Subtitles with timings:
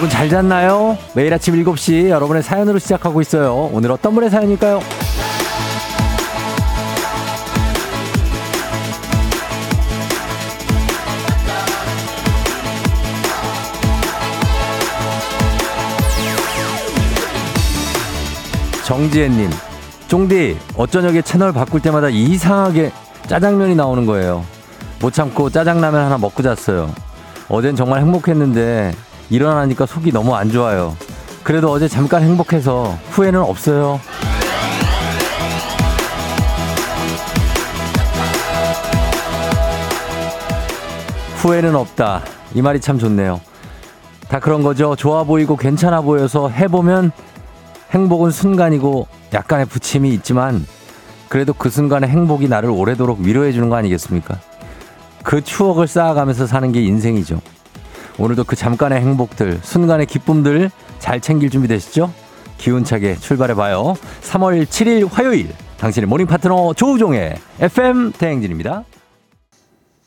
[0.00, 0.96] 여러분 잘 잤나요?
[1.14, 3.68] 매일 아침 7시 여러분의 사연으로 시작하고 있어요.
[3.70, 4.80] 오늘 어떤 분의 사연일까요?
[18.86, 19.50] 정지혜님,
[20.08, 22.90] 쫑디, 어쩌녁에 채널 바꿀 때마다 이상하게
[23.26, 24.46] 짜장면이 나오는 거예요.
[24.98, 26.90] 못 참고 짜장라면 하나 먹고 잤어요.
[27.50, 28.94] 어젠 정말 행복했는데
[29.30, 30.96] 일어나니까 속이 너무 안 좋아요.
[31.42, 34.00] 그래도 어제 잠깐 행복해서 후회는 없어요.
[41.36, 42.22] 후회는 없다.
[42.54, 43.40] 이 말이 참 좋네요.
[44.28, 44.94] 다 그런 거죠.
[44.94, 47.12] 좋아 보이고 괜찮아 보여서 해보면
[47.92, 50.66] 행복은 순간이고 약간의 부침이 있지만
[51.28, 54.38] 그래도 그 순간의 행복이 나를 오래도록 위로해 주는 거 아니겠습니까?
[55.22, 57.40] 그 추억을 쌓아가면서 사는 게 인생이죠.
[58.18, 62.12] 오늘도 그 잠깐의 행복들, 순간의 기쁨들 잘 챙길 준비 되시죠?
[62.58, 63.94] 기운차게 출발해 봐요.
[64.22, 68.84] 3월 7일 화요일 당신의 모닝 파트너 조우종의 FM 대행진입니다.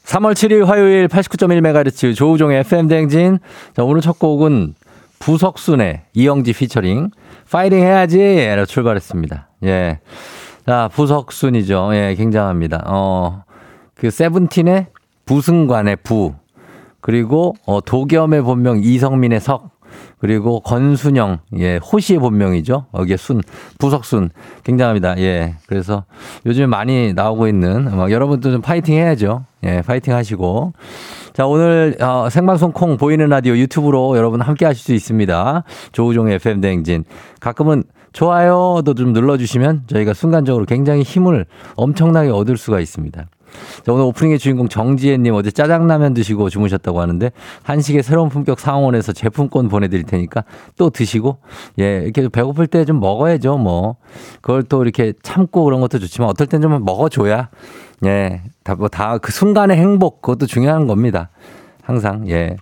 [0.05, 3.39] 3월 7일 화요일 89.1MHz 조우종의 FM 대행진.
[3.75, 4.75] 자, 오늘 첫 곡은
[5.19, 7.09] 부석순의 이영지 피처링
[7.49, 8.47] 파이팅 해야지!
[8.67, 9.49] 출발했습니다.
[9.65, 9.99] 예.
[10.65, 11.91] 자, 부석순이죠.
[11.93, 12.83] 예, 굉장합니다.
[12.87, 13.43] 어,
[13.95, 14.87] 그 세븐틴의
[15.25, 16.33] 부승관의 부,
[17.03, 19.71] 그리고 어, 도겸의 본명 이성민의 석,
[20.19, 22.85] 그리고 건순영, 예, 호시의 본명이죠.
[22.93, 23.41] 여기에 순,
[23.77, 24.29] 부석순.
[24.63, 25.19] 굉장합니다.
[25.19, 25.55] 예.
[25.67, 26.05] 그래서
[26.45, 29.43] 요즘에 많이 나오고 있는, 막 여러분도 좀 파이팅 해야죠.
[29.65, 30.71] 예, 파이팅 하시고.
[31.33, 35.63] 자, 오늘 어, 생방송 콩 보이는 라디오 유튜브로 여러분 함께 하실 수 있습니다.
[35.91, 37.03] 조우종의 FM 대행진.
[37.41, 43.25] 가끔은 좋아요도 좀 눌러주시면 저희가 순간적으로 굉장히 힘을 엄청나게 얻을 수가 있습니다.
[43.85, 47.31] 자, 오늘 오프닝의 주인공 정지혜님 어제 짜장라면 드시고 주무셨다고 하는데
[47.63, 50.43] 한식의 새로운 품격 상원에서 제품권 보내드릴 테니까
[50.77, 51.37] 또 드시고
[51.79, 53.95] 예 이렇게 배고플 때 좀 먹어야죠 뭐
[54.41, 57.49] 그걸 또 이렇게 참고 그런 것도 좋지만 어떨 땐 좀 먹어줘야
[58.05, 61.29] 예 다 뭐 다 그 순간의 행복 그것도 중요한 겁니다
[61.83, 62.57] 항상 예.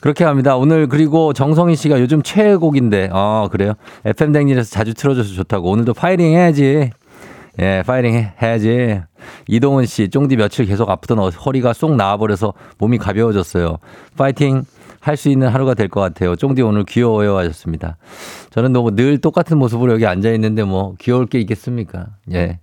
[0.00, 0.56] 그렇게 합니다.
[0.56, 3.74] 오늘 그리고 정성희 씨가 요즘 최애곡인데, 어, 그래요?
[4.06, 5.68] FM 댕진에서 자주 틀어줘서 좋다고.
[5.70, 6.90] 오늘도 파이팅 해야지.
[7.58, 9.02] 예, 파이팅 해야지.
[9.48, 13.78] 이동은 씨, 쫑디 며칠 계속 아프던 허리가 쏙 나와버려서 몸이 가벼워졌어요.
[14.16, 14.64] 파이팅
[15.00, 16.36] 할 수 있는 하루가 될 것 같아요.
[16.36, 17.96] 쫑디 오늘 귀여워요 하셨습니다.
[18.50, 22.08] 저는 너무 늘 똑같은 모습으로 여기 앉아 있는데 뭐 귀여울 게 있겠습니까?
[22.32, 22.58] 예.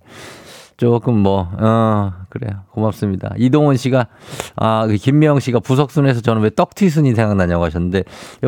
[0.76, 2.60] 조금 뭐, 어, 그래요.
[2.70, 3.34] 고맙습니다.
[3.36, 4.06] 이동원 씨가,
[4.54, 8.04] 아, 그 김미영 씨가 부석순에서 저는 왜 떡튀순이 생각나냐고 하셨는데,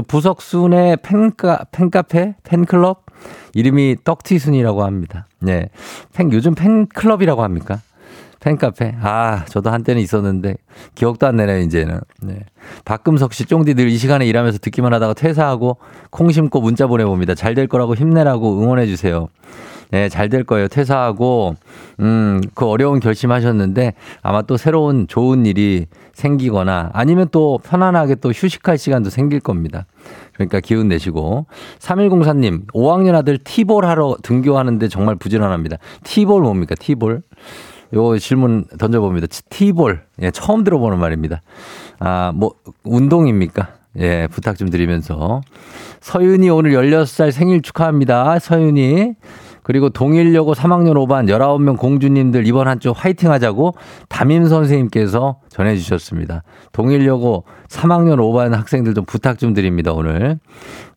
[0.07, 2.37] 부석순의 팬카, 팬카페?
[2.45, 3.05] 팬클럽?
[3.55, 5.27] 이름이 떡튀순이라고 합니다.
[5.41, 5.71] 네.
[6.15, 7.81] 팬, 요즘 팬클럽이라고 합니까?
[8.41, 8.97] 팬카페.
[9.03, 10.57] 아, 저도 한때는 있었는데,
[10.95, 12.01] 기억도 안 나네요, 이제는.
[12.23, 12.41] 네.
[12.85, 15.77] 박금석 씨, 쫑디 늘 이 시간에 일하면서 듣기만 하다가 퇴사하고
[16.11, 17.35] 콩 심고 문자 보내 봅니다.
[17.35, 19.29] 잘 될 거라고 힘내라고 응원해 주세요.
[19.91, 20.69] 네, 잘 될 거예요.
[20.69, 21.57] 퇴사하고,
[21.99, 28.79] 음, 그 어려운 결심하셨는데 아마 또 새로운 좋은 일이 생기거나 아니면 또 편안하게 또 휴식할
[28.79, 29.87] 시간도 생길 겁니다.
[30.33, 31.47] 그러니까 기운 내시고.
[31.81, 35.77] 3104님, 5학년 아들 티볼 하러 등교하는데 정말 부지런합니다.
[36.05, 36.75] 티볼 뭡니까?
[36.79, 37.23] 티볼?
[37.95, 39.27] 요 질문 던져봅니다.
[39.51, 40.03] 티볼.
[40.23, 41.43] 예, 처음 들어보는 말입니다.
[41.99, 43.69] 아, 뭐, 운동입니까?
[43.99, 45.41] 예, 부탁 좀 드리면서.
[46.01, 48.39] 서윤이 오늘 16살 생일 축하합니다.
[48.39, 49.15] 서윤이.
[49.63, 53.75] 그리고 동일여고 3학년 5반 19명 공주님들 이번 한 주 화이팅 하자고
[54.09, 56.45] 담임 선생님께서 전해주셨습니다.
[56.73, 60.39] 동일여고 3학년 5반 학생들 좀 부탁 좀 드립니다, 오늘.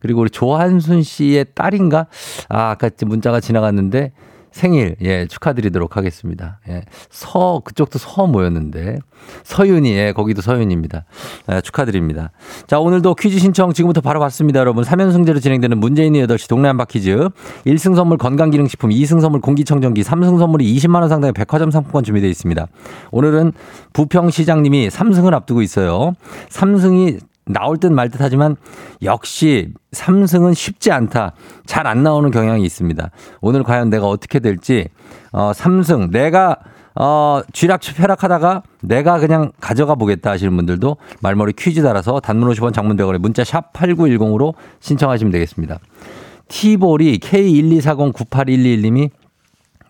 [0.00, 2.06] 그리고 우리 조한순 씨의 딸인가?
[2.48, 4.12] 아, 아까 문자가 지나갔는데
[4.54, 6.60] 생일, 예, 축하드리도록 하겠습니다.
[6.68, 8.98] 예, 서, 그쪽도 서 모였는데.
[9.42, 11.04] 서윤이, 예, 거기도 서윤입니다.
[11.50, 12.30] 예, 축하드립니다.
[12.68, 14.84] 자, 오늘도 퀴즈 신청 지금부터 바로 받습니다, 여러분.
[14.84, 17.30] 3연승제로 진행되는 문재인의 8시 동네 한바 퀴즈.
[17.66, 22.68] 1승 선물 건강기능식품, 2승 선물 공기청정기, 3승 선물이 20만 원 상당의 백화점 상품권 준비되어 있습니다.
[23.10, 23.52] 오늘은
[23.92, 26.12] 부평 시장님이 3승을 앞두고 있어요.
[26.50, 28.56] 3승이 나올 듯 말 듯 하지만
[29.02, 31.32] 역시 3승은 쉽지 않다.
[31.66, 33.10] 잘 안 나오는 경향이 있습니다.
[33.40, 34.88] 오늘 과연 내가 어떻게 될지,
[35.32, 36.56] 어, 3승, 내가,
[36.94, 42.72] 어, 쥐락 펴락 하다가 내가 그냥 가져가 보겠다 하시는 분들도 말머리 퀴즈 달아서 단문 50원
[42.72, 45.78] 장문 100원에 문자 샵 8910으로 신청하시면 되겠습니다.
[46.48, 49.10] 티볼이 K124098121님이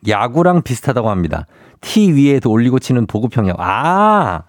[0.08, 1.46] 야구랑 비슷하다고 합니다.
[1.80, 3.54] 티 위에도 올리고 치는 보급형이요.
[3.58, 4.42] 아!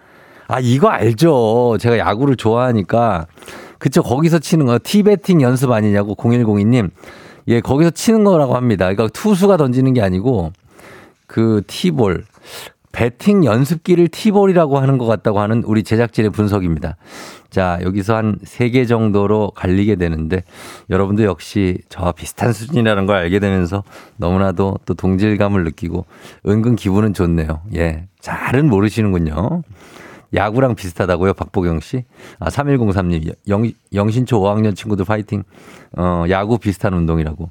[0.47, 1.77] 아, 이거 알죠.
[1.80, 3.27] 제가 야구를 좋아하니까.
[3.80, 4.01] 그쵸.
[4.03, 4.80] 거기서 치는 거.
[4.81, 6.89] 티베팅 연습 아니냐고 0102님.
[7.47, 8.86] 예, 거기서 치는 거라고 합니다.
[8.86, 10.51] 그러니까 투수가 던지는 게 아니고
[11.27, 12.25] 그 티볼.
[12.92, 16.95] 배팅 연습기를 티볼이라고 하는 것 같다고 하는 우리 제작진의 분석입니다.
[17.50, 20.44] 자, 여기서 한 세 개 정도로 갈리게 되는데
[20.89, 23.83] 여러분도 역시 저와 비슷한 수준이라는 걸 알게 되면서
[24.15, 26.06] 너무나도 또 동질감을 느끼고
[26.47, 27.59] 은근 기분은 좋네요.
[27.75, 28.06] 예.
[28.21, 29.62] 잘은 모르시는군요.
[30.35, 32.03] 야구랑 비슷하다고요, 박보경 씨?
[32.39, 33.33] 아, 3103님.
[33.47, 35.43] 영, 영신초 5학년 친구들 파이팅.
[35.97, 37.49] 어, 야구 비슷한 운동이라고.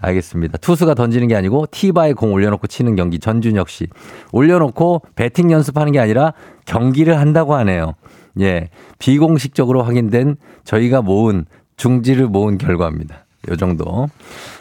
[0.00, 0.58] 알겠습니다.
[0.58, 3.86] 투수가 던지는 게 아니고 티바에 공 올려놓고 치는 경기 전준혁 씨.
[4.32, 6.34] 올려놓고 배팅 연습하는 게 아니라
[6.66, 7.94] 경기를 한다고 하네요.
[8.40, 8.68] 예.
[8.98, 11.46] 비공식적으로 확인된 저희가 모은
[11.76, 13.23] 중지를 모은 결과입니다.
[13.50, 14.08] 요 정도.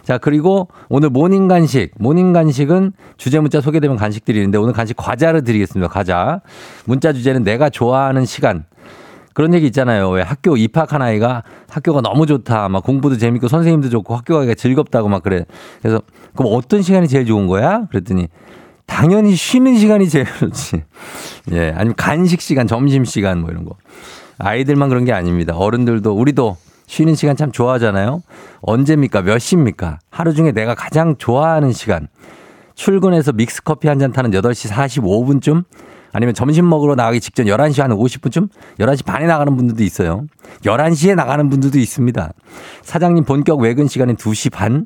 [0.04, 1.92] 자, 그리고 오늘 모닝 간식.
[1.98, 5.92] 모닝 간식은 주제 문자 소개되면 간식 드리는데 오늘 간식 과자를 드리겠습니다.
[5.92, 6.42] 과자.
[6.86, 8.66] 문자 주제는 내가 좋아하는 시간.
[9.34, 10.10] 그런 얘기 있잖아요.
[10.10, 12.70] 왜 학교 입학한 아이가 학교가 너무 좋다.
[12.70, 15.46] 막 공부도 재밌고 선생님도 좋고 학교 가기가 즐겁다고 막 그래.
[15.82, 16.02] 그래서
[16.36, 17.88] 그럼 어떤 시간이 제일 좋은 거야?
[17.90, 18.28] 그랬더니
[18.86, 20.84] 당연히 쉬는 시간이 제일 좋지.
[21.52, 21.72] 예.
[21.76, 23.76] 아니면 간식 시간, 점심 시간 뭐 이런 거.
[24.38, 25.56] 아이들만 그런 게 아닙니다.
[25.56, 26.58] 어른들도 우리도
[26.88, 28.22] 쉬는 시간 참 좋아하잖아요.
[28.62, 29.22] 언제입니까?
[29.22, 30.00] 몇 시입니까?
[30.10, 32.08] 하루 중에 내가 가장 좋아하는 시간.
[32.76, 35.64] 출근해서 믹스커피 한 잔 타는 8시 45분쯤?
[36.12, 38.50] 아니면 점심 먹으러 나가기 직전 11시 한 50분쯤?
[38.80, 40.26] 11시 반에 나가는 분들도 있어요.
[40.64, 42.32] 11시에 나가는 분들도 있습니다.
[42.84, 44.86] 사장님 본격 외근 시간인 2시 반?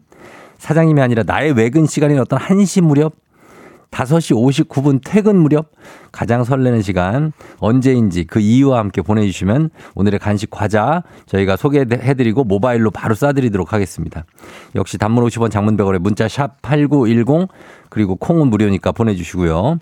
[0.57, 3.13] 사장님이 아니라 나의 외근 시간인 어떤 1시 무렵?
[3.91, 5.71] 5시 59분 퇴근 무렵
[6.11, 13.15] 가장 설레는 시간 언제인지 그 이유와 함께 보내주시면 오늘의 간식 과자 저희가 소개해드리고 모바일로 바로
[13.15, 14.25] 쏴드리도록 하겠습니다.
[14.75, 17.47] 역시 단문 50원 장문 100원에 문자 샵 8910
[17.89, 19.79] 그리고 콩은 무료니까 보내주시고요.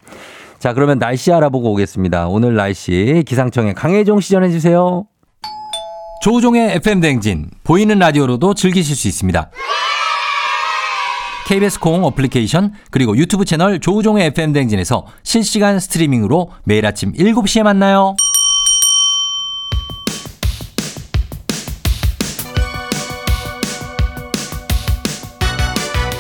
[0.60, 2.28] 자 그러면 날씨 알아보고 오겠습니다.
[2.28, 5.06] 오늘 날씨 기상청에 강혜종 시전해주세요.
[6.22, 9.52] 조우종의 FM 댕진 보이는 라디오로도 즐기실 수 있습니다.
[11.46, 18.16] KBS 콩 어플리케이션 그리고 유튜브 채널 조우종의 FM 댕진에서 실시간 스트리밍으로 매일 아침 7시에 만나요.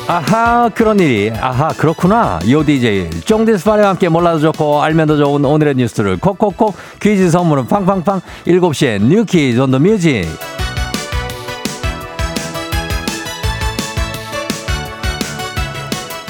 [0.07, 1.31] 아하 그런 일이.
[1.31, 2.39] 아하 그렇구나.
[2.47, 3.09] 요디제이.
[3.25, 8.21] 쫑디스 파리와 함께 몰라도 좋고 알면 더 좋은 오늘의 뉴스를 콕콕콕 퀴즈 선물은 팡팡팡.
[8.45, 10.25] 7시에 뉴퀴즈 on the music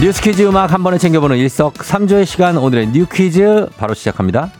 [0.05, 4.51] 뉴스 퀴즈 음악 한 번에 챙겨보는 일석삼조의 시간 오늘의 뉴 퀴즈 바로 시작합니다.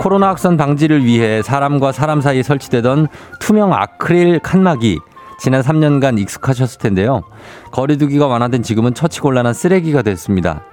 [0.00, 3.06] 코로나 확산 방지를 위해 사람과 사람 사이에 설치되던
[3.38, 4.98] 투명 아크릴 칸막이
[5.38, 7.22] 지난 3년간 익숙하셨을 텐데요.
[7.70, 10.64] 거리두기가 완화된 지금은 처치 곤란한 쓰레기가 됐습니다.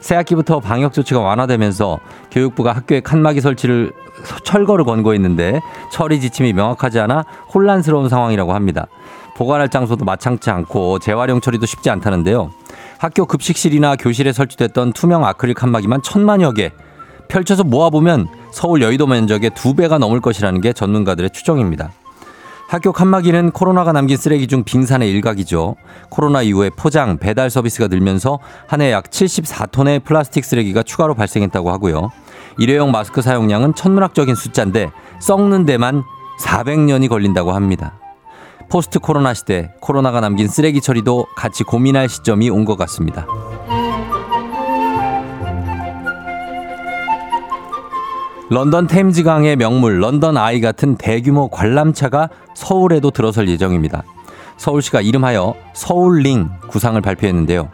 [0.00, 1.98] 새학기부터 방역 조치가 완화되면서
[2.30, 3.92] 교육부가 학교에 칸막이 설치를
[4.44, 5.60] 철거를 권고했는데
[5.92, 8.86] 처리 지침이 명확하지 않아 혼란스러운 상황이라고 합니다.
[9.36, 12.50] 보관할 장소도 마창치 않고 재활용 처리도 쉽지 않다는데요.
[12.98, 16.70] 학교 급식실이나 교실에 설치됐던 투명 아크릴 칸막이만 천만여 개
[17.28, 21.90] 펼쳐서 모아보면 서울 여의도 면적의 두 배가 넘을 것이라는 게 전문가들의 추정입니다.
[22.74, 25.76] 학교 칸막이는 코로나가 남긴 쓰레기 중 빙산의 일각이죠.
[26.08, 32.10] 코로나 이후에 포장, 배달 서비스가 늘면서 한 해 약 74톤의 플라스틱 쓰레기가 추가로 발생했다고 하고요.
[32.58, 34.90] 일회용 마스크 사용량은 천문학적인 숫자인데
[35.20, 36.02] 썩는 데만
[36.40, 37.94] 400년이 걸린다고 합니다.
[38.68, 43.24] 포스트 코로나 시대 코로나가 남긴 쓰레기 처리도 같이 고민할 시점이 온 것 같습니다.
[48.50, 54.02] 런던 템즈강의 명물 런던 아이 같은 대규모 관람차가 서울에도 들어설 예정입니다.
[54.56, 57.68] 서울시가 이름하여 서울링 구상을 발표했는데요.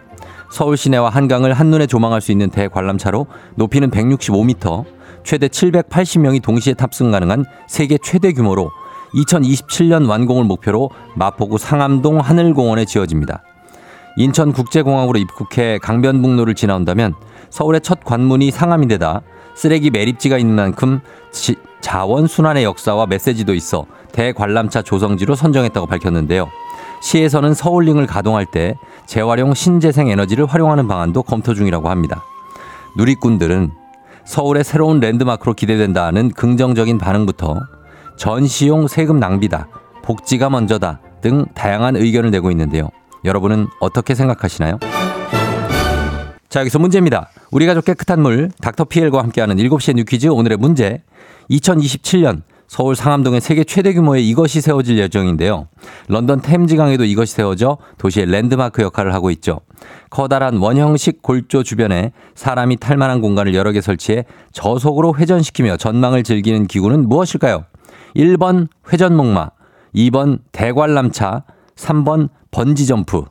[0.50, 4.84] 서울 시내와 한강을 한눈에 조망할 수 있는 대관람차로 높이는 165m,
[5.22, 8.70] 최대 780명이 동시에 탑승 가능한 세계 최대 규모로
[9.14, 13.42] 2027년 완공을 목표로 마포구 상암동 하늘공원에 지어집니다.
[14.16, 17.14] 인천국제공항으로 입국해 강변북로를 지나온다면
[17.50, 19.22] 서울의 첫 관문이 상암인데다
[19.60, 21.00] 쓰레기 매립지가 있는 만큼
[21.82, 26.48] 자원순환의 역사와 메시지도 있어 대관람차 조성지로 선정했다고 밝혔는데요.
[27.02, 28.74] 시에서는 서울링을 가동할 때
[29.04, 32.24] 재활용 신재생 에너지를 활용하는 방안도 검토 중이라고 합니다.
[32.96, 33.70] 누리꾼들은
[34.24, 37.60] 서울의 새로운 랜드마크로 기대된다는 긍정적인 반응부터
[38.16, 39.68] 전시용 세금 낭비다,
[40.02, 42.88] 복지가 먼저다 등 다양한 의견을 내고 있는데요.
[43.26, 44.78] 여러분은 어떻게 생각하시나요?
[46.48, 47.28] 자, 여기서 문제입니다.
[47.52, 51.02] 우리 가족 깨끗한 물, 닥터피엘과 함께하는 7시의 뉴 퀴즈 오늘의 문제.
[51.50, 55.66] 2027년 서울 상암동에 세계 최대 규모의 이것이 세워질 예정인데요.
[56.06, 59.60] 런던 템즈강에도 이것이 세워져 도시의 랜드마크 역할을 하고 있죠.
[60.10, 66.68] 커다란 원형식 골조 주변에 사람이 탈 만한 공간을 여러 개 설치해 저속으로 회전시키며 전망을 즐기는
[66.68, 67.64] 기구는 무엇일까요?
[68.14, 69.50] 1번 회전목마,
[69.96, 71.42] 2번 대관람차,
[71.74, 73.24] 3번 번지점프.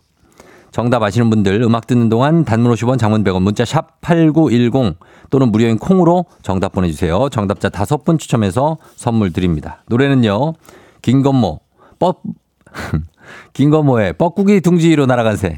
[0.71, 4.97] 정답 아시는 분들 음악 듣는 동안 단문 50원 장문 100원 문자 샵 8910
[5.29, 7.29] 또는 무료인 콩으로 정답 보내주세요.
[7.29, 9.83] 정답자 다섯 분 추첨해서 선물 드립니다.
[9.87, 10.53] 노래는요.
[11.01, 11.59] 김건모
[11.97, 12.21] 뻑
[13.53, 15.57] 김건모의 뻐꾸기 둥지로 날아간 새.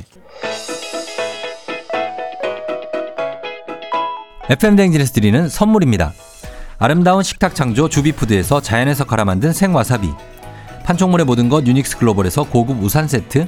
[4.49, 6.13] FM 댕진에서 드리는 선물입니다.
[6.77, 10.09] 아름다운 식탁 창조 주비푸드에서 자연에서 갈아 만든 생와사비.
[10.83, 13.47] 판촉물의 모든 것 유닉스 글로벌에서 고급 우산 세트.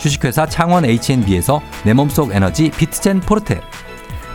[0.00, 3.60] 주식회사 창원 H&B에서 내 몸속 에너지 비트젠 포르테.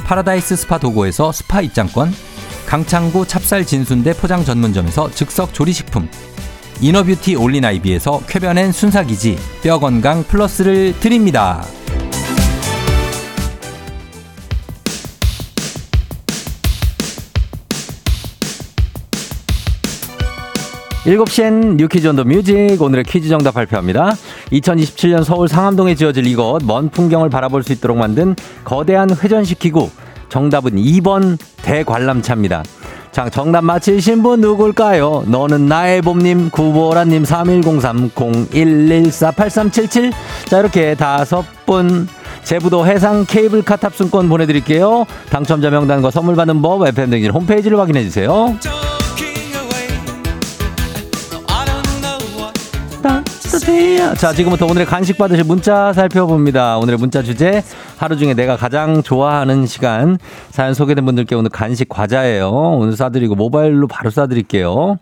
[0.05, 2.13] 파라다이스 스파 도고에서 스파 입장권.
[2.67, 6.07] 강창구 찹쌀 진순대 포장 전문점에서 즉석 조리식품.
[6.81, 11.65] 이너뷰티 올린아이비에서 쾌변엔 순사기지 뼈 건강 플러스를 드립니다.
[21.05, 24.15] 7시엔 뉴퀴즈 on the music 오늘의 퀴즈 정답 발표합니다.
[24.51, 29.89] 2027년 서울 상암동에 지어질 이곳 먼 풍경을 바라볼 수 있도록 만든 거대한 회전식 기구
[30.29, 32.63] 정답은 2번 대관람차입니다.
[33.11, 35.23] 자, 정답 맞히신 분 누굴까요?
[35.27, 40.11] 너는 나의 봄님, 구보라님, 3103-0114-8377.
[40.47, 42.09] 자, 이렇게 다섯 분.
[42.43, 45.05] 제부도 해상 케이블카 탑승권 보내드릴게요.
[45.29, 48.57] 당첨자 명단과 선물 받는 법, FM댕진 홈페이지를 확인해주세요.
[54.17, 56.77] 자, 지금부터 오늘의 간식 받으실 문자 살펴봅니다.
[56.77, 57.63] 오늘의 문자 주제,
[57.97, 60.19] 하루 중에 내가 가장 좋아하는 시간.
[60.51, 62.49] 사연 소개된 분들께 오늘 간식 과자예요.
[62.49, 64.97] 오늘 쏴드리고 모바일로 바로 쏴드릴게요.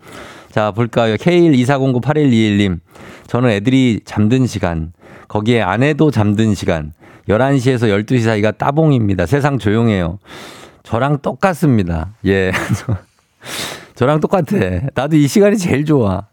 [0.51, 1.15] 자, 볼까요?
[1.15, 2.79] K124098121님.
[3.27, 4.93] 저는 애들이 잠든 시간,
[5.27, 6.93] 거기에 아내도 잠든 시간,
[7.27, 9.25] 11시에서 12시 사이가 따봉입니다.
[9.25, 10.19] 세상 조용해요.
[10.83, 12.13] 저랑 똑같습니다.
[12.25, 12.51] 예.
[13.95, 14.57] 저랑 똑같아.
[14.95, 16.23] 나도 이 시간이 제일 좋아.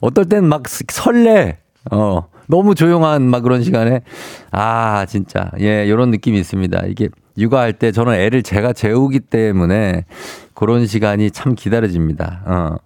[0.00, 1.58] 어떨 땐 막 설레.
[1.90, 4.00] 어, 너무 조용한 막 그런 시간에
[4.50, 5.50] 아, 진짜.
[5.60, 6.82] 예, 요런 느낌이 있습니다.
[6.86, 7.08] 이게
[7.38, 10.04] 육아할 때 저는 애를 제가 재우기 때문에
[10.54, 12.42] 그런 시간이 참 기다려집니다.
[12.44, 12.76] 어.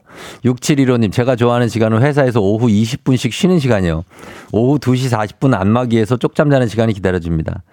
[0.44, 4.04] 6715님, 제가 좋아하는 시간은 회사에서 오후 20분씩 쉬는 시간이요.
[4.52, 7.64] 오후 2시 40분 안마기에서 쪽잠 자는 시간이 기다려집니다.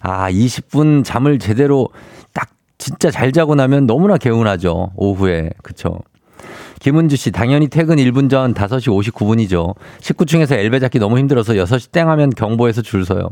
[0.00, 1.88] 아, 20분 잠을 제대로
[2.34, 4.92] 딱 진짜 잘 자고 나면 너무나 개운하죠.
[4.96, 5.50] 오후에.
[5.62, 6.00] 그쵸.
[6.80, 9.74] 김은주 씨, 당연히 퇴근 1분 전 5시 59분이죠.
[10.00, 13.30] 19층에서 엘베 잡기 너무 힘들어서 6시 땡 하면 경보에서 줄 서요.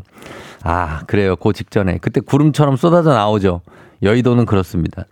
[0.63, 1.37] 아, 그래요.
[1.37, 1.99] 그 직전에.
[2.01, 3.61] 그때 구름처럼 쏟아져 나오죠.
[4.03, 5.05] 여의도는 그렇습니다.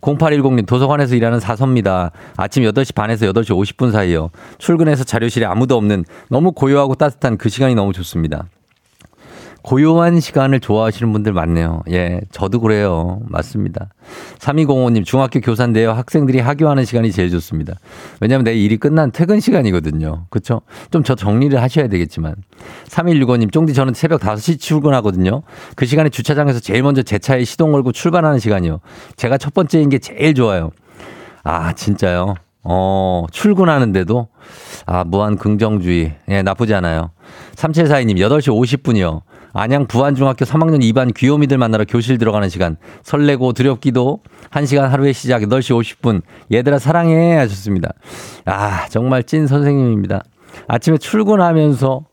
[0.00, 2.10] 0810님 도서관에서 일하는 사서입니다.
[2.36, 4.30] 아침 8시 반에서 8시 50분 사이요.
[4.58, 8.44] 출근해서 자료실에 아무도 없는 너무 고요하고 따뜻한 그 시간이 너무 좋습니다.
[9.66, 11.82] 고요한 시간을 좋아하시는 분들 많네요.
[11.90, 13.18] 예, 저도 그래요.
[13.26, 13.88] 맞습니다.
[14.38, 15.90] 3205님, 중학교 교사인데요.
[15.90, 17.74] 학생들이 하교하는 시간이 제일 좋습니다.
[18.20, 20.26] 왜냐면 내 일이 끝난 퇴근 시간이거든요.
[20.30, 20.62] 그쵸?
[20.92, 22.36] 좀 저 정리를 하셔야 되겠지만.
[22.88, 25.42] 3165님, 쫑디 저는 새벽 5시 출근하거든요.
[25.74, 28.78] 그 시간에 주차장에서 제일 먼저 제 차에 시동 걸고 출발하는 시간이요.
[29.16, 30.70] 제가 첫 번째인 게 제일 좋아요.
[31.42, 32.36] 아, 진짜요?
[32.62, 34.28] 어, 출근하는데도,
[34.86, 36.14] 아, 무한 긍정주의.
[36.28, 37.10] 예, 나쁘지 않아요.
[37.56, 39.22] 3742님, 8시 50분이요.
[39.56, 42.76] 안양 부안중학교 3학년 2반 귀요미들 만나러 교실 들어가는 시간.
[43.02, 44.20] 설레고 두렵기도
[44.50, 46.20] 1시간 하루의 시작 8시 50분.
[46.52, 47.94] 얘들아 사랑해 하셨습니다.
[48.44, 50.22] 아, 정말 찐 선생님입니다.
[50.68, 52.04] 아침에 출근하면서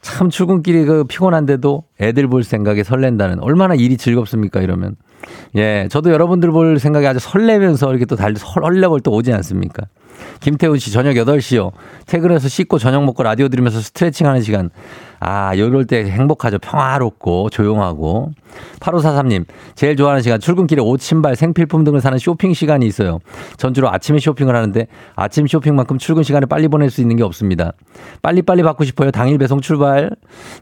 [0.00, 4.94] 참 출근길이 그 피곤한데도 애들 볼 생각에 설렌다는 얼마나 일이 즐겁습니까 이러면.
[5.56, 9.86] 예, 저도 여러분들 볼 생각에 아주 설레면서 이렇게 또 달리 설레벌 또 오지 않습니까?
[10.40, 11.72] 김태훈 씨 저녁 8시요.
[12.06, 14.70] 퇴근해서 씻고 저녁 먹고 라디오 들으면서 스트레칭 하는 시간.
[15.24, 16.58] 아, 요럴 때 행복하죠.
[16.58, 18.32] 평화롭고 조용하고.
[18.80, 19.44] 8543님,
[19.76, 23.20] 제일 좋아하는 시간 출근길에 옷, 신발, 생필품 등을 사는 쇼핑 시간이 있어요.
[23.56, 27.72] 전 주로 아침에 쇼핑을 하는데 아침 쇼핑만큼 출근 시간을 빨리 보낼 수 있는 게 없습니다.
[28.20, 29.12] 빨리빨리 받고 싶어요.
[29.12, 30.10] 당일 배송 출발.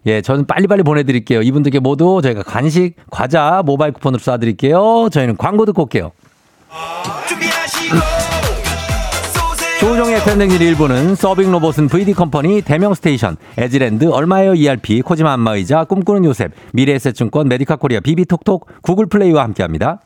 [0.04, 1.40] 예, 저는 빨리빨리 보내드릴게요.
[1.40, 5.11] 이분들께 모두 저희가 간식, 과자, 모바일 쿠폰으로 쏴드릴게요.
[5.11, 6.12] 저희는 광고 듣고 올게요.
[7.28, 7.50] 준비하시고.
[10.21, 16.53] 조우종의 FM댕진 일부는 서빙 로봇은 VD컴퍼니, 대명 스테이션, 에즈랜드, 얼마에요 ERP, 코지마 안마의자, 꿈꾸는 요셉,
[16.73, 20.00] 미래에셋증권, 메디카 코리아, 비비톡톡, 구글 플레이와 함께합니다.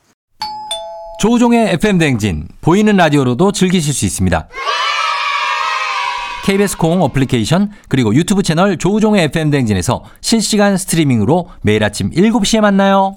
[1.18, 4.48] 조우종의 FM댕진, 보이는 라디오로도 즐기실 수 있습니다.
[6.44, 13.12] KBS 콩 어플리케이션 그리고 유튜브 채널 조우종의 FM 댕진에서 실시간 스트리밍으로 매일 아침 7시에 만나요.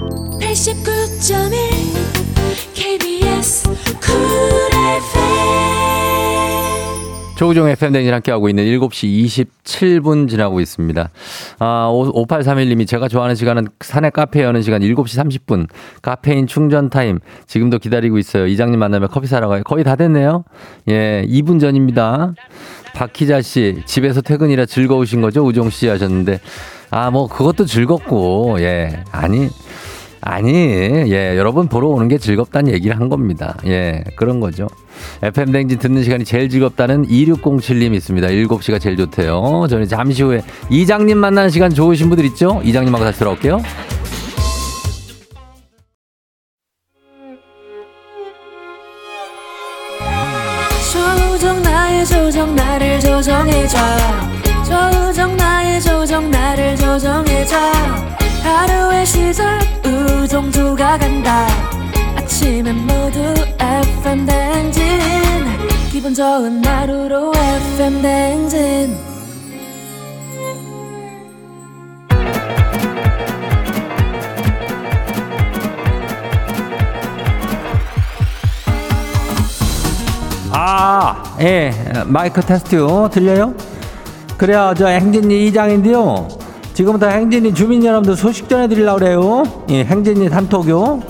[0.00, 2.07] 89.1
[7.38, 11.08] 조우종 FM 댕진 함께하고 있는 7시 27분 지나고 있습니다.
[11.60, 15.68] 아, 5831님이 제가 좋아하는 시간은 사내 카페 여는 시간 7시 30분.
[16.02, 17.20] 카페인 충전 타임.
[17.46, 18.48] 지금도 기다리고 있어요.
[18.48, 19.62] 이장님 만나면 커피 사러 가요.
[19.62, 20.42] 거의 다 됐네요.
[20.88, 22.32] 예, 2분 전입니다.
[22.94, 25.44] 박희자 씨, 집에서 퇴근이라 즐거우신 거죠?
[25.44, 26.40] 우종 씨 하셨는데.
[26.90, 29.04] 아, 뭐, 그것도 즐겁고, 예.
[29.12, 29.48] 아니,
[30.20, 33.56] 아니, 예, 여러분 보러 오는 게 즐겁다는 얘기를 한 겁니다.
[33.66, 34.66] 예, 그런 거죠.
[35.22, 38.26] FM 댕진 듣는 시간이 제일 즐겁다는 2607님 있습니다.
[38.28, 39.66] 7시가 제일 좋대요.
[39.68, 42.60] 저는 잠시 후에 이장님 만나는 시간 좋으신 분들 있죠?
[42.64, 43.60] 이장님하고 다시 돌아올게요.
[50.92, 53.78] 조정 나의 조정 나를 조정해줘
[54.64, 57.56] 조정 나의 조정 나를 조정해줘
[58.42, 59.46] 하루의 시절
[60.78, 61.46] 우정조가 간다
[62.16, 63.20] 아침엔 모두
[63.60, 64.82] FM 댕진
[65.90, 68.96] 기분 좋은 하루로 FM 댕진
[80.50, 81.72] 아, 예,
[82.06, 83.10] 마이크 테스트요.
[83.12, 83.54] 들려요?
[84.36, 86.37] 그래요, 저 행진이 이장인데요.
[86.78, 89.42] 지금부터 행진이 주민 여러분들 소식 전해드리려고 그래요.
[89.68, 91.00] 예, 행진이 단톡요.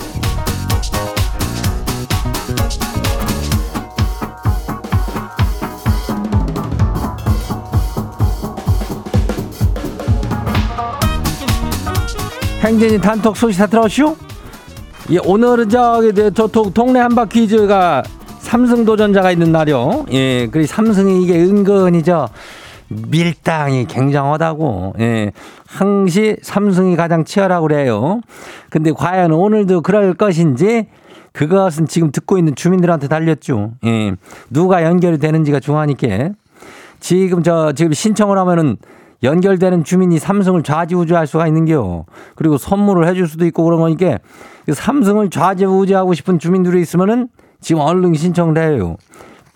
[12.61, 14.15] 행진이 단톡 소식 다 들었슈?
[15.11, 18.01] 예, 오늘은 저기 저 동네 한바 퀴즈가
[18.39, 20.07] 삼승 도전자가 있는 날이요.
[20.13, 22.27] 예, 그리 삼승이 이게 은근히 저
[22.89, 24.95] 밀당이 굉장하다고.
[24.99, 25.31] 예.
[25.67, 28.21] 항시 삼성이 가장 치열하고 그래요.
[28.69, 30.87] 근데 과연 오늘도 그럴 것인지
[31.31, 33.73] 그것은 지금 듣고 있는 주민들한테 달렸죠.
[33.85, 34.13] 예.
[34.49, 36.29] 누가 연결이 되는지가 중요하니까.
[36.99, 38.77] 지금 저 지금 신청을 하면은
[39.21, 42.05] 연결되는 주민이 삼성을 좌지우지할 수가 있는겨.
[42.35, 44.17] 그리고 선물을 해줄 수도 있고 그런 거니까
[44.71, 47.27] 삼성을 좌지우지하고 싶은 주민들이 있으면은
[47.61, 48.95] 지금 얼른 신청을 해요.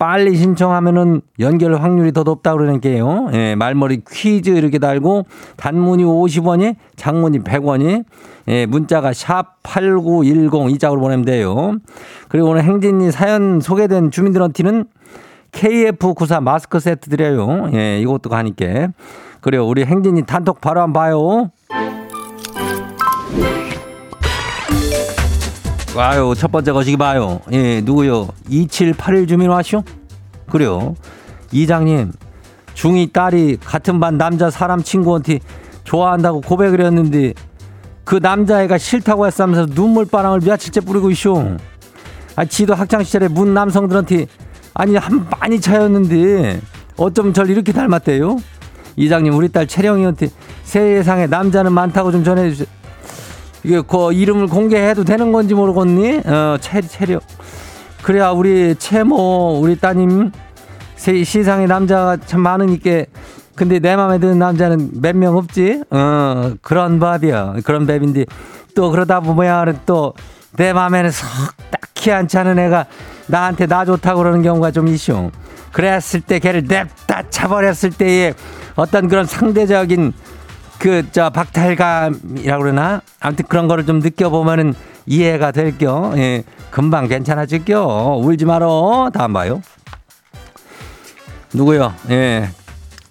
[0.03, 3.29] 빨리 신청하면은 연결 확률이 더 높다 그러니까요.
[3.31, 8.03] 예, 말머리 퀴즈 이렇게 달고 단문이 50원이 장문이 100원이
[8.49, 11.77] 예, 문자가 샵8910 이 짝으로 보내면 돼요.
[12.27, 14.87] 그리고 오늘 행진이 사연 소개된 주민들한테는
[15.53, 17.69] KF94 마스크 세트 드려요.
[17.73, 18.89] 예, 이것도 가니까.
[19.39, 19.65] 그래요.
[19.65, 21.49] 우리 행진이 단톡 바로 한번 봐요.
[25.95, 27.39] 와요, 첫 번째 거시기 봐요.
[27.51, 28.29] 예, 누구요?
[28.49, 29.83] 2781 주민 와쇼?
[30.49, 30.95] 그래요.
[31.51, 32.11] 이장님,
[32.73, 35.39] 중2 딸이 같은 반 남자 사람 친구한테
[35.83, 37.33] 좋아한다고 고백을 했는데
[38.03, 41.57] 그 남자애가 싫다고 했으면서 눈물바람을 며칠째 뿌리고 있쇼.
[42.35, 44.25] 아, 지도 학창시절에 문 남성들한테
[44.73, 46.59] 아니, 한 많이 차였는데
[46.97, 48.37] 어쩜 절 이렇게 닮았대요?
[48.95, 50.29] 이장님, 우리 딸 채령이한테
[50.63, 52.67] 세상에 남자는 많다고 좀 전해주세요.
[53.63, 56.21] 이게 그 이름을 공개해도 되는 건지 모르겠니?
[56.25, 57.23] 어, 체, 체력.
[58.01, 60.31] 그래야 우리 채모, 우리 따님,
[60.97, 63.05] 시상에 남자가 참 많으니까
[63.55, 65.83] 근데 내 마음에 드는 남자는 몇 명 없지?
[65.91, 67.55] 어, 그런 밥이야.
[67.63, 68.25] 그런 밥인데
[68.75, 70.13] 또 그러다 보면 또
[70.55, 71.27] 내 마음에는 썩
[71.71, 72.85] 딱히 않지 않은 애가
[73.27, 75.31] 나한테 나 좋다고 그러는 경우가 좀 있쇼.
[75.71, 78.35] 그랬을 때 걔를 냅다 차버렸을 때의
[78.75, 80.13] 어떤 그런 상대적인
[80.83, 84.73] 그 저 박탈감이라고 그러나 아무튼 그런 거를 좀 느껴보면은
[85.05, 86.11] 이해가 될겨.
[86.17, 88.17] 예, 금방 괜찮아질겨.
[88.21, 89.09] 울지 말어.
[89.13, 89.61] 다음 봐요.
[91.53, 91.93] 누구요?
[92.09, 92.49] 예.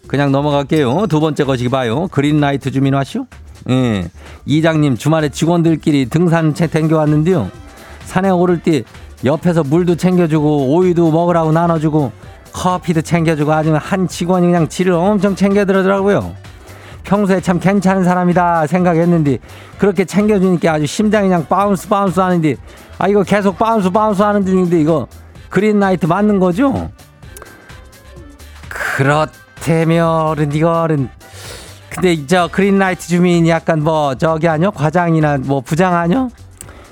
[0.07, 1.07] 그냥 넘어갈게요.
[1.07, 2.09] 두 번째 거시기 봐요.
[2.09, 3.27] 그린라이트 주민 와쇼?
[3.71, 4.07] 예.
[4.45, 7.51] 이장님 주말에 직원들끼리 등산 채 댕겨왔는데요.
[8.05, 8.83] 산에 오를 때
[9.25, 12.13] 옆에서 물도 챙겨주고 오이도 먹으라고 나눠주고
[12.53, 16.52] 커피도 챙겨주고 아주 한 직원이 그냥 지를 엄청 챙겨들더라고요.
[17.05, 19.39] 평소에 참 괜찮은 사람이다 생각했는데
[19.79, 22.57] 그렇게 챙겨주니까 아주 심장이 그냥 bounce bounce 하는데
[22.99, 25.07] 아 이거 계속 bounce bounce 하는 중인데 이거
[25.51, 26.91] green light 맞는 거죠?
[28.69, 31.09] 그렇다면 이거는
[31.91, 36.31] 근데 저 그린라이트 주민이 약간 뭐 저기 아니요 과장이나 뭐 부장 아니요?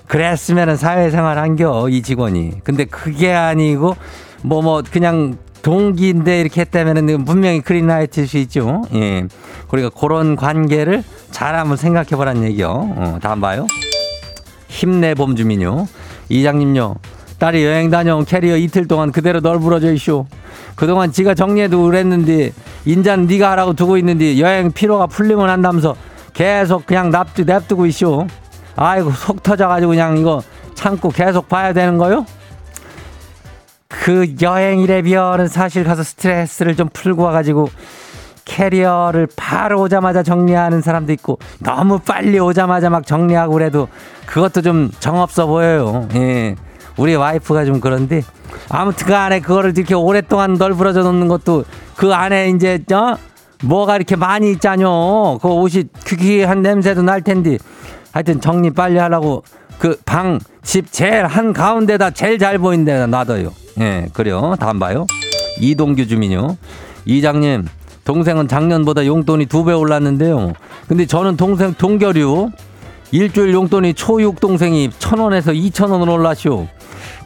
[0.06, 3.96] 그랬으면은 사회생활 한겨 이 직원이 근데 그게 아니고
[4.42, 8.82] 뭐뭐 뭐 그냥 동기인데 이렇게 했다면은 분명히 그린라이트일 수 있죠.
[8.94, 9.26] 예.
[9.68, 12.68] 그러니까 그런 관계를 잘 한번 생각해 보라는 얘기요.
[12.68, 13.66] 어, 다음 봐요.
[14.68, 15.86] 힘내 봄 주민요.
[16.28, 16.96] 이장님요.
[17.38, 20.26] 딸이 여행 다녀온 캐리어 이틀 동안 그대로 널브러져 있쇼.
[20.76, 22.52] 그동안 지가 정리해도 그랬는데
[22.84, 25.96] 인자는 네가 하라고 두고 있는데 여행 피로가 풀리면 한다면서
[26.32, 28.26] 계속 그냥 납두 냅두고 있쇼.
[28.76, 30.42] 아이고 속 터져가지고 그냥 이거
[30.74, 32.24] 참고 계속 봐야 되는 거요?
[33.90, 37.68] 그 여행이래비어는 사실 가서 스트레스를 좀 풀고 와가지고
[38.44, 43.88] 캐리어를 바로 오자마자 정리하는 사람도 있고 너무 빨리 오자마자 막 정리하고 그래도
[44.26, 46.08] 그것도 좀 정없어 보여요.
[46.14, 46.56] 예.
[46.96, 48.22] 우리 와이프가 좀 그런데
[48.68, 51.64] 아무튼 그 안에 그거를 이렇게 오랫동안 널브러져 놓는 것도
[51.96, 53.16] 그 안에 이제 어
[53.64, 55.38] 뭐가 이렇게 많이 있잖요.
[55.38, 57.58] 그 옷이 귀귀한 냄새도 날 텐데
[58.12, 59.42] 하여튼 정리 빨리 하라고
[59.78, 63.50] 그 방 집 제일 한 가운데다 제일 잘 보이는 데다 놔둬요.
[63.78, 64.54] 예, 그래요.
[64.58, 65.06] 다음 봐요.
[65.60, 66.56] 이동규 주민요.
[67.04, 67.66] 이장님,
[68.04, 70.52] 동생은 작년보다 용돈이 두 배 올랐는데요.
[70.88, 72.50] 근데 저는 동생 동결유
[73.12, 76.66] 일주일 용돈이 초육 동생이 천 원에서 이천 원으로 올랐쇼.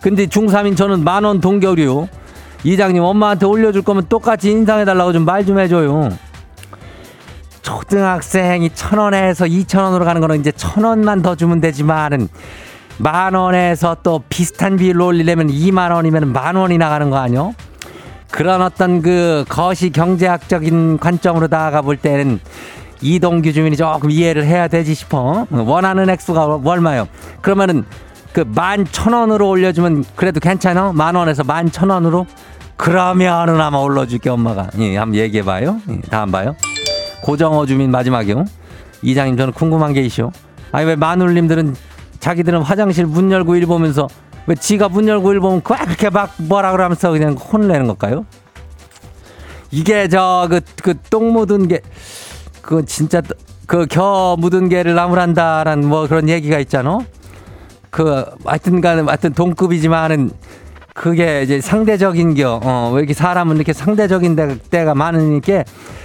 [0.01, 2.09] 근데 중3인 저는 만 원 동결유.
[2.65, 6.11] 이장님 엄마한테 올려줄 거면 똑같이 인상해달라고 좀말좀 해줘요.
[7.63, 12.29] 초등학생이 천 원에서 이천 원으로 가는 거는 이제 천 원만 더 주면 되지만은
[12.99, 17.55] 만 원에서 또 비슷한 비율로 올리려면 2만 원이면 만 원이 나가는 거 아니요?
[18.31, 22.41] 그런 어떤 그 거시 경제학적인 관점으로 다가가 볼 때는
[23.01, 25.47] 이동규 주민이 조금 이해를 해야 되지 싶어.
[25.51, 27.07] 원하는 액수가 얼마요?
[27.43, 27.85] 그러면은
[28.33, 30.93] 그 만 천 원으로 올려주면 그래도 괜찮아?
[30.93, 32.27] 만 원에서 만 천 원으로?
[32.77, 34.71] 그러면은 아마 올려줄게 엄마가.
[34.79, 35.81] 예, 한번 얘기해봐요.
[35.91, 36.57] 예, 다음 봐요.
[37.23, 38.45] 고정어 주민 마지막이요.
[39.03, 40.33] 이장님 저는 궁금한 게 있쇼.
[40.73, 41.77] 아니 왜 마눌님들은
[42.25, 44.09] 자기들은 화장실 문 열고 일 보면서
[44.47, 48.25] 왜 지가 문 열고 일 보면 그렇게 막 뭐라 그러면서 그냥 혼을 내는 걸까요?
[49.71, 53.21] 이게 저 그 그 똥 묻은 게그 진짜
[53.67, 57.01] 그 겨 묻은 개를 나무란다라는 뭐 그런 얘기가 있잖아.
[57.91, 60.31] 그 하여튼간 하여튼 동급이지만은
[60.95, 62.61] 그게 이제 상대적인 겨.
[62.63, 65.65] 어, 왜 이렇게 사람은 이렇게 상대적인 데, 때가 많으니까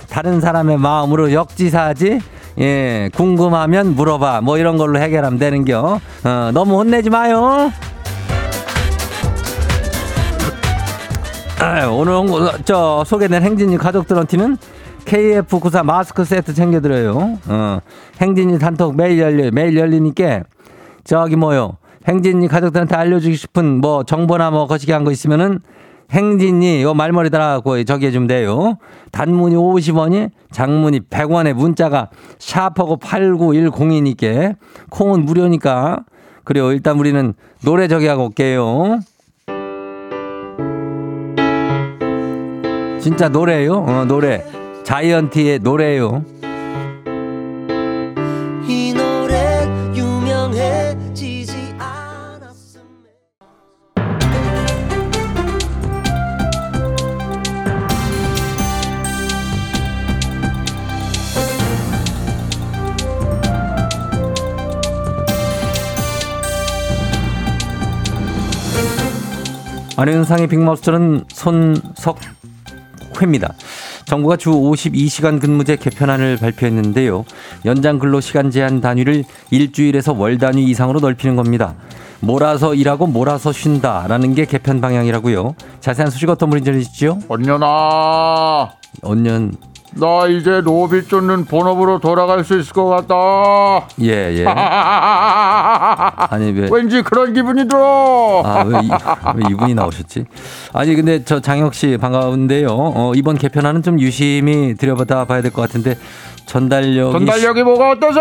[0.10, 2.20] 다른 사람의 마음으로 역지사지
[2.60, 4.42] 예, 궁금하면 물어봐.
[4.42, 6.02] 뭐 이런 걸로 해결하면 되는 겨.
[6.24, 7.72] 어, 너무 혼내지 마요.
[11.62, 14.58] 아, 오늘 저 소개된 행진이 가족들한테는
[15.06, 17.38] KF94 마스크 세트 챙겨드려요.
[17.48, 17.80] 어,
[18.20, 20.44] 행진이 단톡 매일 열려 매일 열리니까
[21.04, 21.79] 저기 뭐요.
[22.08, 25.60] 행진이 가족들한테 알려주고 싶은 뭐 정보나 뭐 거시기 한 거 있으면은
[26.12, 28.78] 행진이 요 말머리 달아갖고 저기 해주면 돼요.
[29.12, 32.10] 단문이 50원이 장문이 100원에 문자가
[32.40, 34.56] 샤프고 8910이니까
[34.90, 36.00] 콩은 무료니까
[36.44, 36.72] 그래요.
[36.72, 37.34] 일단 우리는
[37.64, 39.00] 노래 저기 하고 올게요.
[43.00, 43.74] 진짜 노래예요.
[43.88, 44.44] 어, 노래.
[44.84, 46.24] 자이언티의 노래예요.
[70.00, 72.24] 안현상의 빅마우스는 손석회입니다.
[74.06, 77.26] 정부가 주 52시간 근무제 개편안을 발표했는데요.
[77.66, 81.76] 연장 근로 시간 제한 단위를 일주일에서 월 단위 이상으로 넓히는 겁니다.
[82.22, 85.56] 몰아서 일하고 몰아서 쉰다라는 게 개편 방향이라고요.
[85.82, 87.20] 자세한 소식 어떤 분이 전해주시죠?
[87.28, 88.72] 언년아.
[89.02, 89.52] 언년
[89.96, 93.88] 나 이제 로비 쫓는 본업으로 돌아갈 수 있을 것 같다.
[94.02, 94.46] 예, 예.
[96.30, 96.70] 아니, 왜.
[96.72, 98.44] 왠지 그런 기분이 들어.
[98.46, 98.90] 아, 왜, 이,
[99.36, 100.26] 왜 이분이 나오셨지?
[100.74, 102.68] 아니, 근데 저 장혁 씨 반가운데요.
[102.70, 105.96] 어, 이번 개편안은 좀 유심히 들여받아 봐야 될 것 같은데
[106.46, 107.12] 전달력이.
[107.26, 108.20] 전달력이 뭐가 어떠서?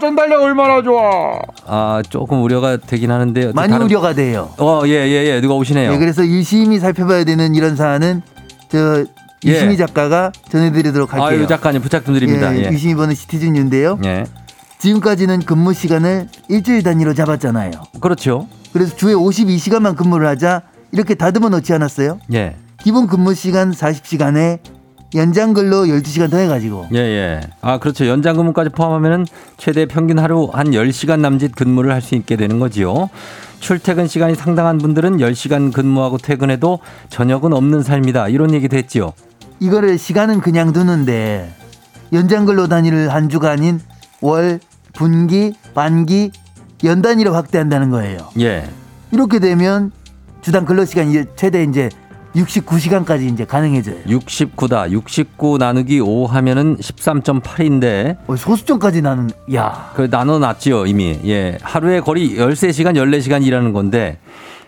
[0.00, 1.40] 전달력 얼마나 좋아?
[1.66, 3.50] 아, 조금 우려가 되긴 하는데요.
[3.54, 3.86] 많이 다른...
[3.86, 4.50] 우려가 돼요.
[4.58, 5.40] 어, 예, 예, 예.
[5.40, 5.90] 누가 오시네요.
[5.90, 8.22] 네, 그래서 유심히 살펴봐야 되는 이런 사안은
[8.68, 9.04] 저
[9.44, 9.50] 예.
[9.52, 11.26] 유심희 작가가 전해드리도록 할게요.
[11.28, 12.54] 아유 작가님 부탁 좀 드립니다.
[12.56, 12.70] 예, 예.
[12.70, 13.98] 유심히 버는 시티즌 뉴인데요.
[14.04, 14.24] 예.
[14.78, 17.70] 지금까지는 근무 시간을 일주일 단위로 잡았잖아요.
[18.00, 18.48] 그렇죠.
[18.72, 22.18] 그래서 주에 52시간만 근무를 하자 이렇게 다듬어 놓지 않았어요?
[22.34, 22.56] 예.
[22.82, 24.58] 기본 근무 시간 40시간에
[25.14, 27.40] 연장 근로 12시간 더 해가지고 예, 예.
[27.60, 28.06] 아, 그렇죠.
[28.08, 29.24] 연장 근무까지 포함하면은
[29.56, 33.08] 최대 평균 하루 한 10시간 남짓 근무를 할 수 있게 되는 거지요.
[33.60, 38.28] 출퇴근 시간이 상당한 분들은 10시간 근무하고 퇴근해도 저녁은 없는 삶이다.
[38.28, 39.12] 이런 얘기도 했지요.
[39.60, 41.52] 이거를 시간은 그냥 두는데
[42.12, 43.80] 연장 근로 단위를 한 아닌
[44.20, 44.60] 월,
[44.92, 46.30] 분기, 반기,
[46.84, 48.18] 연 단위로 확대한다는 거예요.
[48.40, 48.68] 예.
[49.10, 49.90] 이렇게 되면
[50.42, 51.88] 주당 근로 시간이 최대 이제
[52.36, 54.02] 69시간까지 이제 가능해져요.
[54.06, 54.90] 69다.
[54.90, 61.18] 69 나누기 5 하면은 13.8인데 어, 소수점까지 나는 야 그 나눠 놨지요, 이미.
[61.26, 61.58] 예.
[61.62, 64.18] 하루에 거의 13시간, 14시간 일하는 건데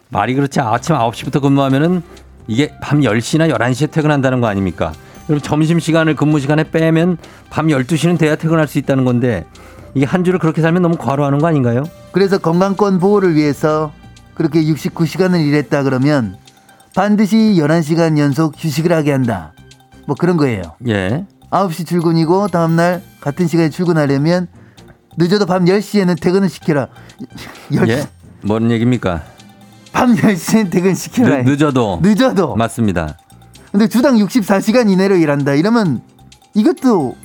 [0.08, 2.02] 말이 그렇지 아침 9시부터 근무하면은
[2.46, 4.92] 이게 밤 10시나 11시에 퇴근한다는 거 아닙니까?
[5.26, 7.18] 그럼 점심 시간을 근무 시간에 빼면
[7.50, 9.44] 밤 12시는 돼야 퇴근할 수 있다는 건데
[9.94, 11.84] 이게 한 주를 그렇게 살면 너무 과로하는 거 아닌가요?
[12.12, 13.92] 그래서 건강권 보호를 위해서
[14.34, 16.36] 그렇게 69시간을 일했다 그러면
[16.94, 19.52] 반드시 11시간 연속 휴식을 하게 한다.
[20.06, 20.62] 뭐 그런 거예요.
[20.86, 21.26] 예.
[21.50, 24.48] 9시 출근이고 다음날 같은 시간에 출근하려면
[25.16, 26.88] 늦어도 밤 10시에는 퇴근을 시켜라.
[27.72, 28.06] 10시, 예.
[28.42, 29.22] 뭔 얘기입니까?
[29.92, 31.42] 밤 10시엔 퇴근시켜라.
[31.42, 32.00] 늦, 늦어도.
[32.02, 32.56] 늦어도.
[32.56, 33.16] 맞습니다.
[33.72, 35.54] 근데 주당 64시간 이내로 일한다.
[35.54, 36.00] 이러면
[36.54, 37.16] 이것도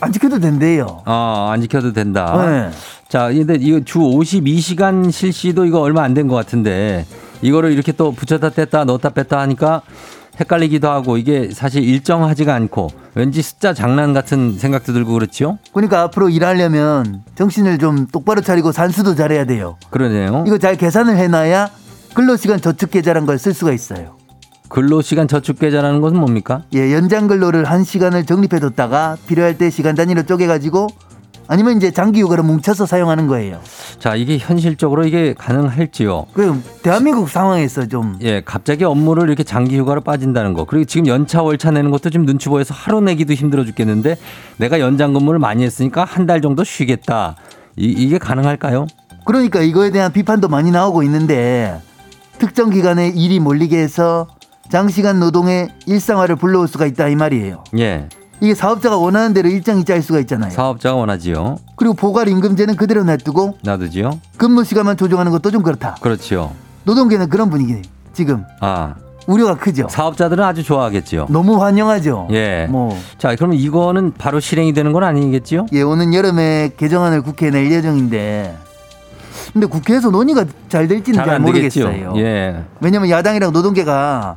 [0.00, 1.02] 안 지켜도 된대요.
[1.06, 2.44] 어, 안 지켜도 된다.
[2.46, 2.70] 네.
[3.08, 7.06] 자, 근데 이거 주 52시간 실시도 이거 얼마 안 된 것 같은데
[7.42, 9.82] 이거를 이렇게 또 붙였다 뗐다 넣었다 뺐다 하니까
[10.40, 15.58] 헷갈리기도 하고 이게 사실 일정하지가 않고 왠지 숫자 장난 같은 생각도 들고 그렇지요?
[15.74, 19.76] 그러니까 앞으로 일하려면 정신을 좀 똑바로 차리고 산수도 잘해야 돼요.
[19.90, 20.44] 그러네요.
[20.46, 21.68] 이거 잘 계산을 해놔야
[22.14, 24.16] 근로시간 저축계좌란 걸 쓸 수가 있어요.
[24.68, 26.62] 근로시간 저축계좌라는 것은 뭡니까?
[26.74, 30.88] 예, 연장 근로를 한 시간을 적립해뒀다가 필요할 때 시간 단위로 쪼개가지고
[31.48, 33.60] 아니면 이제 장기 휴가를 뭉쳐서 사용하는 거예요.
[33.98, 36.26] 자, 이게 현실적으로 이게 가능할지요?
[36.32, 40.64] 그 대한민국 상황에서 좀 예, 갑자기 업무를 이렇게 장기 휴가로 빠진다는 거.
[40.64, 44.16] 그리고 지금 연차 월차 내는 것도 좀 눈치 보여서 하루 내기도 힘들어 죽겠는데
[44.58, 47.36] 내가 연장 근무를 많이 했으니까 한 달 정도 쉬겠다.
[47.76, 48.86] 이, 이게 가능할까요?
[49.26, 51.80] 그러니까 이거에 대한 비판도 많이 나오고 있는데
[52.38, 54.26] 특정 기간에 일이 몰리게 해서
[54.70, 57.64] 장시간 노동의 일상화를 불러올 수가 있다 이 말이에요.
[57.78, 58.08] 예.
[58.40, 60.50] 이게 사업자가 원하는 대로 일정이 짤 수가 있잖아요.
[60.50, 61.58] 사업자가 원하지요.
[61.76, 64.18] 그리고 보갈 임금제는 그대로 놔두고 놔두지요.
[64.36, 65.96] 근무 시간만 조정하는 것도 좀 그렇다.
[66.00, 66.50] 그렇지요.
[66.84, 68.94] 노동계는 그런 분위기 지금 아,
[69.28, 69.86] 우려가 크죠.
[69.88, 71.26] 사업자들은 아주 좋아하겠지요.
[71.30, 72.28] 너무 환영하죠.
[72.32, 72.66] 예.
[72.68, 75.66] 뭐 자, 그러면 이거는 바로 실행이 되는 건 아니겠지요?
[75.72, 78.56] 예, 오는 여름에 개정안을 국회에 낼 예정인데
[79.52, 81.40] 근데 국회에서 논의가 잘 될지는 잘, 잘.
[81.40, 82.14] 모르겠어요.
[82.16, 82.64] 예.
[82.80, 84.36] 왜냐면 야당이랑 노동계가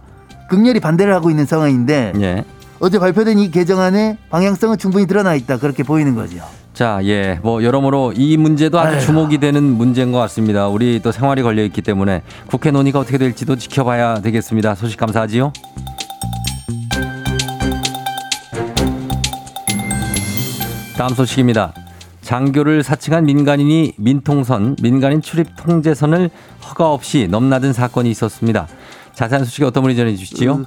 [0.49, 2.43] 극렬히 반대를 하고 있는 상황인데 예.
[2.79, 6.39] 어제 발표된 이 개정안의 방향성은 충분히 드러나 있다 그렇게 보이는 거죠.
[6.73, 7.39] 자, 예.
[7.41, 9.05] 뭐 여러모로 이 문제도 아주.
[9.05, 10.67] 주목이 되는 문제인 것 같습니다.
[10.67, 14.75] 우리 또 생활이 걸려 있기 때문에 국회 논의가 어떻게 될지도 지켜봐야 되겠습니다.
[14.75, 15.53] 소식 감사하지요.
[20.97, 21.73] 다음 소식입니다.
[22.25, 26.31] 장교를 사칭한 민간인이 민통선, 민간인 출입 통제선을
[26.67, 28.67] 허가 없이 넘나든 사건이 있었습니다.
[29.13, 30.65] 자세한 소식 어떤 분이 전해 주시지요?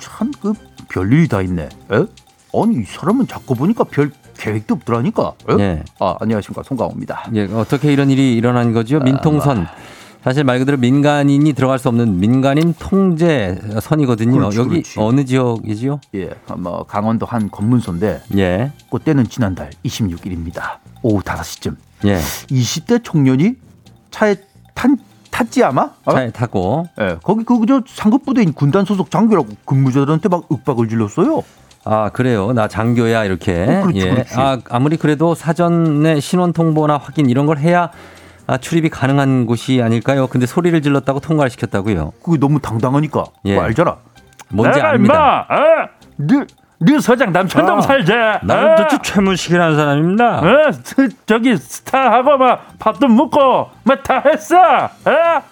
[0.00, 0.54] 참그
[0.88, 1.62] 별일이 다 있네.
[1.62, 1.96] 에?
[2.54, 5.32] 아니 이 사람은 자꾸 보니까 별 계획도 없더라니까.
[5.50, 5.54] 에?
[5.60, 5.82] 예.
[6.00, 7.30] 아 안녕하십니까 송강호입니다.
[7.34, 8.98] 예, 어떻게 이런 일이 일어난 거죠?
[8.98, 9.68] 민통선.
[10.22, 14.36] 사실 말 그대로 민간인이 들어갈 수 없는 민간인 통제 선이거든요.
[14.38, 15.00] 그렇지, 여기 그렇지.
[15.00, 16.00] 어느 지역이지요?
[16.14, 20.78] 예, 뭐 강원도 한 검문소인데 예, 그때는 지난달 26일입니다.
[21.02, 22.18] 오후 5시쯤 예.
[22.18, 23.54] 20대 청년이
[24.12, 24.36] 차에
[24.74, 24.96] 탄
[25.32, 25.90] 탔지 아마?
[26.04, 26.12] 어?
[26.12, 26.84] 차에 타고.
[27.00, 31.42] 예, 거기 그저 상급 부대인 군단 소속 장교라고 근무자들한테 막 윽박을 질렀어요.
[31.84, 32.52] 아, 그래요.
[32.52, 33.64] 나 장교야, 이렇게.
[33.64, 34.10] 어, 그렇지, 예.
[34.10, 34.34] 그렇지.
[34.36, 37.90] 아, 아무리 그래도 사전에 신원 통보나 확인 이런 걸 해야
[38.46, 40.26] 아, 출입이 가능한 곳이 아닐까요?
[40.26, 42.12] 근데 소리를 질렀다고 통과를 시켰다고요.
[42.22, 43.24] 그게 너무 당당하니까.
[43.46, 43.54] 예.
[43.54, 43.96] 그거 알잖아.
[44.48, 45.46] 뭔지 내가 압니다.
[45.48, 45.88] 임마, 어?
[46.16, 46.44] 네,
[46.80, 48.40] 네 서장 남천동 아, 살자.
[48.42, 48.76] 나는 어?
[48.76, 50.38] 도대체 최문식이라는 사람입니다.
[50.40, 50.70] 어?
[50.82, 54.56] 저, 저기 스타하고 막 밥도 먹고 막 다 했어.
[54.84, 55.42] 어?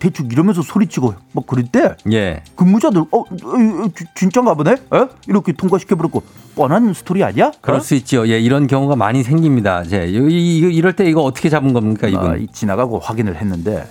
[0.00, 2.42] 대충 이러면서 소리치고 막 그럴 때 예.
[2.56, 4.72] 근무자들 어, 어, 어, 지- 진짜인가 보네?
[4.72, 5.06] 에?
[5.28, 6.22] 이렇게 통과시켜 버렸고
[6.56, 7.52] 뻔한 스토리 아니야?
[7.60, 7.80] 그럴 어?
[7.80, 8.26] 수 있지요.
[8.28, 9.84] 예, 이런 경우가 많이 생깁니다.
[9.84, 12.30] 제 이, 이, 이럴 때 이거 어떻게 잡은 겁니까, 이분?
[12.30, 13.86] 아, 이 지나가고 확인을 했는데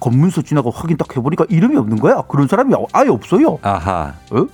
[0.00, 2.22] 검문소 지나고 확인 딱 해보니까 이름이 없는 거야.
[2.28, 3.58] 그런 사람이 아예 없어요.
[3.62, 4.12] 아하.
[4.30, 4.46] 어?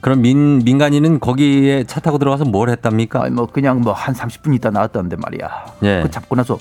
[0.00, 3.22] 그럼 민 민간인은 거기에 차 타고 들어가서 뭘 했답니까?
[3.22, 5.48] 아니 뭐 그냥 뭐 한 30분 있다 나왔다는데 말이야.
[5.84, 6.00] 예.
[6.02, 6.58] 그 잡고 나서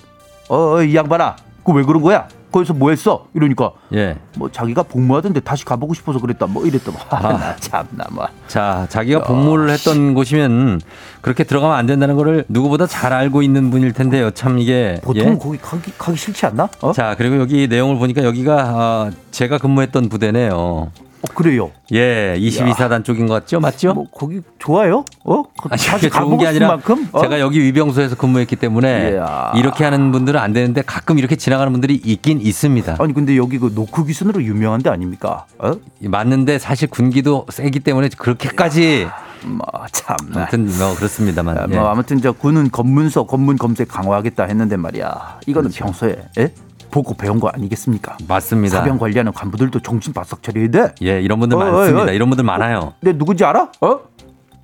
[0.49, 1.35] 어 이 양반아,
[1.67, 2.27] 그 왜 그런 거야?
[2.29, 3.27] 그 거기서 뭐 했어?
[3.33, 4.15] 이러니까 예.
[4.37, 6.47] 뭐 자기가 복무하던데 다시 가보고 싶어서 그랬다.
[6.47, 6.91] 뭐 이랬다.
[6.91, 7.01] 뭐.
[7.09, 8.25] 아, 나 참나 뭐.
[8.47, 10.79] 자, 자기가 복무를 했던 곳이면
[11.21, 14.31] 그렇게 들어가면 안 된다는 거를 누구보다 잘 알고 있는 분일 텐데요.
[14.31, 15.37] 참 이게 보통 예?
[15.37, 16.69] 거기 가기, 가기 싫지 않나?
[16.81, 16.93] 어?
[16.93, 20.89] 자, 그리고 여기 내용을 보니까 여기가 어, 제가 근무했던 부대네요.
[21.21, 21.71] 어, 그래요.
[21.93, 23.59] 예, 22사단 쪽인 것 같죠?
[23.59, 23.93] 맞죠?
[23.93, 25.03] 뭐 거기 좋아요?
[25.23, 25.43] 어?
[25.69, 27.07] 아니, 그게 좋은 게 아니라 만큼?
[27.11, 27.21] 어?
[27.21, 29.51] 제가 여기 위병소에서 근무했기 때문에 이야.
[29.55, 32.97] 이렇게 하는 분들은 안 되는데 가끔 이렇게 지나가는 분들이 있긴 있습니다.
[32.99, 35.45] 아니 근데 여기 그 노크 기순으로 유명한 데 아닙니까?
[35.57, 35.71] 어?
[36.01, 39.07] 맞는데 사실 군기도 세기 때문에 그렇게까지
[39.43, 40.41] 뭐 참나.
[40.41, 41.57] 아무튼 뭐 그렇습니다만.
[41.57, 41.75] 아, 예.
[41.77, 45.39] 뭐 아무튼 저 군은 검문서 검문 검색 강화하겠다 했는데 말이야.
[45.47, 45.85] 이거는 그렇죠.
[45.85, 46.51] 평소에 예?
[46.91, 48.17] 보고 배운 거 아니겠습니까?
[48.27, 48.79] 맞습니다.
[48.79, 50.93] 사병 관리하는 간부들도 정신 바싹 차려야 돼.
[51.03, 52.01] 예, 이런 분들 어, 많습니다.
[52.03, 52.11] 어, 어.
[52.11, 52.93] 이런 분들 많아요.
[53.01, 53.71] 내 누군지 알아?
[53.81, 53.99] 어?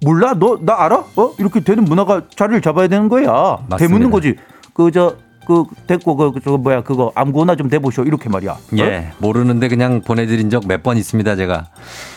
[0.03, 0.33] 몰라?
[0.33, 1.03] 너 나 알아?
[1.15, 1.33] 어?
[1.39, 3.27] 이렇게 되는 문화가 자리를 잡아야 되는 거야.
[3.31, 3.77] 맞습니다.
[3.77, 4.36] 대묻는 거지.
[4.73, 8.51] 그저 그 됐고 그저 뭐야 그거 아무거나 좀 대보쇼 이렇게 말이야.
[8.51, 8.57] 어?
[8.77, 11.67] 예, 모르는데 그냥 보내드린 적 몇 번 있습니다, 제가.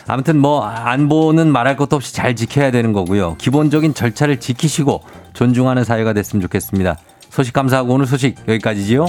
[0.06, 3.34] 아무튼 뭐, 안보는 말할 것도 없이 잘 지켜야 되는 거고요.
[3.38, 6.96] 기본적인 절차를 지키시고 존중하는 사회가 됐으면 좋겠습니다.
[7.30, 9.06] 소식 감사하고 오늘 소식 여기까지지요.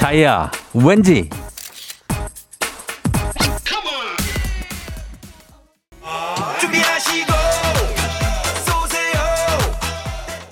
[0.00, 1.28] 다이아, 왠지.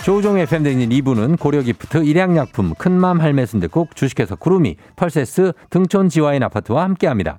[0.05, 7.39] 조우종의 팬데믹 2부는 고려기프트, 일양약품, 큰맘 할매 순대국, 주식회사 구루미, 펄세스, 등촌 지와인 아파트와 함께합니다.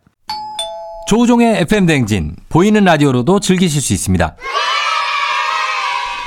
[1.08, 4.38] 조우종의 FM 댕진 보이는 라디오로도 즐기실 수 있습니다.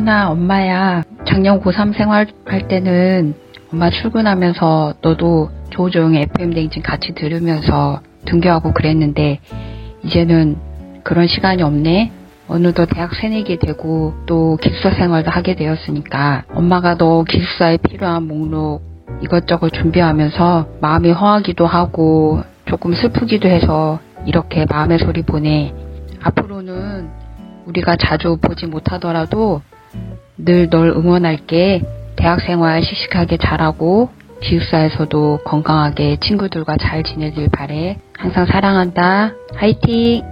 [0.00, 1.02] 홍원아, 엄마야.
[1.26, 3.34] 작년 고3 생활할 때는
[3.70, 9.40] 엄마 출근하면서 너도 조우종의 FM 댕진 같이 들으면서 등교하고 그랬는데
[10.02, 10.56] 이제는
[11.04, 12.12] 그런 시간이 없네.
[12.48, 18.82] 어느덧 대학 새내기 되고 또 기숙사 생활도 하게 되었으니까 엄마가 너 기숙사에 필요한 목록
[19.22, 25.74] 이것저것 준비하면서 마음이 허하기도 하고 조금 슬프기도 해서 이렇게 마음의 소리 보내.
[26.22, 27.10] 앞으로는
[27.66, 29.60] 우리가 자주 보지 못하더라도
[30.38, 31.82] 늘 널 응원할게.
[32.16, 34.10] 대학 생활 씩씩하게 잘하고
[34.42, 37.98] 기숙사에서도 건강하게 친구들과 잘 지내길 바래.
[38.16, 39.32] 항상 사랑한다.
[39.56, 40.22] 화이팅!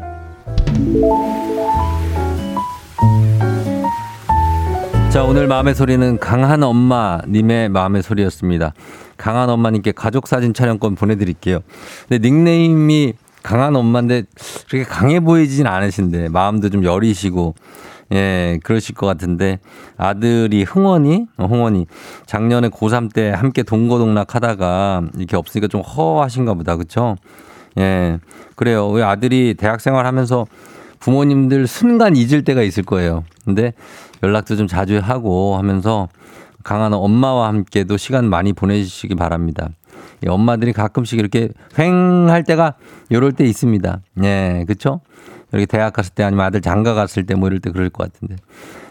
[5.10, 8.74] 자, 오늘 마음의 소리는 강한 엄마님의 마음의 소리였습니다.
[9.16, 11.60] 강한 엄마님께 가족 사진 촬영권 보내드릴게요.
[12.08, 14.24] 근데 닉네임이 강한 엄마인데
[14.68, 17.54] 그렇게 강해 보이진 않으신데 마음도 좀 여리시고
[18.12, 19.58] 예, 그러실 것 같은데
[19.96, 21.86] 아들이 흥원이, 어, 흥원이
[22.26, 26.76] 작년에 고3 때 함께 동거동락 하다가 이렇게 없으니까 좀 허하신가 보다.
[26.76, 27.16] 그쵸?
[27.78, 28.18] 예,
[28.56, 28.88] 그래요.
[28.88, 30.46] 우리 아들이 대학 생활 하면서
[31.00, 33.24] 부모님들 순간 잊을 때가 있을 거예요.
[33.44, 33.72] 근데
[34.22, 36.08] 연락도 좀 자주 하고 하면서
[36.64, 39.68] 강한 엄마와 함께도 시간 많이 보내주시기 바랍니다.
[40.24, 42.74] 이 엄마들이 가끔씩 이렇게 횡 할 때가
[43.12, 44.00] 요럴 때 있습니다.
[44.24, 45.00] 예, 그쵸?
[45.52, 48.36] 이렇게 대학 갔을 때 아니면 아들 장가 갔을 때 뭐 이럴 때 그럴 것 같은데.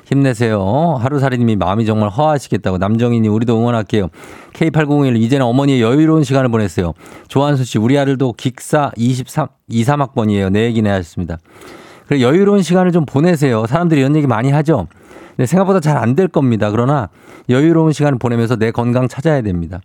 [0.06, 0.96] 힘내세요.
[1.02, 2.78] 하루살이님이 마음이 정말 허하시겠다고.
[2.78, 4.08] 남정희님, 우리도 응원할게요.
[4.54, 6.94] K8001, 이제는 어머니의 여유로운 시간을 보냈어요.
[7.28, 10.50] 조한수 씨, 우리 아들도 기사 23, 23학번이에요.
[10.50, 11.38] 내 얘기네 하셨습니다.
[12.08, 13.66] 그래, 여유로운 시간을 좀 보내세요.
[13.68, 14.88] 사람들이 이런 얘기 많이 하죠.
[15.36, 16.72] 근데 생각보다 잘 안 될 겁니다.
[16.72, 17.10] 그러나
[17.50, 19.82] 여유로운 시간을 보내면서 내 건강 찾아야 됩니다.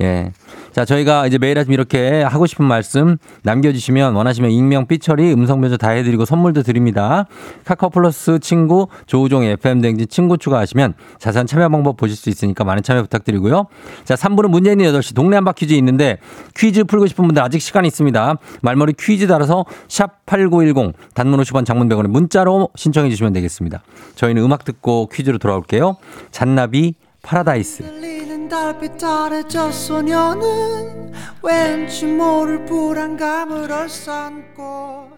[0.00, 0.32] 예.
[0.72, 5.76] 자, 저희가 이제 매일 아침 이렇게 하고 싶은 말씀 남겨주시면 원하시면 익명, 삐처리, 음성 변조
[5.76, 7.26] 다 해드리고 선물도 드립니다.
[7.64, 12.82] 카카오 플러스 친구, 조우종 FM 댕진 친구 추가하시면 자세한 참여 방법 보실 수 있으니까 많은
[12.82, 13.66] 참여 부탁드리고요.
[14.04, 16.18] 자, 3부는 문제 있는 8시 동네 한바 퀴즈 있는데
[16.56, 18.34] 퀴즈 풀고 싶은 분들 아직 시간이 있습니다.
[18.62, 23.82] 말머리 퀴즈 달아서 샵 8910 단문 50원 장문 100원에 문자로 신청해 주시면 되겠습니다.
[24.14, 25.96] 저희는 음악 듣고 퀴즈로 돌아올게요.
[26.30, 28.17] 잔나비 파라다이스.
[28.48, 35.10] 달빛 아래 저 소녀는 왠지 모를 불안감을 얼싸안고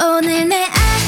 [0.00, 1.07] 오늘 내 아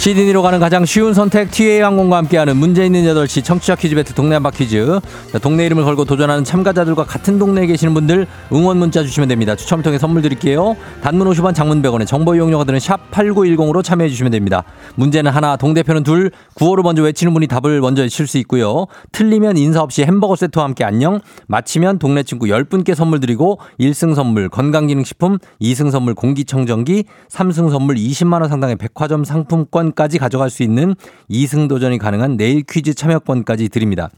[0.00, 4.34] 시드니로 가는 가장 쉬운 선택 TA 항공과 함께하는 문제 있는 8시 청취자 퀴즈 배틀 동네
[4.36, 4.98] 한바 퀴즈.
[5.30, 9.54] 자, 동네 이름을 걸고 도전하는 참가자들과 같은 동네에 계시는 분들 응원 문자 주시면 됩니다.
[9.54, 10.74] 추첨을 통해 선물 드릴게요.
[11.02, 14.64] 단문 50원 장문 100원에 정보 이용료가 드는 샵 8910으로 참여해 주시면 됩니다.
[14.94, 18.86] 문제는 하나 동대표는 둘 구호를 먼저 외치는 분이 답을 먼저 외칠 수 있고요.
[19.12, 24.48] 틀리면 인사 없이 햄버거 세트와 함께 안녕 마치면 동네 친구 10분께 선물 드리고 1승 선물
[24.48, 30.94] 건강기능식품 2승 선물 공기청정기 3승 선물 20만원 상당의 백화점 상품권 까지 가져갈 수 있는
[31.30, 34.08] 2승 도전이 가능한 내일 퀴즈 참여권까지 드립니다.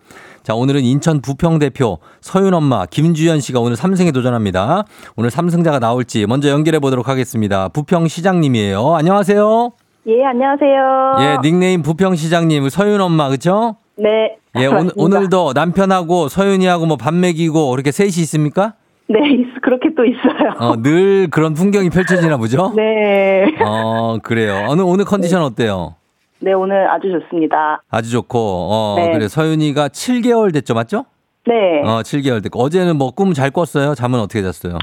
[0.42, 4.84] 자, 오늘은 인천 부평 대표 서윤 엄마 김주연 씨가 오늘 3승에 도전합니다.
[5.16, 7.68] 오늘 3승자가 나올지 먼저 연결해 보도록 하겠습니다.
[7.68, 8.94] 부평 시장님이에요.
[8.96, 9.70] 안녕하세요.
[10.08, 11.12] 예, 안녕하세요.
[11.20, 13.76] 예, 닉네임 부평 시장님 서윤 엄마 그죠?
[13.96, 14.36] 네.
[14.58, 14.94] 예, 오늘, 맞습니다.
[15.02, 18.74] 오늘도 남편하고 서윤이하고 뭐 밥 먹이고 그렇게 셋이 있습니까?
[19.12, 20.54] 네, 있- 그렇게 또 있어요.
[20.58, 22.72] 어, 늘 그런 풍경이 펼쳐지나 보죠?
[22.76, 23.44] 네.
[23.64, 24.66] 어, 그래요.
[24.70, 25.96] 오늘 오늘 컨디션 어때요?
[26.40, 27.82] 네, 오늘 아주 좋습니다.
[27.90, 29.12] 아주 좋고, 어, 네.
[29.12, 29.28] 그래.
[29.28, 31.04] 서윤이가 7개월 됐죠, 맞죠?
[31.46, 31.82] 네.
[31.84, 32.60] 어, 7개월 됐고.
[32.60, 33.94] 어제는 뭐 꿈 잘 꿨어요?
[33.94, 34.78] 잠은 어떻게 잤어요?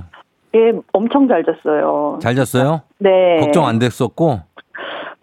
[0.56, 2.20] 예, 엄청 잘 잤어요.
[2.22, 2.82] 잘 잤어요?
[3.00, 3.10] 네.
[3.42, 4.40] 걱정 안 됐었고?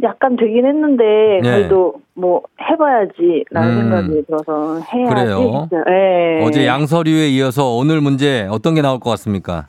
[0.03, 1.05] 약간 되긴 했는데,
[1.43, 1.57] 네.
[1.59, 3.79] 그래도 뭐 해봐야지라는 음.
[3.83, 5.15] 생각이 들어서 해야지.
[5.15, 5.69] 그래요?
[5.87, 6.45] 네.
[6.45, 9.67] 어제 양서류에 이어서 오늘 문제 어떤 게 나올 것 같습니까?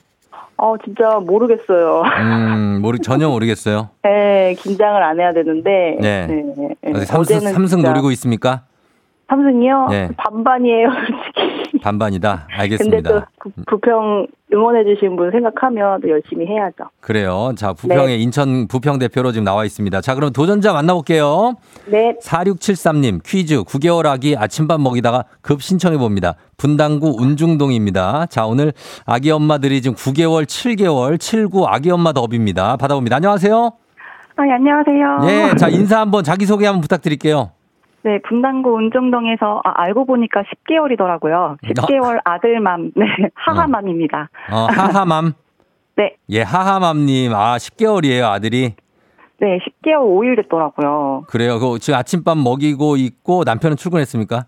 [0.56, 2.02] 어, 진짜 모르겠어요.
[2.02, 3.90] 음, 모르, 전혀 모르겠어요.
[4.04, 5.98] 네, 긴장을 안 해야 되는데.
[6.00, 6.26] 네.
[6.28, 6.74] 네.
[6.82, 7.06] 네.
[7.06, 8.62] 삼승, 삼승 노리고 있습니까?
[9.30, 9.88] 삼승이요?
[9.92, 10.10] 네.
[10.18, 10.88] 반반이에요.
[11.88, 12.48] 반반이다.
[12.48, 13.10] 근데 알겠습니다.
[13.10, 16.86] 또 부- 부평 응원해주신 분 생각하면 또 열심히 해야죠.
[17.00, 17.52] 그래요.
[17.58, 18.24] 자, 부평의 네.
[18.24, 20.02] 인천 부평 대표로 지금 나와 있습니다.
[20.02, 21.56] 자, 그럼 도전자 만나볼게요.
[21.88, 26.36] 네, 4673님 퀴즈 9개월 아기 아침밥 먹이다가 급 신청해 봅니다.
[26.58, 28.26] 분당구 운중동입니다.
[28.28, 28.74] 자, 오늘
[29.06, 32.78] 아기 엄마들이 지금 9개월, 7개월, 79 아기 엄마 더비입니다.
[32.78, 33.18] 받아봅니다.
[33.18, 33.72] 안녕하세요.
[34.40, 35.18] 아, 예, 안녕하세요.
[35.52, 37.52] 예, 자, 인사 한번 자기소개 한번 부탁드릴게요.
[38.08, 41.58] 네, 분당구 운정동에서 아, 알고 보니까 10개월이더라고요.
[41.62, 43.06] 10개월 아들맘, 네,
[43.36, 44.30] 하하맘입니다.
[44.50, 45.34] 어, 하하맘.
[45.98, 47.34] 네, 예, 하하맘님.
[47.36, 48.76] 아, 10개월이에요, 아들이.
[49.42, 51.26] 네, 10개월 5일 됐더라고요.
[51.28, 51.60] 그래요.
[51.60, 54.46] 그 지금 아침밥 먹이고 있고 남편은 출근했습니까?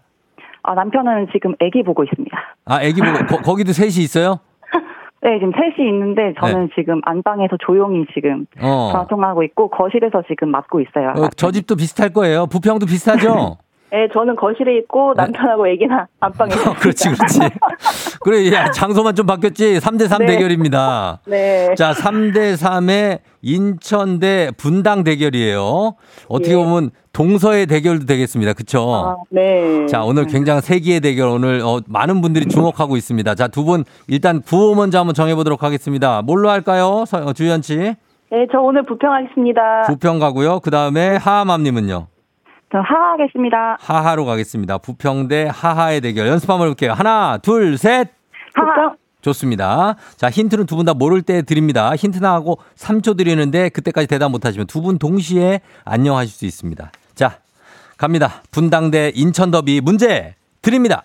[0.64, 2.38] 아, 남편은 지금 아기 보고 있습니다.
[2.64, 4.40] 아, 아기 보고 거, 거기도 셋이 있어요?
[5.22, 8.62] 네, 지금 셋이 있는데 저는 지금 안방에서 조용히 지금 네.
[8.62, 8.92] 어.
[8.94, 11.10] 방송하고 있고 거실에서 지금 맡고 있어요.
[11.18, 12.46] 어, 저 집도 비슷할 거예요.
[12.48, 13.58] 부평도 비슷하죠?
[13.92, 16.74] 네, 저는 거실에 있고 남편하고 애기는 안방에 있습니다.
[16.74, 16.80] 네.
[16.80, 17.40] 그렇지, 그렇지.
[18.22, 19.80] 그래, 야, 장소만 좀 바뀌었지.
[19.80, 20.26] 3대3 네.
[20.28, 21.22] 대결입니다.
[21.28, 21.74] 네.
[21.76, 25.96] 자, 3대3의 인천 대 분당 대결이에요.
[26.28, 26.56] 어떻게 예.
[26.56, 28.54] 보면 동서의 대결도 되겠습니다.
[28.54, 28.94] 그쵸?
[28.94, 29.86] 아, 네.
[29.88, 33.34] 자, 오늘 굉장한 세기의 대결 오늘 어, 많은 분들이 주목하고 있습니다.
[33.36, 36.22] 자, 두 분 일단 구호 먼저 한번 정해보도록 하겠습니다.
[36.22, 37.04] 뭘로 할까요?
[37.08, 37.76] 서- 어, 주현 씨.
[37.78, 39.84] 네, 저 오늘 부평 하겠습니다.
[39.88, 40.60] 부평 가고요.
[40.60, 42.08] 그 다음에 하하맘님은요.
[42.72, 43.78] 저 하하겠습니다.
[43.80, 44.78] 하하로 가겠습니다.
[44.78, 46.94] 부평 대 하하의 대결 연습 한번 해볼게요.
[46.94, 48.10] 하나, 둘, 셋.
[48.54, 48.94] 하하.
[49.22, 49.96] 좋습니다.
[50.18, 51.94] 자, 힌트는 두 분 다 모를 때 드립니다.
[51.96, 56.92] 힌트 나하고 3초 드리는데 그때까지 대답 못하시면 두 분 동시에 안녕하실 수 있습니다.
[57.16, 57.38] 자,
[57.98, 58.42] 갑니다.
[58.52, 61.04] 분당 대 인천 더비 문제 드립니다.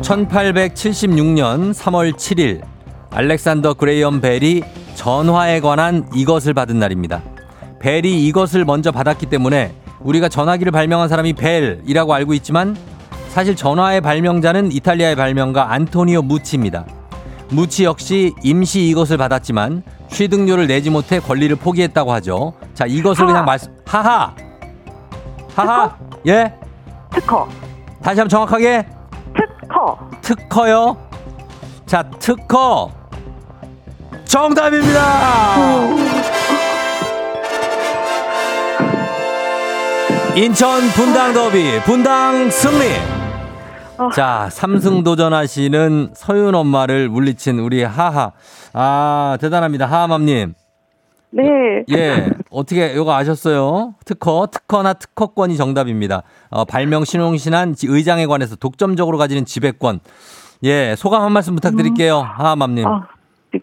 [0.00, 2.62] 1876년 3월 7일
[3.10, 4.62] 알렉산더 그레이엄 벨이
[4.94, 7.20] 전화에 관한 이것을 받은 날입니다.
[7.80, 12.76] 벨이 이것을 먼저 받았기 때문에 우리가 전화기를 발명한 사람이 벨이라고 알고 있지만
[13.28, 16.86] 사실 전화의 발명자는 이탈리아의 발명가 안토니오 무치입니다.
[17.48, 22.54] 무치 역시 임시 이것을 받았지만 취득료를 내지 못해 권리를 포기했다고 하죠.
[22.74, 24.34] 자, 이것을 그냥 말씀 하하.
[25.54, 25.96] 하하.
[26.26, 26.52] 예?
[27.10, 27.48] 특허.
[28.02, 28.86] 다시 한번 정확하게
[29.60, 29.98] 특허.
[30.22, 30.96] 특허요.
[31.86, 32.90] 자, 특허.
[34.24, 35.86] 정답입니다.
[40.36, 42.84] 인천 분당 더비 분당 승리.
[44.14, 48.32] 자, 삼승 도전하시는 서윤 엄마를 물리친 우리 하하.
[48.74, 49.86] 아, 대단합니다.
[49.86, 50.52] 하하맘님.
[51.30, 51.42] 네.
[51.90, 53.94] 예, 어떻게 이거 아셨어요?
[54.04, 56.22] 특허, 특허나 특허권이 정답입니다.
[56.50, 60.00] 어, 발명 신용신한 지- 의장에 관해서 독점적으로 가지는 지배권.
[60.64, 62.18] 예, 소감 한 말씀 부탁드릴게요.
[62.20, 62.86] 하하맘님.
[62.86, 63.06] 아,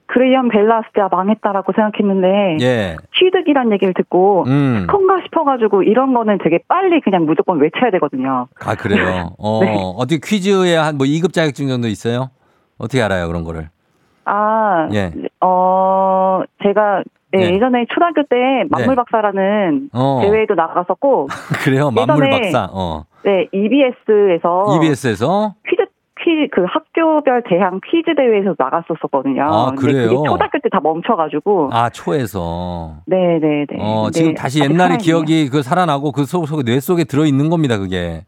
[0.08, 2.98] 그레이엄 벨 나왔을 때가 망했다라고 생각했는데 예.
[3.18, 4.82] 취득이란 얘기를 듣고 음.
[4.82, 8.48] 스컨가 싶어가지고 이런 거는 되게 빨리 그냥 무조건 외쳐야 되거든요.
[8.66, 9.32] 아, 그래요?
[9.39, 9.76] 어, 네.
[9.98, 12.30] 어떻게 퀴즈에 한 뭐 2급 자격증 정도 있어요?
[12.78, 13.70] 어떻게 알아요, 그런 거를?
[14.26, 15.12] 아, 예.
[15.41, 17.54] 어, 제가 네, 예.
[17.56, 18.36] 예전에 초등학교 때
[18.70, 18.96] 만물 네.
[18.96, 20.22] 박사라는 어.
[20.24, 21.28] 대회에도 나갔었고,
[21.66, 21.89] 그래요?
[21.91, 22.70] 만물 박사.
[22.72, 23.06] 어.
[23.24, 25.56] 네, EBS에서 EBS에서?
[25.68, 25.83] 퀴즈
[26.24, 29.43] 퀴즈 그 학교별 대항 퀴즈 대회에서 나갔었었거든요.
[29.43, 30.03] 아, 근데 그래요?
[30.09, 31.69] 그게 초등학교 때 다 멈춰가지고.
[31.71, 32.95] 아, 초에서.
[33.05, 33.78] 네, 네, 네.
[33.80, 34.97] 어, 근데 지금 다시 옛날의.
[34.99, 38.24] 기억이 그 살아나고 그 속, 속에 뇌 속에 들어 있는 겁니다, 그게.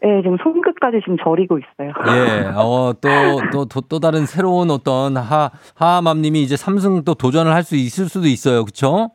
[0.00, 1.92] 네, 지금 손끝까지 지금 저리고 있어요.
[2.06, 3.08] 예, 어, 또,
[3.52, 8.08] 또, 또, 또 다른 새로운 어떤 하, 하하맘님이 이제 삼승 또 도전을 할 수 있을
[8.08, 8.64] 수도 있어요.
[8.64, 9.10] 그쵸?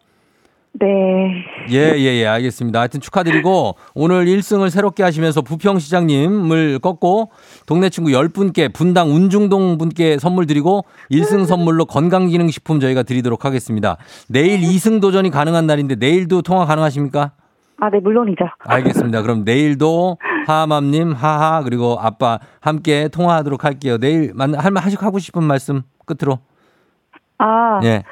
[0.80, 1.45] 네.
[1.69, 2.80] 예, 예, 예, 알겠습니다.
[2.80, 7.30] 하여튼 축하드리고 오늘 1승을 새롭게 하시면서 부평 시장님을 꺾고
[7.67, 13.97] 동네 친구 10분께 분당 운중동 분께 선물 드리고 1승 선물로 건강기능식품 저희가 드리도록 하겠습니다.
[14.28, 17.34] 내일 2승 도전이 가능한 날인데 내일도 통화 가능하십니까?
[17.80, 18.45] 아, 네, 물론이죠.
[18.59, 19.21] 알겠습니다.
[19.21, 20.17] 그럼 내일도
[20.47, 23.97] 하하맘님, 하하, 그리고 아빠 함께 통화하도록 할게요.
[23.97, 26.39] 내일 만, 할, 말 하시고 하고 싶은 말씀 끝으로.
[27.38, 28.03] 아, 예.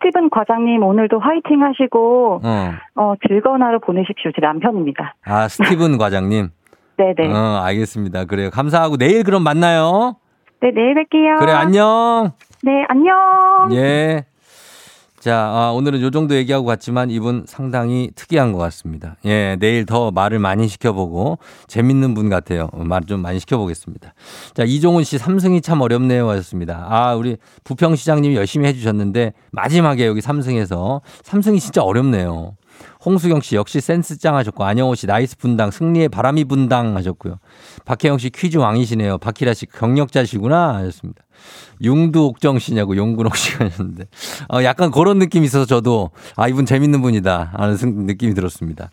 [0.00, 2.72] 스티븐 과장님 오늘도 화이팅 하시고, 어.
[2.96, 4.30] 어, 즐거운 하루 보내십시오.
[4.34, 5.14] 제 남편입니다.
[5.24, 6.48] 아, 스티븐 과장님.
[6.96, 7.28] 네네.
[7.32, 8.24] 어, 알겠습니다.
[8.24, 8.50] 그래요.
[8.50, 10.16] 감사하고 내일 그럼 만나요.
[10.60, 11.38] 네, 내일 뵐게요.
[11.38, 12.32] 그래, 안녕.
[12.62, 13.14] 네, 안녕.
[13.72, 14.24] 예.
[15.20, 19.16] 자, 아, 오늘은 요 정도 얘기하고 갔지만 이분 상당히 특이한 것 같습니다.
[19.26, 22.70] 예, 내일 더 말을 많이 시켜보고 재밌는 분 같아요.
[22.72, 24.14] 말 좀 많이 시켜보겠습니다.
[24.54, 26.86] 자, 이종훈 씨 삼승이 참 어렵네요 하셨습니다.
[26.88, 32.56] 아, 우리 부평시장님이 열심히 해주셨는데 마지막에 여기 삼승에서 삼승이 진짜 어렵네요.
[33.04, 37.38] 홍수경 씨 역시 센스 짱 하셨고 안영호 씨 nice 분당 승리의 바람이 분당 하셨고요.
[37.86, 39.18] 박혜영 씨 퀴즈 왕이시네요.
[39.18, 41.22] 박희라 씨 경력자시구나 하셨습니다.
[41.82, 44.04] 융두 옥정 씨냐고 용근옥 씨가 하셨는데
[44.52, 48.90] 어, 약간 그런 느낌이 있어서 저도 아 이분 재밌는 분이다 하는 승- 느낌이 들었습니다.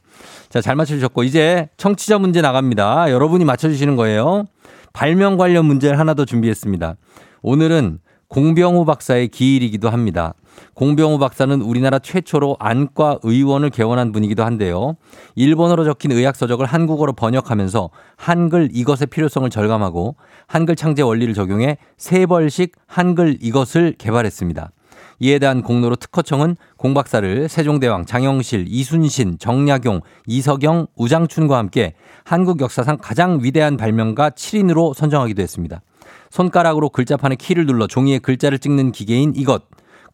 [0.50, 3.12] 자 잘 맞춰주셨고 이제 청취자 문제 나갑니다.
[3.12, 4.46] 여러분이 맞춰주시는 거예요.
[4.94, 6.96] 발명 관련 문제를 하나 더 준비했습니다.
[7.42, 8.00] 오늘은
[8.30, 10.34] 공병우 박사의 기일이기도 합니다.
[10.74, 14.96] 공병우 박사는 우리나라 최초로 안과 의원을 개원한 분이기도 한데요.
[15.36, 20.16] 일본어로 적힌 의학 서적을 한국어로 번역하면서 한글 이것의 필요성을 절감하고
[20.48, 24.72] 한글 창제 원리를 적용해 세 벌씩 한글 이것을 개발했습니다.
[25.20, 33.00] 이에 대한 공로로 특허청은 공 박사를 세종대왕, 장영실, 이순신, 정약용, 이석영, 우장춘과 함께 한국 역사상
[33.02, 35.82] 가장 위대한 발명가 7인으로 선정하기도 했습니다.
[36.30, 39.64] 손가락으로 글자판에 키를 눌러 종이에 글자를 찍는 기계인 이것.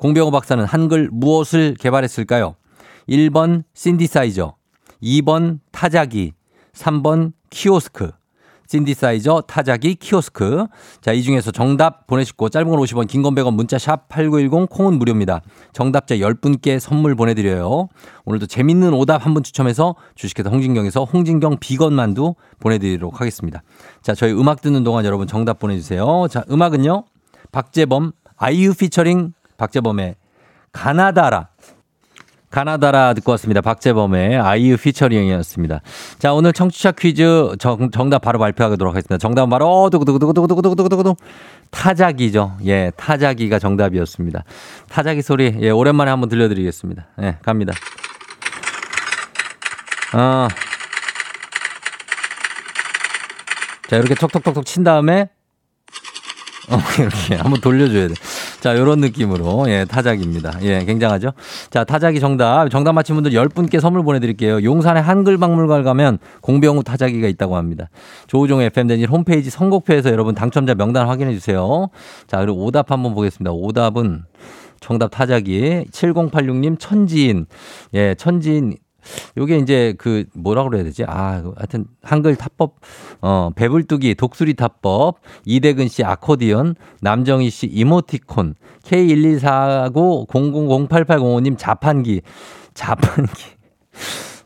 [0.04, 2.56] 공병호 박사는 한글 무엇을 개발했을까요?
[3.08, 4.54] 1번 신디사이저,
[5.01, 6.34] 2번 타자기,
[6.74, 8.12] 3번 키오스크.
[8.68, 10.66] 신디사이저, 타자기, 키오스크.
[10.99, 14.99] 자, 이 중에서 정답 보내시고 짧은 건 50원, 긴 건 100원, 문자 샵 8910, 콩은
[14.99, 15.39] 무료입니다.
[15.72, 17.88] 정답자 10분께 선물 보내드려요.
[18.26, 23.64] 오늘도 재밌는 오답 한 분 추첨해서 주식회사 홍진경에서 홍진경 비건 만두 보내드리도록 하겠습니다.
[24.01, 26.28] 자, 저희 음악 듣는 동안 여러분 정답 보내주세요.
[26.30, 27.06] 자, 음악은요.
[27.54, 29.32] 박재범, 아이유 피처링
[29.64, 30.16] 박재범의
[30.74, 31.47] 가나다라.
[32.49, 33.61] 가나다라 듣고 왔습니다.
[33.61, 35.82] 박재범의 아이유 피처링이었습니다.
[36.20, 39.18] 자, 오늘 청취자 퀴즈 정, 답 바로 발표하도록 하겠습니다.
[39.18, 41.16] 정답은 바로, 어, 두구두구두구두구두구두구두구.
[41.72, 42.57] 타자기죠.
[42.66, 44.43] 예, 타자기가 정답이었습니다.
[44.89, 47.07] 타자기 소리, 예, 오랜만에 한번 들려드리겠습니다.
[47.22, 47.74] 예, 갑니다.
[50.14, 50.47] 어.
[53.89, 55.30] 자, 이렇게 톡톡톡톡 친 다음에
[56.70, 58.14] 어, 이렇게 한번 돌려줘야 돼.
[58.61, 60.59] 자, 요런 느낌으로, 예, 타작입니다.
[60.61, 61.32] 예, 굉장하죠?
[61.70, 62.70] 자, 타작이 정답.
[62.70, 64.64] 정답 맞힌 분들 10분께 선물 보내드릴게요.
[64.64, 67.89] 용산의 한글박물관 가면 공병우 타작이가 있다고 합니다.
[68.28, 71.89] 조우종 FM대진 홈페이지 선곡표에서 여러분 당첨자 명단 확인해주세요.
[72.28, 73.51] 자, 그리고 오답 한번 보겠습니다.
[73.51, 74.24] 오답은
[74.80, 77.45] 정답 타작이 7086님 천지인.
[77.93, 78.76] 예, 천지인.
[79.38, 81.06] 요게 이제 그 뭐라 그래야 되지?
[81.08, 82.76] 아, 그 하여튼 한글 타법
[83.22, 92.22] 어, 배불뚝이 독수리 타법, 이대근 씨 아코디언, 남정희 씨 이모티콘, K12490008805님 자판기.
[92.74, 93.43] 자판기.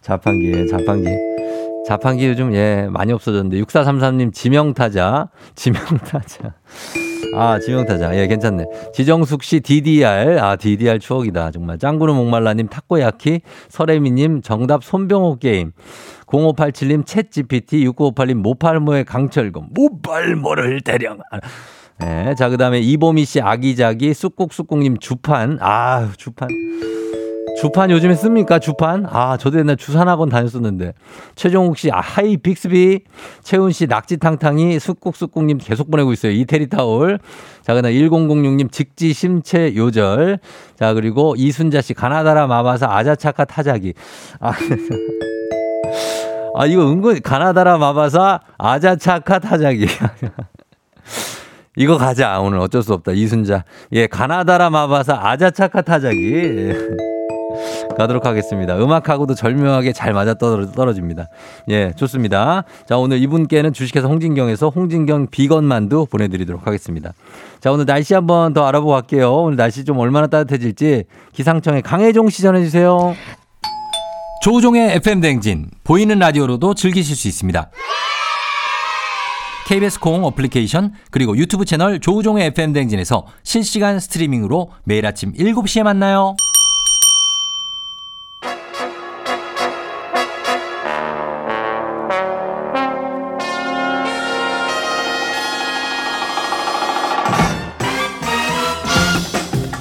[0.01, 0.51] 자판기.
[0.51, 1.36] 예, 자판기.
[1.87, 5.29] 자판기 요즘 예, 많이 없어졌는데 6433님 지명타자.
[5.55, 6.53] 지명타자.
[7.33, 8.13] 아, 지명타자.
[8.17, 8.65] 예, 괜찮네.
[8.93, 10.37] 지정숙 씨 DDR.
[10.41, 11.51] 아, DDR 추억이다.
[11.51, 11.77] 정말.
[11.77, 13.39] 짱구는 목말라님 타코야키.
[13.69, 15.71] 설혜미님 정답 손병호 게임.
[16.25, 17.85] 0587님 챗 GPT.
[17.87, 19.69] 6958님 모팔모의 강철검.
[19.71, 21.19] 모팔모를 대령.
[22.03, 24.13] 예, 자, 그 다음에 이보미 씨 아기자기.
[24.13, 25.57] 쑥국쑥국님 주판.
[25.61, 26.49] 아, 주판.
[27.55, 28.59] 주판 요즘에 씁니까?
[28.59, 29.05] 주판?
[29.09, 30.93] 아, 저도 옛날 주산학원 다녔었는데.
[31.35, 33.01] 최종욱 씨, 아, hi 빅스비.
[33.41, 36.31] 채훈 씨, 낙지탕탕이 쑥국쑥국님 계속 보내고 있어요.
[36.33, 37.19] 이태리 타올.
[37.63, 40.39] 자, 그다음 1006님, 직지 심체 요절.
[40.77, 43.93] 자, 그리고 이순자 씨, 가나다라 마바사 아자차카 타자기.
[44.39, 44.51] 아,
[46.55, 49.87] 아 이거 은근 가나다라 마마사 아자차카 타자기.
[51.77, 52.39] 이거 가자.
[52.39, 53.11] 오늘 어쩔 수 없다.
[53.13, 53.63] 이순자.
[53.93, 56.33] 예, 가나다라 마바사 아자차카 타자기.
[56.33, 57.16] 예.
[57.97, 58.77] 가도록 하겠습니다.
[58.77, 61.27] 음악하고도 절묘하게 잘 맞아 떨어- 떨어집니다.
[61.69, 62.63] 예, 좋습니다.
[62.87, 67.13] 자, 오늘 이분께는 주식회사 홍진경에서 홍진경 비건 만두 보내드리도록 하겠습니다.
[67.59, 69.33] 자, 오늘 날씨 한번 더 알아보고 갈게요.
[69.33, 73.15] 오늘 날씨 좀 얼마나 따뜻해질지 기상청에 강혜종 씨 전해주세요.
[74.43, 77.69] 조우종의 FM 댕진 보이는 라디오로도 즐기실 수 있습니다.
[79.67, 86.37] KBS 콩 어플리케이션 그리고 유튜브 채널 조우종의 FM 댕진에서 실시간 스트리밍으로 매일 아침 7시에 만나요.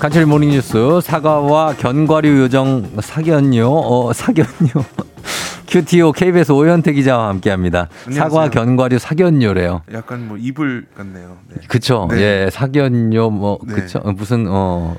[0.07, 4.71] 간철 모닝뉴스 사과와 견과류 요정 사견요 어 사견요
[5.67, 7.89] 큐티오 KBS 오현태 기자와 함께합니다.
[8.13, 8.51] 사과 안녕하세요.
[8.51, 9.83] 견과류 사견요래요.
[9.93, 11.39] 약간 뭐 이불 같네요.
[11.49, 11.57] 네.
[11.67, 12.07] 그쵸.
[12.13, 12.21] 네.
[12.45, 13.75] 예, 사견요, 뭐, 네.
[13.75, 14.01] 그쵸.
[14.05, 14.95] 어, 무슨, 어,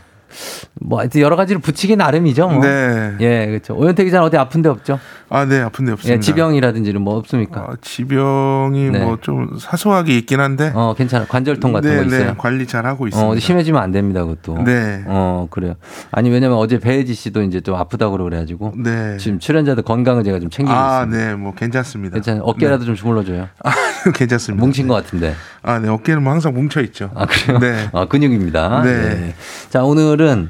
[0.79, 2.47] 뭐, 하여튼 여러 가지를 붙이기 나름이죠.
[2.47, 2.61] 뭐.
[2.63, 3.13] 네.
[3.21, 3.75] 예, 그쵸.
[3.75, 4.99] 오현태 기자는 어디 아픈 데 없죠?
[5.29, 6.15] 아, 네, 아픈 데 없습니다.
[6.15, 7.61] 예, 지병이라든지는 뭐 없습니까?
[7.61, 8.99] 아, 지병이 네.
[8.99, 10.71] 뭐좀 사소하게 있긴 한데.
[10.73, 11.25] 어, 괜찮아.
[11.25, 12.25] 관절통 같은 네, 거 있어요?
[12.27, 13.39] 네, 관리 잘 하고 어, 있습니다.
[13.39, 14.63] 심해지면 안 됩니다, 그것도.
[14.63, 15.03] 네.
[15.07, 15.75] 어, 그래요.
[16.11, 18.73] 아니, 왜냐면 어제 배혜지 씨도 이제 좀 아프다고 그래 가지고.
[18.77, 19.17] 네.
[19.17, 21.25] 지금 출연자들 건강을 제가 좀 챙기고 아, 있습니다.
[21.25, 22.13] 네, 뭐 괜찮습니다.
[22.15, 22.43] 괜찮아요.
[22.43, 23.47] 어깨라도 좀 주물러 줘요.
[23.65, 23.71] 네.
[24.15, 24.63] 괜찮습니다.
[24.63, 25.35] 뭉친 것 같은데.
[25.61, 27.11] 아, 네, 어깨는 뭐 항상 뭉쳐 있죠.
[27.15, 27.59] 아, 그래요?
[27.59, 27.89] 네.
[27.93, 28.83] 아, 근육입니다.
[28.83, 28.91] 네.
[28.93, 29.35] 네.
[29.69, 30.49] 자, 오늘은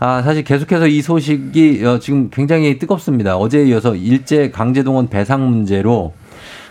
[0.00, 3.36] 아, 사실 계속해서 이 소식이 어, 지금 굉장히 뜨겁습니다.
[3.36, 6.14] 어제에 이어서 일제 강제동원 배상 문제로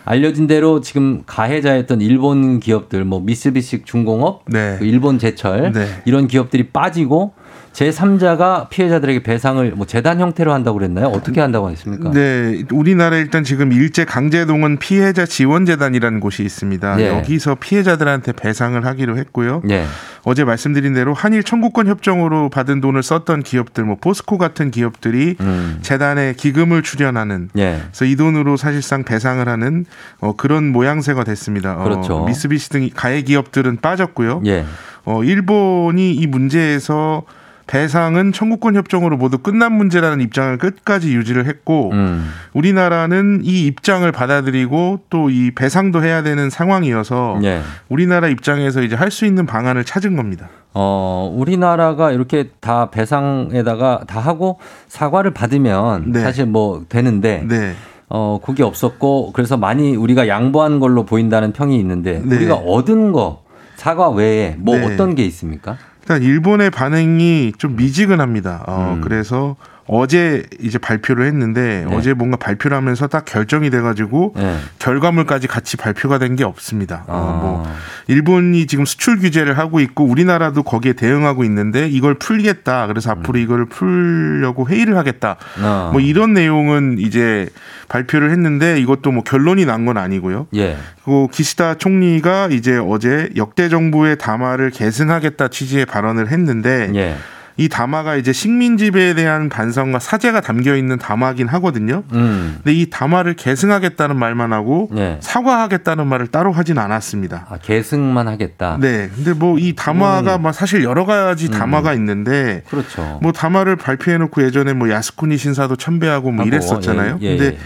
[0.06, 4.78] 알려진 대로 지금 가해자였던 일본 기업들, 뭐 미쓰비시 중공업, 네.
[4.80, 5.86] 그 일본 제철 네.
[6.06, 7.34] 이런 기업들이 빠지고
[7.78, 11.08] 제3자가 피해자들에게 배상을 뭐 재단 형태로 한다고 그랬나요?
[11.08, 12.10] 어떻게 한다고 했습니까?
[12.10, 16.96] 네, 우리나라 일단 지금 일제 강제동원 피해자 지원 재단이라는 곳이 있습니다.
[16.96, 17.10] 네.
[17.10, 19.62] 여기서 피해자들한테 배상을 하기로 했고요.
[19.70, 19.86] 예.
[20.24, 25.78] 어제 말씀드린 대로 한일 청구권 협정으로 받은 돈을 썼던 기업들, 뭐 포스코 같은 기업들이 음.
[25.84, 27.80] 재단에 기금을 출연하는 예.
[27.92, 29.86] 그래서 이 돈으로 사실상 배상을 하는
[30.20, 31.76] 어, 그런 모양새가 됐습니다.
[31.80, 32.26] 어, 그렇죠.
[32.26, 34.42] 미쓰비시 등 가해 기업들은 빠졌고요.
[34.48, 34.66] 예.
[35.06, 37.24] 어, 일본이 이 문제에서
[37.68, 42.30] 배상은 청구권 협정으로 모두 끝난 문제라는 입장을 끝까지 유지를 했고 음.
[42.54, 47.60] 우리나라는 이 입장을 받아들이고 또 이 배상도 해야 되는 상황이어서 예.
[47.90, 50.48] 우리나라 입장에서 이제 할 수 있는 방안을 찾은 겁니다.
[50.74, 56.20] 어, 우리나라가 이렇게 다 배상에다가 다 하고 사과를 받으면 네.
[56.22, 57.74] 사실 뭐 되는데 네.
[58.10, 62.36] 어, 그게 없었고 그래서 많이 우리가 양보한 걸로 보인다는 평이 있는데 네.
[62.38, 63.44] 우리가 얻은 거
[63.76, 64.86] 사과 외에 뭐 네.
[64.94, 65.78] 어떤 게 있습니까?
[66.08, 68.64] 일단 일본의 반응이 좀 미지근합니다.
[68.66, 69.02] 어, 음.
[69.02, 69.58] 그래서
[69.88, 71.96] 어제 이제 발표를 했는데 네.
[71.96, 74.56] 어제 뭔가 발표를 하면서 딱 결정이 돼가지고 예.
[74.80, 77.04] 결과물까지 같이 발표가 된 게 없습니다.
[77.08, 77.42] 어, 아.
[77.42, 77.76] 뭐
[78.08, 82.86] 일본이 지금 수출 규제를 하고 있고 우리나라도 거기에 대응하고 있는데 이걸 풀겠다.
[82.88, 85.38] 그래서 앞으로 이걸 풀려고 회의를 하겠다.
[85.58, 85.64] 음.
[85.64, 85.90] 어.
[85.94, 87.48] 뭐 이런 내용은 이제
[87.88, 90.48] 발표를 했는데 이것도 뭐 결론이 난 건 아니고요.
[90.56, 90.76] 예.
[91.06, 97.16] 그리고 기시다 총리가 이제 어제 역대 정부의 담화를 계승하겠다 취지의 발언을 했는데 예.
[97.58, 102.04] 이 담화가 이제 식민 지배에 대한 반성과 사죄가 담겨 있는 담화긴 하거든요.
[102.14, 102.60] 음.
[102.64, 105.18] 근데 이 담화를 계승하겠다는 말만 하고 예.
[105.22, 107.48] 사과하겠다는 말을 따로 하진 않았습니다.
[107.50, 108.78] 아, 계승만 하겠다.
[108.80, 109.10] 네.
[109.14, 110.42] 근데 뭐 이 담화가 음.
[110.44, 113.20] 뭐 사실 여러 가지 담화가 있는데 그렇죠.
[113.22, 117.18] 뭐 담화를 발표해 놓고 예전에 뭐 야스쿠니 신사도 첨배하고 뭐 하고, 이랬었잖아요.
[117.22, 117.58] 예, 예, 근데 예.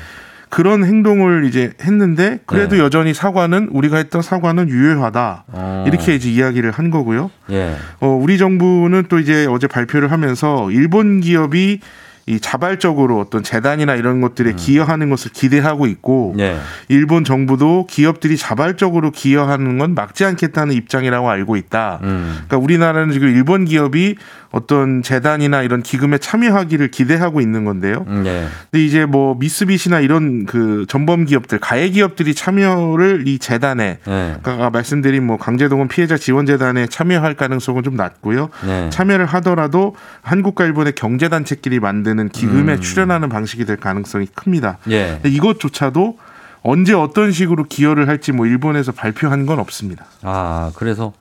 [0.51, 2.81] 그런 행동을 이제 했는데 그래도 네.
[2.81, 5.45] 여전히 사과는 우리가 했던 사과는 유효하다.
[5.47, 5.85] 어.
[5.87, 7.31] 이렇게 이제 이야기를 한 거고요.
[7.51, 7.73] 예.
[8.01, 11.79] 어, 우리 정부는 또 이제 어제 발표를 하면서 일본 기업이
[12.27, 16.39] 이 자발적으로 어떤 재단이나 이런 것들에 기여하는 것을 기대하고 있고 음.
[16.41, 16.57] 예.
[16.89, 21.99] 일본 정부도 기업들이 자발적으로 기여하는 건 막지 않겠다는 입장이라고 알고 있다.
[22.03, 22.41] 음.
[22.47, 24.17] 그러니까 우리나라는 지금 일본 기업이
[24.51, 28.05] 어떤 재단이나 이런 기금에 참여하기를 기대하고 있는 건데요.
[28.07, 28.47] 음, 예.
[28.69, 34.35] 근데 이제 뭐 미쓰비시나 이런 그 전범 기업들, 가해 기업들이 참여를 이 재단에 예.
[34.37, 38.49] 아까 말씀드린 뭐 강제동원 피해자 지원 재단에 참여할 가능성은 좀 낮고요.
[38.65, 38.89] 네.
[38.89, 42.81] 참여를 하더라도 한국과 일본의 경제 단체끼리 만드는 기금에 음.
[42.81, 44.79] 출연하는 방식이 될 가능성이 큽니다.
[44.89, 45.19] 예.
[45.21, 46.17] 근데 이것조차도
[46.63, 50.05] 언제 어떤 식으로 기여를 할지 뭐 일본에서 발표한 건 없습니다.
[50.21, 51.13] 아, 그래서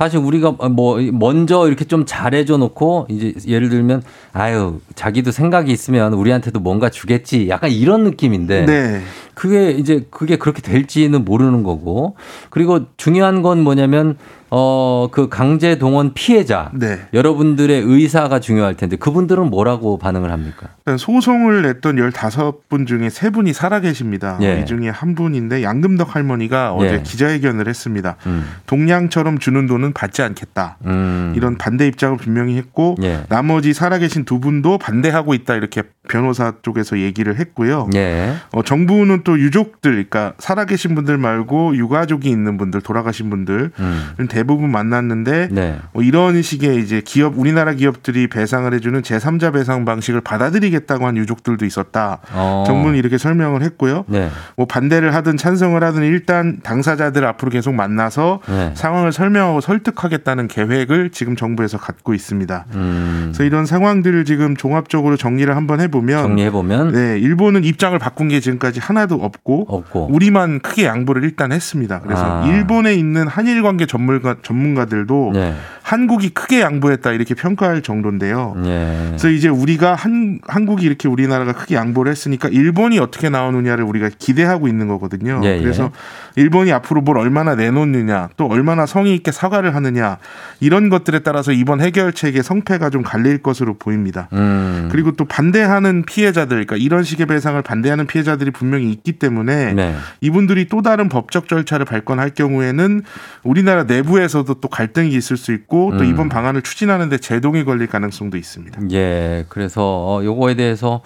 [0.00, 6.14] 사실 우리가 뭐 먼저 이렇게 좀 잘해줘 놓고 이제 예를 들면 아유 자기도 생각이 있으면
[6.14, 9.02] 우리한테도 뭔가 주겠지 약간 이런 느낌인데 네.
[9.34, 12.16] 그게 이제 그게 그렇게 될지는 모르는 거고
[12.48, 14.16] 그리고 중요한 건 뭐냐면
[14.50, 17.00] 어 그 강제 동원 피해자 네.
[17.12, 20.68] 여러분들의 의사가 중요할 텐데 그분들은 뭐라고 반응을 합니까?
[20.78, 24.38] 일단 소송을 냈던 15분 중에 3분이 살아계십니다.
[24.42, 24.60] 예.
[24.60, 27.02] 이 중에 한 분인데 양금덕 할머니가 어제 예.
[27.02, 28.16] 기자회견을 했습니다.
[28.26, 28.44] 음.
[28.66, 30.78] 동양처럼 주는 돈은 받지 않겠다.
[30.86, 31.32] 음.
[31.36, 33.24] 이런 반대 입장을 분명히 했고 예.
[33.28, 37.88] 나머지 살아계신 두 분도 반대하고 있다 이렇게 변호사 쪽에서 얘기를 했고요.
[37.94, 38.34] 예.
[38.52, 44.10] 어, 정부는 또 유족들, 그러니까 살아계신 분들 말고 유가족이 있는 분들, 돌아가신 분들 음.
[44.40, 45.76] 대부분 만났는데 네.
[45.92, 51.66] 뭐 이런 식의 이제 기업 우리나라 기업들이 배상을 해주는 제3자 배상 방식을 받아들이겠다고 한 유족들도
[51.66, 52.20] 있었다.
[52.32, 52.64] 어.
[52.66, 54.04] 정부는 이렇게 설명을 했고요.
[54.06, 54.30] 네.
[54.56, 58.72] 뭐 반대를 하든 찬성을 하든 일단 당사자들 앞으로 계속 만나서 네.
[58.74, 62.64] 상황을 설명하고 설득하겠다는 계획을 지금 정부에서 갖고 있습니다.
[62.74, 63.20] 음.
[63.26, 68.40] 그래서 이런 상황들을 지금 종합적으로 정리를 한번 해보면 정리해 보면 네, 일본은 입장을 바꾼 게
[68.40, 70.08] 지금까지 하나도 없고, 없고.
[70.10, 72.00] 우리만 크게 양보를 일단 했습니다.
[72.00, 72.46] 그래서 아.
[72.46, 75.54] 일본에 있는 한일 관계 전문가 전문가들도 네.
[75.90, 78.54] 한국이 크게 양보했다 이렇게 평가할 정도인데요.
[78.64, 79.06] 예.
[79.08, 84.68] 그래서 이제 우리가 한 한국이 이렇게 우리나라가 크게 양보를 했으니까 일본이 어떻게 나오느냐를 우리가 기대하고
[84.68, 85.40] 있는 거거든요.
[85.42, 85.60] 예, 예.
[85.60, 85.90] 그래서
[86.36, 90.18] 일본이 앞으로 뭘 얼마나 내놓느냐, 또 얼마나 성의 있게 사과를 하느냐
[90.60, 94.28] 이런 것들에 따라서 이번 해결책의 성패가 좀 갈릴 것으로 보입니다.
[94.32, 94.90] 음.
[94.92, 99.96] 그리고 또 반대하는 피해자들, 그러니까 이런 식의 배상을 반대하는 피해자들이 분명히 있기 때문에 네.
[100.20, 103.02] 이분들이 또 다른 법적 절차를 발권할 경우에는
[103.42, 106.04] 우리나라 내부에서도 또 갈등이 있을 수 있고 또 음.
[106.04, 108.80] 이번 방안을 추진하는데 제동이 걸릴 가능성도 있습니다.
[108.92, 111.00] 예, 그래서 어, 요거에 대해서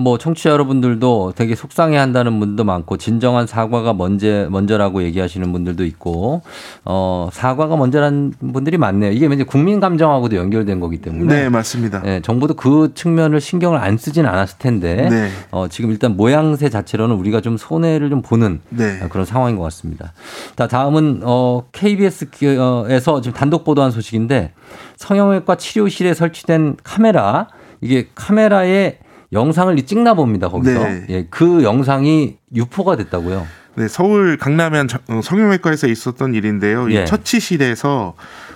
[0.00, 6.42] 뭐 청취자 여러분들도 되게 속상해 한다는 분도 많고 진정한 사과가 먼저 먼저라고 얘기하시는 분들도 있고
[6.84, 9.12] 어 사과가 먼저라는 분들이 많네요.
[9.12, 12.02] 이게 왠지 국민 감정하고도 연결된 거기 때문에 네, 맞습니다.
[12.06, 15.28] 예, 정부도 그 측면을 신경을 안 쓰진 않았을 텐데 네.
[15.50, 19.00] 어, 지금 일단 모양새 자체로는 우리가 좀 손해를 좀 보는 네.
[19.02, 20.12] 어, 그런 상황인 것 같습니다.
[20.56, 24.52] 자, 다음은 어, KBS에서 지금 단독 보도한 소식인데
[24.96, 27.48] 성형외과 치료실에 설치된 카메라
[27.80, 28.98] 이게 카메라에
[29.32, 31.06] 영상을 찍나 봅니다 거기서 네.
[31.08, 33.46] 예, 그 영상이 유포가 됐다고요.
[33.76, 36.90] 네, 서울 강남의 어, 성형외과에서 있었던 일인데요.
[36.92, 37.02] 예.
[37.02, 38.14] 이 처치 실에서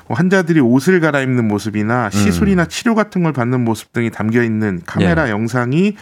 [0.08, 5.28] 환자들이 옷을 갈아입는 모습이나 시술이나 치료 같은 걸 받는 모습 등이 담겨 있는 카메라 음.
[5.28, 5.30] 예.
[5.32, 5.96] 영상이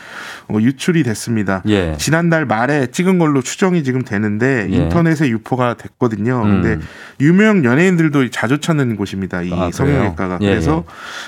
[0.48, 1.62] 어, 유출이 됐습니다.
[1.68, 1.94] 예.
[1.98, 4.76] 지난달 말에 찍은 걸로 추정이 지금 되는데 예.
[4.76, 6.42] 인터넷에 유포가 됐거든요.
[6.44, 6.62] 음.
[6.62, 6.84] 근데
[7.20, 9.42] 유명 연예인들도 자주 찾는 곳입니다.
[9.42, 9.70] 이 아?
[9.72, 10.38] 성형외과가.
[10.40, 10.84] 예, 그래서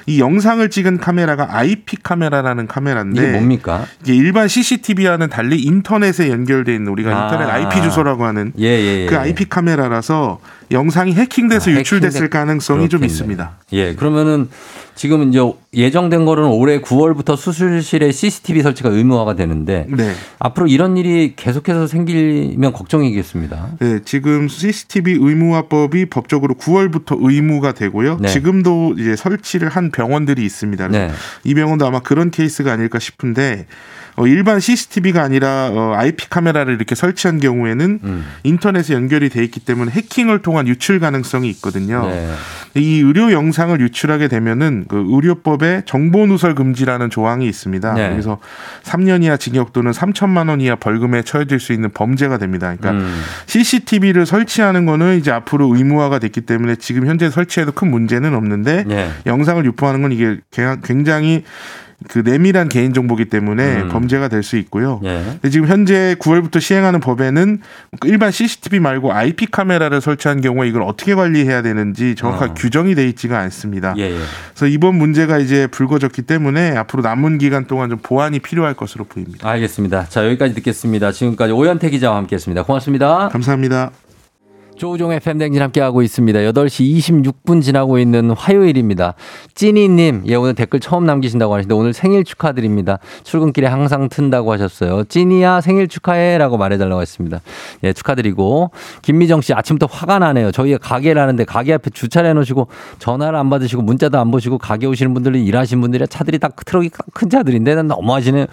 [0.07, 3.87] 이 영상을 찍은 카메라가 IP 카메라라는 카메라인데 이게 뭡니까?
[4.03, 7.25] 이게 일반 CCTV와는 달리 인터넷에 연결돼 있는 우리가 아.
[7.25, 9.07] 인터넷 IP 주소라고 하는 예, 예, 예.
[9.07, 10.41] 그 IP 카메라라서
[10.75, 13.07] 영상이 해킹돼서 아, 유출됐을 가능성이 좀 그렇겠네.
[13.07, 13.59] 있습니다.
[13.73, 14.49] 예, 그러면은
[14.95, 15.41] 지금 이제
[15.73, 20.13] 예정된 거는 올해 9월부터 수술실에 CCTV 설치가 의무화가 되는데 네.
[20.39, 23.69] 앞으로 이런 일이 계속해서 생기면 걱정이겠습니다.
[23.81, 28.19] 네, 지금 CCTV 의무화법이 법적으로 9월부터 의무가 되고요.
[28.21, 28.29] 네.
[28.29, 30.89] 지금도 이제 설치를 한 병원들이 있습니다.
[30.89, 31.11] 네.
[31.45, 33.67] 이 병원도 아마 그런 케이스가 아닐까 싶은데
[34.17, 38.27] 어, 일반 CCTV가 아니라 어, IP 카메라를 이렇게 설치한 경우에는 음.
[38.45, 42.07] 인터넷에 연결이 돼 있기 때문에 해킹을 통한 유출 가능성이 있거든요.
[42.07, 42.31] 네.
[42.75, 47.95] 이 의료 영상을 유출하게 되면은 그 의료법에 정보 누설 금지라는 조항이 있습니다.
[47.95, 48.11] 네.
[48.11, 48.39] 그래서
[48.83, 52.75] 3년 이하 징역 또는 3천만 원 이하 벌금에 처해질 수 있는 범죄가 됩니다.
[52.77, 53.21] 그러니까 음.
[53.47, 59.11] CCTV를 설치하는 거는 이제 앞으로 의무화가 됐기 때문에 지금 현재 설치해도 큰 문제는 없는데 예.
[59.27, 60.39] 영상을 유포하는 건 이게
[60.83, 61.45] 굉장히
[62.09, 63.89] 그 내밀한 개인 정보기 때문에 음.
[63.89, 65.01] 범죄가 될 수 있고요.
[65.05, 65.23] 예.
[65.25, 67.61] 근데 지금 현재 9월부터 시행하는 법에는
[68.05, 72.55] 일반 CCTV 말고 IP 카메라를 설치한 경우에 이걸 어떻게 관리해야 되는지 정확하게 어.
[72.55, 73.95] 규정이 돼 있지가 않습니다.
[73.97, 74.19] 예, 예.
[74.51, 79.49] 그래서 이번 문제가 이제 불거졌기 때문에 앞으로 남은 기간 동안 좀 보완이 필요할 것으로 보입니다.
[79.49, 80.09] 알겠습니다.
[80.11, 81.11] 자, 여기까지 듣겠습니다.
[81.13, 82.63] 지금까지 오현태 기자와 함께 했습니다.
[82.63, 83.31] 고맙습니다.
[83.31, 83.91] 감사합니다.
[84.77, 86.41] 조우종의 팬댕진 함께하고 있습니다.
[86.41, 89.15] 8시 26분 지나고 있는 화요일입니다.
[89.55, 92.99] 찐이님, 예, 오늘 댓글 처음 남기신다고 하시는데 오늘 생일 축하드립니다.
[93.23, 95.05] 출근길에 항상 튼다고 하셨어요.
[95.05, 96.39] 찐이야, 생일 축하해.
[96.39, 97.41] 라고 말해달라고 했습니다.
[97.85, 98.71] 예, 축하드리고.
[99.03, 100.51] 김미정 씨, 아침부터 화가 나네요.
[100.51, 102.67] 저희가 가게를 하는데 가게 앞에 주차를 해놓으시고
[102.99, 107.31] 전화를 안 받으시고 문자도 안 보시고 가게 오시는 분들은 일하시는 분들이 차들이 딱 트럭이 큰
[107.31, 108.47] 차들인데 난 너무 하시네요.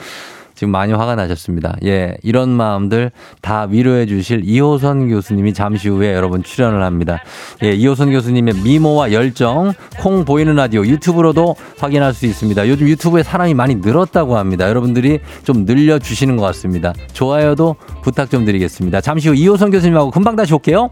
[0.61, 1.75] 지금 많이 화가 나셨습니다.
[1.85, 3.09] 예, 이런 마음들
[3.41, 7.23] 다 위로해 주실 이호선 교수님이 잠시 후에 여러분 출연을 합니다.
[7.63, 12.67] 예, 이호선 교수님의 미모와 열정, 콩 보이는 라디오 유튜브로도 확인할 수 있습니다.
[12.67, 14.69] 요즘 유튜브에 사람이 많이 늘었다고 합니다.
[14.69, 16.93] 여러분들이 좀 늘려 주시는 것 같습니다.
[17.13, 19.01] 좋아요도 부탁 좀 드리겠습니다.
[19.01, 20.91] 잠시 후 이호선 교수님하고 금방 다시 올게요.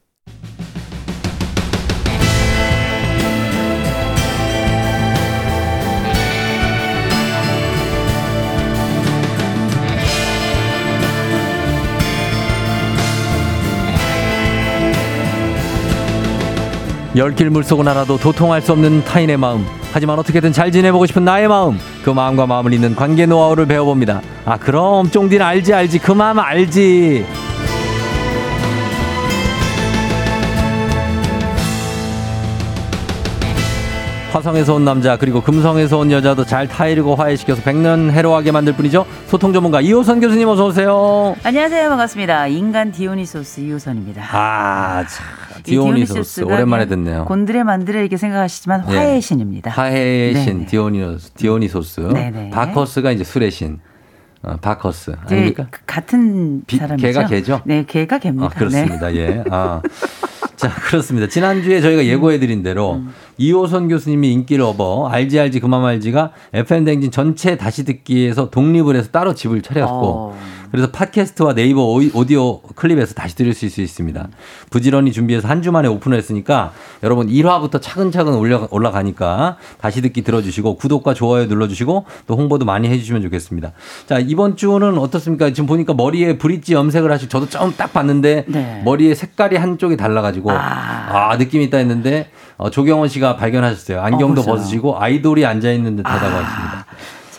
[17.15, 19.65] 열길 물속은 알아도 도통할 수 없는 타인의 마음.
[19.91, 21.77] 하지만 어떻게든 잘 지내보고 싶은 나의 마음.
[22.03, 24.21] 그 마음과 마음을 잇는 관계 노하우를 배워봅니다.
[24.45, 25.99] 아, 그럼 쫑디는 알지, 알지.
[25.99, 27.25] 그 마음 알지.
[34.31, 39.05] 화성에서 온 남자 그리고 금성에서 온 여자도 잘 타이르고 화해시켜서 백년 해로하게 만들 뿐이죠.
[39.27, 41.35] 소통 전문가 이호선 교수님 어서 오세요.
[41.43, 41.89] 안녕하세요.
[41.89, 42.47] 반갑습니다.
[42.47, 44.23] 인간 디오니소스 이호선입니다.
[44.31, 45.50] 아, 참.
[45.67, 47.25] 이 디오니소스 오랜만에 듣네요.
[47.25, 48.95] 곤드레 만드레 이렇게 생각하시지만 예.
[48.95, 49.71] 화해의 신입니다.
[49.71, 50.65] 화해의 신 네네.
[50.67, 51.99] 디오니소스, 디오니소스.
[52.13, 52.49] 네네.
[52.51, 53.79] 바커스가 이제 술의 신.
[54.43, 55.67] 어, 바커스 아닙니까?
[55.69, 57.07] 그 같은 비- 사람이죠.
[57.07, 57.61] 걔가 걔죠?
[57.63, 58.47] 네, 걔가 걔입니다.
[58.47, 59.13] 아, 그렇습니다.
[59.15, 59.43] 예.
[59.51, 59.81] 아.
[60.55, 61.27] 자, 그렇습니다.
[61.27, 63.13] 지난주에 저희가 예고해드린 대로 음.
[63.37, 69.09] 이호선 교수님이 인기를 업어 알지 알지 그 맘 알지가 FM댕진 전체 다시 듣기에서 독립을 해서
[69.11, 70.37] 따로 집을 차렸고 어.
[70.71, 74.27] 그래서 팟캐스트와 네이버 오디오 클립에서 다시 들을 수 있습니다.
[74.69, 76.71] 부지런히 준비해서 한 주 만에 오픈을 했으니까
[77.03, 83.21] 여러분 1화부터 차근차근 올라, 올라가니까 다시 듣기 들어주시고 구독과 좋아요 눌러주시고 또 홍보도 많이 해주시면
[83.23, 83.73] 좋겠습니다.
[84.07, 85.49] 자, 이번 주는 어떻습니까?
[85.49, 88.81] 지금 보니까 머리에 브릿지 염색을 하시고 저도 좀 딱 봤는데 네.
[88.83, 94.01] 머리에 색깔이 한쪽이 달라가지고 아, 느낌 있다 했는데 어, 조경원 씨가 발견하셨어요.
[94.01, 94.45] 안경도 어?
[94.45, 96.85] 벗으시고 아이돌이 앉아있는 듯 하다고 하십니다.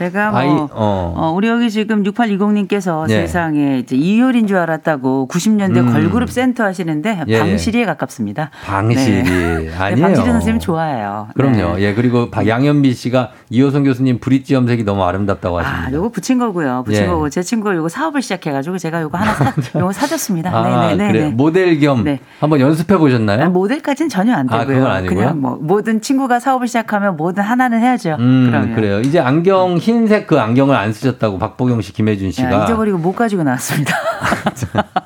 [0.03, 0.69] 제가 뭐 아이, 어.
[0.73, 3.21] 어, 우리 여기 지금 6820님께서 네.
[3.21, 5.93] 세상에 이제 이효리인 줄 알았다고 90년대 음.
[5.93, 8.51] 걸그룹 센터 하시는데 예, 방실이에 가깝습니다.
[8.65, 9.71] 방실이 네.
[9.79, 10.03] 아니에요.
[10.07, 11.29] 방실이 선생님 좋아해요.
[11.35, 11.77] 그럼요.
[11.77, 11.83] 네.
[11.83, 15.89] 예, 그리고 박- 양현미 씨가 이호선 교수님 브릿지 염색이 너무 아름답다고 하십니다.
[15.89, 16.83] 아, 요거 붙인 거고요.
[16.85, 17.07] 붙인 예.
[17.07, 20.51] 거고 제 친구가 요거 사업을 시작해가지고 제가 요거 하나 사, 요거 사줬습니다.
[20.53, 21.13] 아, 네네네.
[21.13, 22.19] 그래 모델 겸 네.
[22.41, 23.43] 한번 연습해 보셨나요?
[23.45, 24.77] 아, 모델까지는 전혀 안 아, 되고요.
[24.79, 25.17] 그건 아니고요?
[25.17, 28.17] 그냥 뭐 모든 친구가 사업을 시작하면 뭐든 하나는 해야죠.
[28.19, 28.75] 음, 그러면.
[28.75, 29.01] 그래요.
[29.01, 33.43] 이제 안경 흰색 그 안경을 안 쓰셨다고 박보경 씨, 김혜준 씨가 야, 잊어버리고 못 가지고
[33.43, 33.95] 나왔습니다.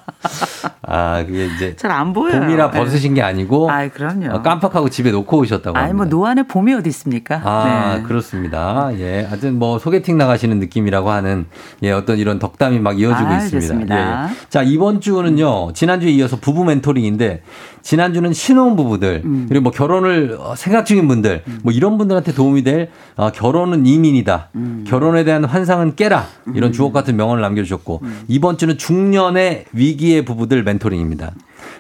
[0.89, 2.41] 아, 그게 이제 잘 안 보여요.
[2.41, 2.78] 봄이라 네.
[2.78, 4.34] 벗으신 게 아니고 아, 그럼요.
[4.34, 5.97] 어, 깜빡하고 집에 놓고 오셨다고 아니 합니다.
[5.97, 7.41] 뭐 노안에 봄이 어디 있습니까?
[7.45, 8.03] 아, 네.
[8.03, 8.91] 그렇습니다.
[8.99, 9.24] 예.
[9.28, 11.47] 하여튼 뭐 소개팅 나가시는 느낌이라고 하는
[11.82, 13.61] 예, 어떤 이런 덕담이 막 이어지고 아, 있습니다.
[13.66, 14.28] 좋습니다.
[14.30, 14.34] 예.
[14.49, 15.72] 자, 이번 주는요.
[15.72, 17.43] 지난주에 이어서 부부 멘토링인데
[17.87, 19.47] 지난주는 신혼 부부들 음.
[19.49, 24.49] 그리고 뭐 결혼을 어, 생각 중인 분들 뭐 이런 분들한테 도움이 될 어, 결혼은 이민이다.
[24.57, 24.84] 음.
[24.89, 26.26] 결혼에 대한 환상은 깨라.
[26.53, 28.22] 이런 주옥 같은 명언을 남겨 주셨고 음.
[28.26, 31.30] 이번 주는 중년의 위기의 부부들 멘토링입니다.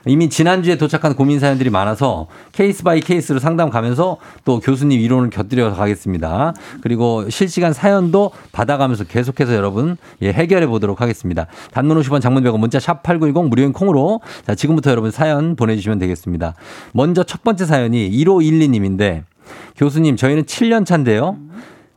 [0.06, 5.74] 이미 지난주에 도착한 고민 사연들이 많아서 case by case로 상담 가면서 또 교수님 이론을 곁들여
[5.74, 6.54] 가겠습니다.
[6.80, 11.46] 그리고 실시간 사연도 받아가면서 계속해서 여러분 예, 해결해 보도록 하겠습니다.
[11.72, 16.54] 단문 50원 장문 100원 문자 샵 8910 무료인 콩으로 자, 지금부터 여러분 사연 보내주시면 되겠습니다.
[16.92, 19.24] 먼저 첫 번째 사연이 1512님인데
[19.76, 21.36] 교수님 저희는 7년 차인데요.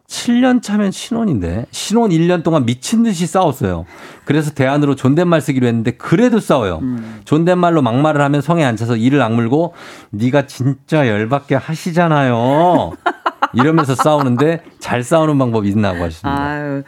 [0.09, 3.85] 7년 차면 신혼인데 신혼 1년 동안 미친 듯이 싸웠어요.
[4.25, 6.81] 그래서 대안으로 존댓말 쓰기로 했는데 그래도 싸워요.
[7.25, 9.73] 존댓말로 막말을 하면 성에 안 차서 이를 악물고
[10.09, 12.93] 네가 진짜 열받게 하시잖아요.
[13.53, 16.43] 이러면서 싸우는데 잘 싸우는 방법이 있나고 하십니다.
[16.43, 16.83] 아유,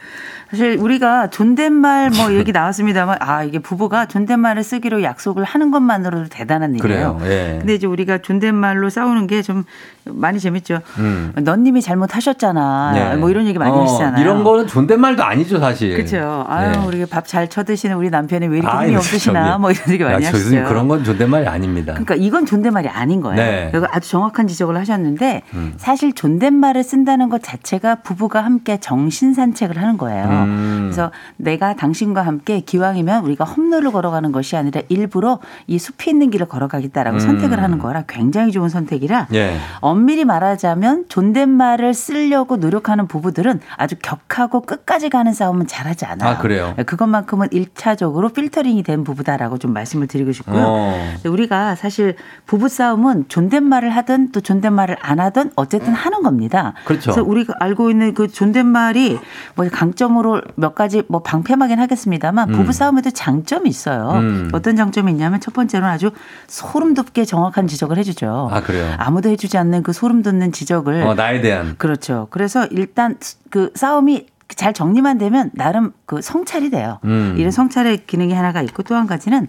[0.52, 6.74] 사실 우리가 존댓말 뭐 얘기 나왔습니다만 아 이게 부부가 존댓말을 쓰기로 약속을 하는 것만으로도 대단한
[6.74, 7.16] 일이에요.
[7.16, 7.20] 그래요.
[7.24, 7.56] 예.
[7.58, 9.64] 근데 이제 우리가 존댓말로 싸우는 게 좀
[10.04, 10.80] 많이 재밌죠.
[10.98, 11.32] 음.
[11.36, 12.92] 너님이 잘못하셨잖아.
[12.94, 13.16] 네.
[13.16, 14.20] 뭐 이런 얘기 많이 어, 하시잖아요.
[14.22, 15.94] 이런 거는 존댓말도 아니죠, 사실.
[15.94, 16.44] 그렇죠.
[16.48, 16.86] 아유, 네.
[16.86, 19.60] 우리 밥 잘 쳐드시는 우리 남편이 왜 이렇게 힘이 없으시나 저기.
[19.60, 20.32] 뭐 이런 얘기 많이 야, 하시죠.
[20.32, 21.92] 교수님 그런 건 존댓말이 아닙니다.
[21.94, 23.36] 그러니까 이건 존댓말이 아닌 거예요.
[23.36, 23.68] 네.
[23.70, 25.72] 그리고 아주 정확한 지적을 하셨는데 음.
[25.76, 30.24] 사실 존댓말을 쓴다는 것 자체가 부부가 함께 정신 산책을 하는 거예요.
[30.26, 30.41] 음.
[30.46, 36.46] 그래서 내가 당신과 함께 기왕이면 우리가 험로를 걸어가는 것이 아니라 일부러 이 숲이 있는 길을
[36.46, 37.20] 걸어가겠다라고 음.
[37.20, 39.56] 선택을 하는 거라 굉장히 좋은 선택이라 예.
[39.80, 46.30] 엄밀히 말하자면 존댓말을 쓰려고 노력하는 부부들은 아주 격하고 끝까지 가는 싸움은 잘하지 않아요.
[46.30, 46.74] 아, 그래요?
[46.86, 50.64] 그것만큼은 일차적으로 필터링이 된 부부다라고 좀 말씀을 드리고 싶고요.
[50.66, 51.14] 어.
[51.24, 52.16] 우리가 사실
[52.46, 56.74] 부부 싸움은 존댓말을 하든 또 존댓말을 안 하든 어쨌든 하는 겁니다.
[56.84, 57.10] 그렇죠.
[57.10, 59.18] 래서 우리가 알고 있는 그 존댓말이
[59.54, 62.52] 뭐 강점으로 몇 가지 뭐 방패막이긴 하겠습니다만 음.
[62.56, 64.10] 부부 싸움에도 장점이 있어요.
[64.14, 64.50] 음.
[64.52, 66.10] 어떤 장점이 있냐면 첫 번째로는 아주
[66.46, 68.48] 소름 돋게 정확한 지적을 해주죠.
[68.52, 68.94] 아, 그래요?
[68.98, 71.74] 아무도 해주지 않는 그 소름 돋는 지적을 어, 나에 대한.
[71.78, 72.28] 그렇죠.
[72.30, 73.16] 그래서 일단
[73.50, 76.98] 그 싸움이 잘 정리만 되면 나름 그 성찰이 돼요.
[77.04, 77.34] 음.
[77.38, 79.48] 이런 성찰의 기능이 하나가 있고 또 한 가지는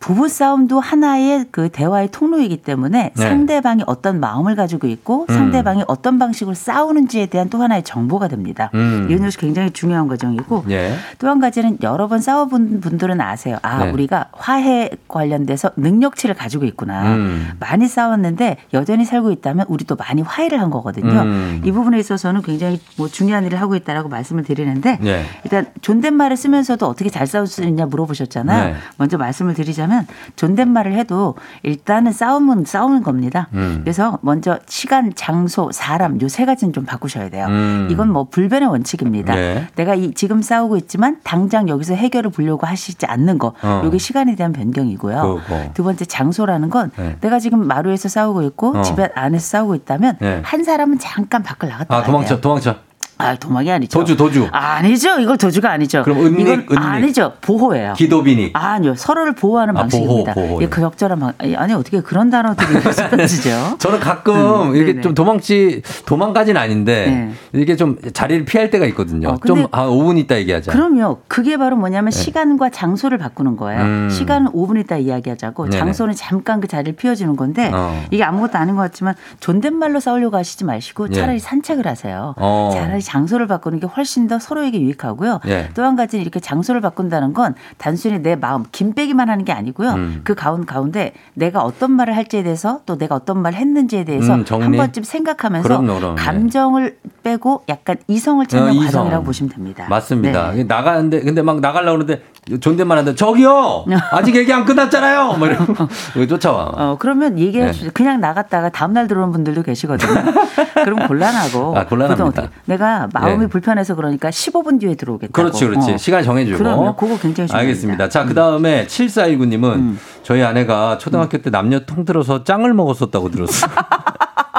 [0.00, 3.22] 부부 싸움도 하나의 그 대화의 통로이기 때문에 네.
[3.22, 5.34] 상대방이 어떤 마음을 가지고 있고 음.
[5.34, 8.70] 상대방이 어떤 방식으로 싸우는지에 대한 또 하나의 정보가 됩니다.
[8.72, 9.08] 음.
[9.10, 10.94] 이런 것이 굉장히 중요한 과정이고 예.
[11.18, 13.58] 또한 가지는 여러 번 싸워본 분들은 아세요.
[13.60, 13.90] 아, 네.
[13.90, 17.16] 우리가 화해 관련돼서 능력치를 가지고 있구나.
[17.16, 17.50] 음.
[17.60, 21.20] 많이 싸웠는데 여전히 살고 있다면 우리도 많이 화해를 한 거거든요.
[21.20, 21.60] 음.
[21.62, 25.24] 이 부분에 있어서는 굉장히 뭐 중요한 일을 하고 있다라고 말씀을 드리는데 예.
[25.44, 28.72] 일단 존댓말을 쓰면서도 어떻게 잘 싸울 수 있냐 물어보셨잖아요.
[28.72, 28.76] 네.
[28.96, 29.89] 먼저 말씀을 드리자면
[30.36, 33.48] 존댓말을 해도 일단은 싸움은 싸우는 겁니다.
[33.54, 33.80] 음.
[33.82, 37.46] 그래서 먼저 시간, 장소, 사람 요 세 가지는 좀 바꾸셔야 돼요.
[37.48, 37.88] 음.
[37.90, 39.34] 이건 뭐 불변의 원칙입니다.
[39.34, 39.66] 네.
[39.74, 43.52] 내가 이 지금 싸우고 있지만 당장 여기서 해결을 보려고 하시지 않는 거.
[43.62, 43.82] 어.
[43.84, 45.40] 요게 시간에 대한 변경이고요.
[45.44, 45.70] 그거.
[45.74, 47.16] 두 번째 장소라는 건 네.
[47.20, 48.82] 내가 지금 마루에서 싸우고 있고 어.
[48.82, 50.40] 집에 안에서 싸우고 있다면 네.
[50.44, 52.40] 한 사람은 잠깐 밖을 나갔다 아, 도망쳐, 돼요.
[52.40, 52.76] 도망쳐.
[53.20, 53.98] 아, 도망이 아니죠.
[53.98, 54.48] 도주, 도주.
[54.52, 55.18] 아니죠.
[55.20, 56.02] 이거 도주가 아니죠.
[56.02, 56.78] 그럼 은닉, 이건 은닉.
[56.78, 57.32] 아니죠.
[57.40, 57.94] 보호예요.
[57.94, 58.50] 기도비닉.
[58.54, 58.94] 아니요.
[58.96, 60.34] 서로를 보호하는 아, 방식입니다.
[60.34, 60.62] 보호, 보호.
[60.62, 62.80] 예, 그 적절한 방, 아니 어떻게 그런 단어들이
[63.28, 63.76] 쓰지죠?
[63.78, 65.00] 저는 가끔 음, 이게 네네.
[65.02, 69.28] 좀 도망치 도망가진 아닌데 이게 좀 자리를 피할 때가 있거든요.
[69.28, 70.72] 어, 근데 좀 아, 5분 있다 얘기하자.
[70.72, 71.18] 그럼요.
[71.28, 73.82] 그게 바로 뭐냐면 시간과 장소를 바꾸는 거예요.
[73.82, 73.88] 네.
[73.88, 74.08] 음.
[74.10, 75.78] 시간은 5분 있다 이야기하자고 네네.
[75.78, 78.04] 장소는 잠깐 그 자리를 피워주는 건데 어.
[78.10, 81.14] 이게 아무것도 아닌 것 같지만 존댓말로 싸우려고 하시지 마시고 예.
[81.14, 82.34] 차라리 산책을 하세요.
[82.36, 82.70] 어.
[82.74, 85.40] 차라리 장소를 바꾸는 게 훨씬 더 서로에게 유익하고요.
[85.46, 85.70] 예.
[85.74, 89.90] 또한 가지는 이렇게 장소를 바꾼다는 건 단순히 내 마음 김 빼기만 하는 게 아니고요.
[89.90, 90.20] 음.
[90.22, 94.44] 그 가운 가운데 내가 어떤 말을 할지에 대해서 또 내가 어떤 말을 했는지에 대해서 음.
[94.48, 96.14] 한 번쯤 생각하면서 그럼요, 그럼요.
[96.14, 98.84] 감정을 빼고 약간 이성을 어, 찾는 이성.
[98.86, 99.86] 과정이라고 보시면 됩니다.
[99.88, 100.52] 맞습니다.
[100.52, 100.64] 네.
[100.64, 102.22] 나가는데 근데 막 나가려고 그러는데
[102.60, 105.34] 존댓말 하는데 저기요 아직 얘기 안 끝났잖아요.
[105.38, 105.86] 뭐 이러고
[106.28, 106.72] 쫓아와.
[106.74, 107.72] 어, 그러면 얘기해 네.
[107.72, 107.90] 주세요.
[107.92, 110.10] 그냥 나갔다가 다음날 들어오는 분들도 계시거든요.
[110.84, 111.76] 그럼 곤란하고.
[111.76, 112.48] 아, 곤란합니다.
[112.64, 113.46] 내가 마음이 네.
[113.46, 115.32] 불편해서 그러니까 15분 뒤에 들어오겠다고.
[115.32, 115.92] 그렇지, 그렇지.
[115.92, 115.96] 어.
[115.96, 116.58] 시간 정해주고.
[116.58, 116.96] 그럼요.
[116.96, 117.56] 그거 굉장히 중요합니다.
[117.56, 117.58] 음.
[117.58, 118.08] 알겠습니다.
[118.08, 123.70] 자, 그 다음에 7419님은 저희 아내가 초등학교 때 남녀 통틀어서 짱을 먹었었다고 들었어요.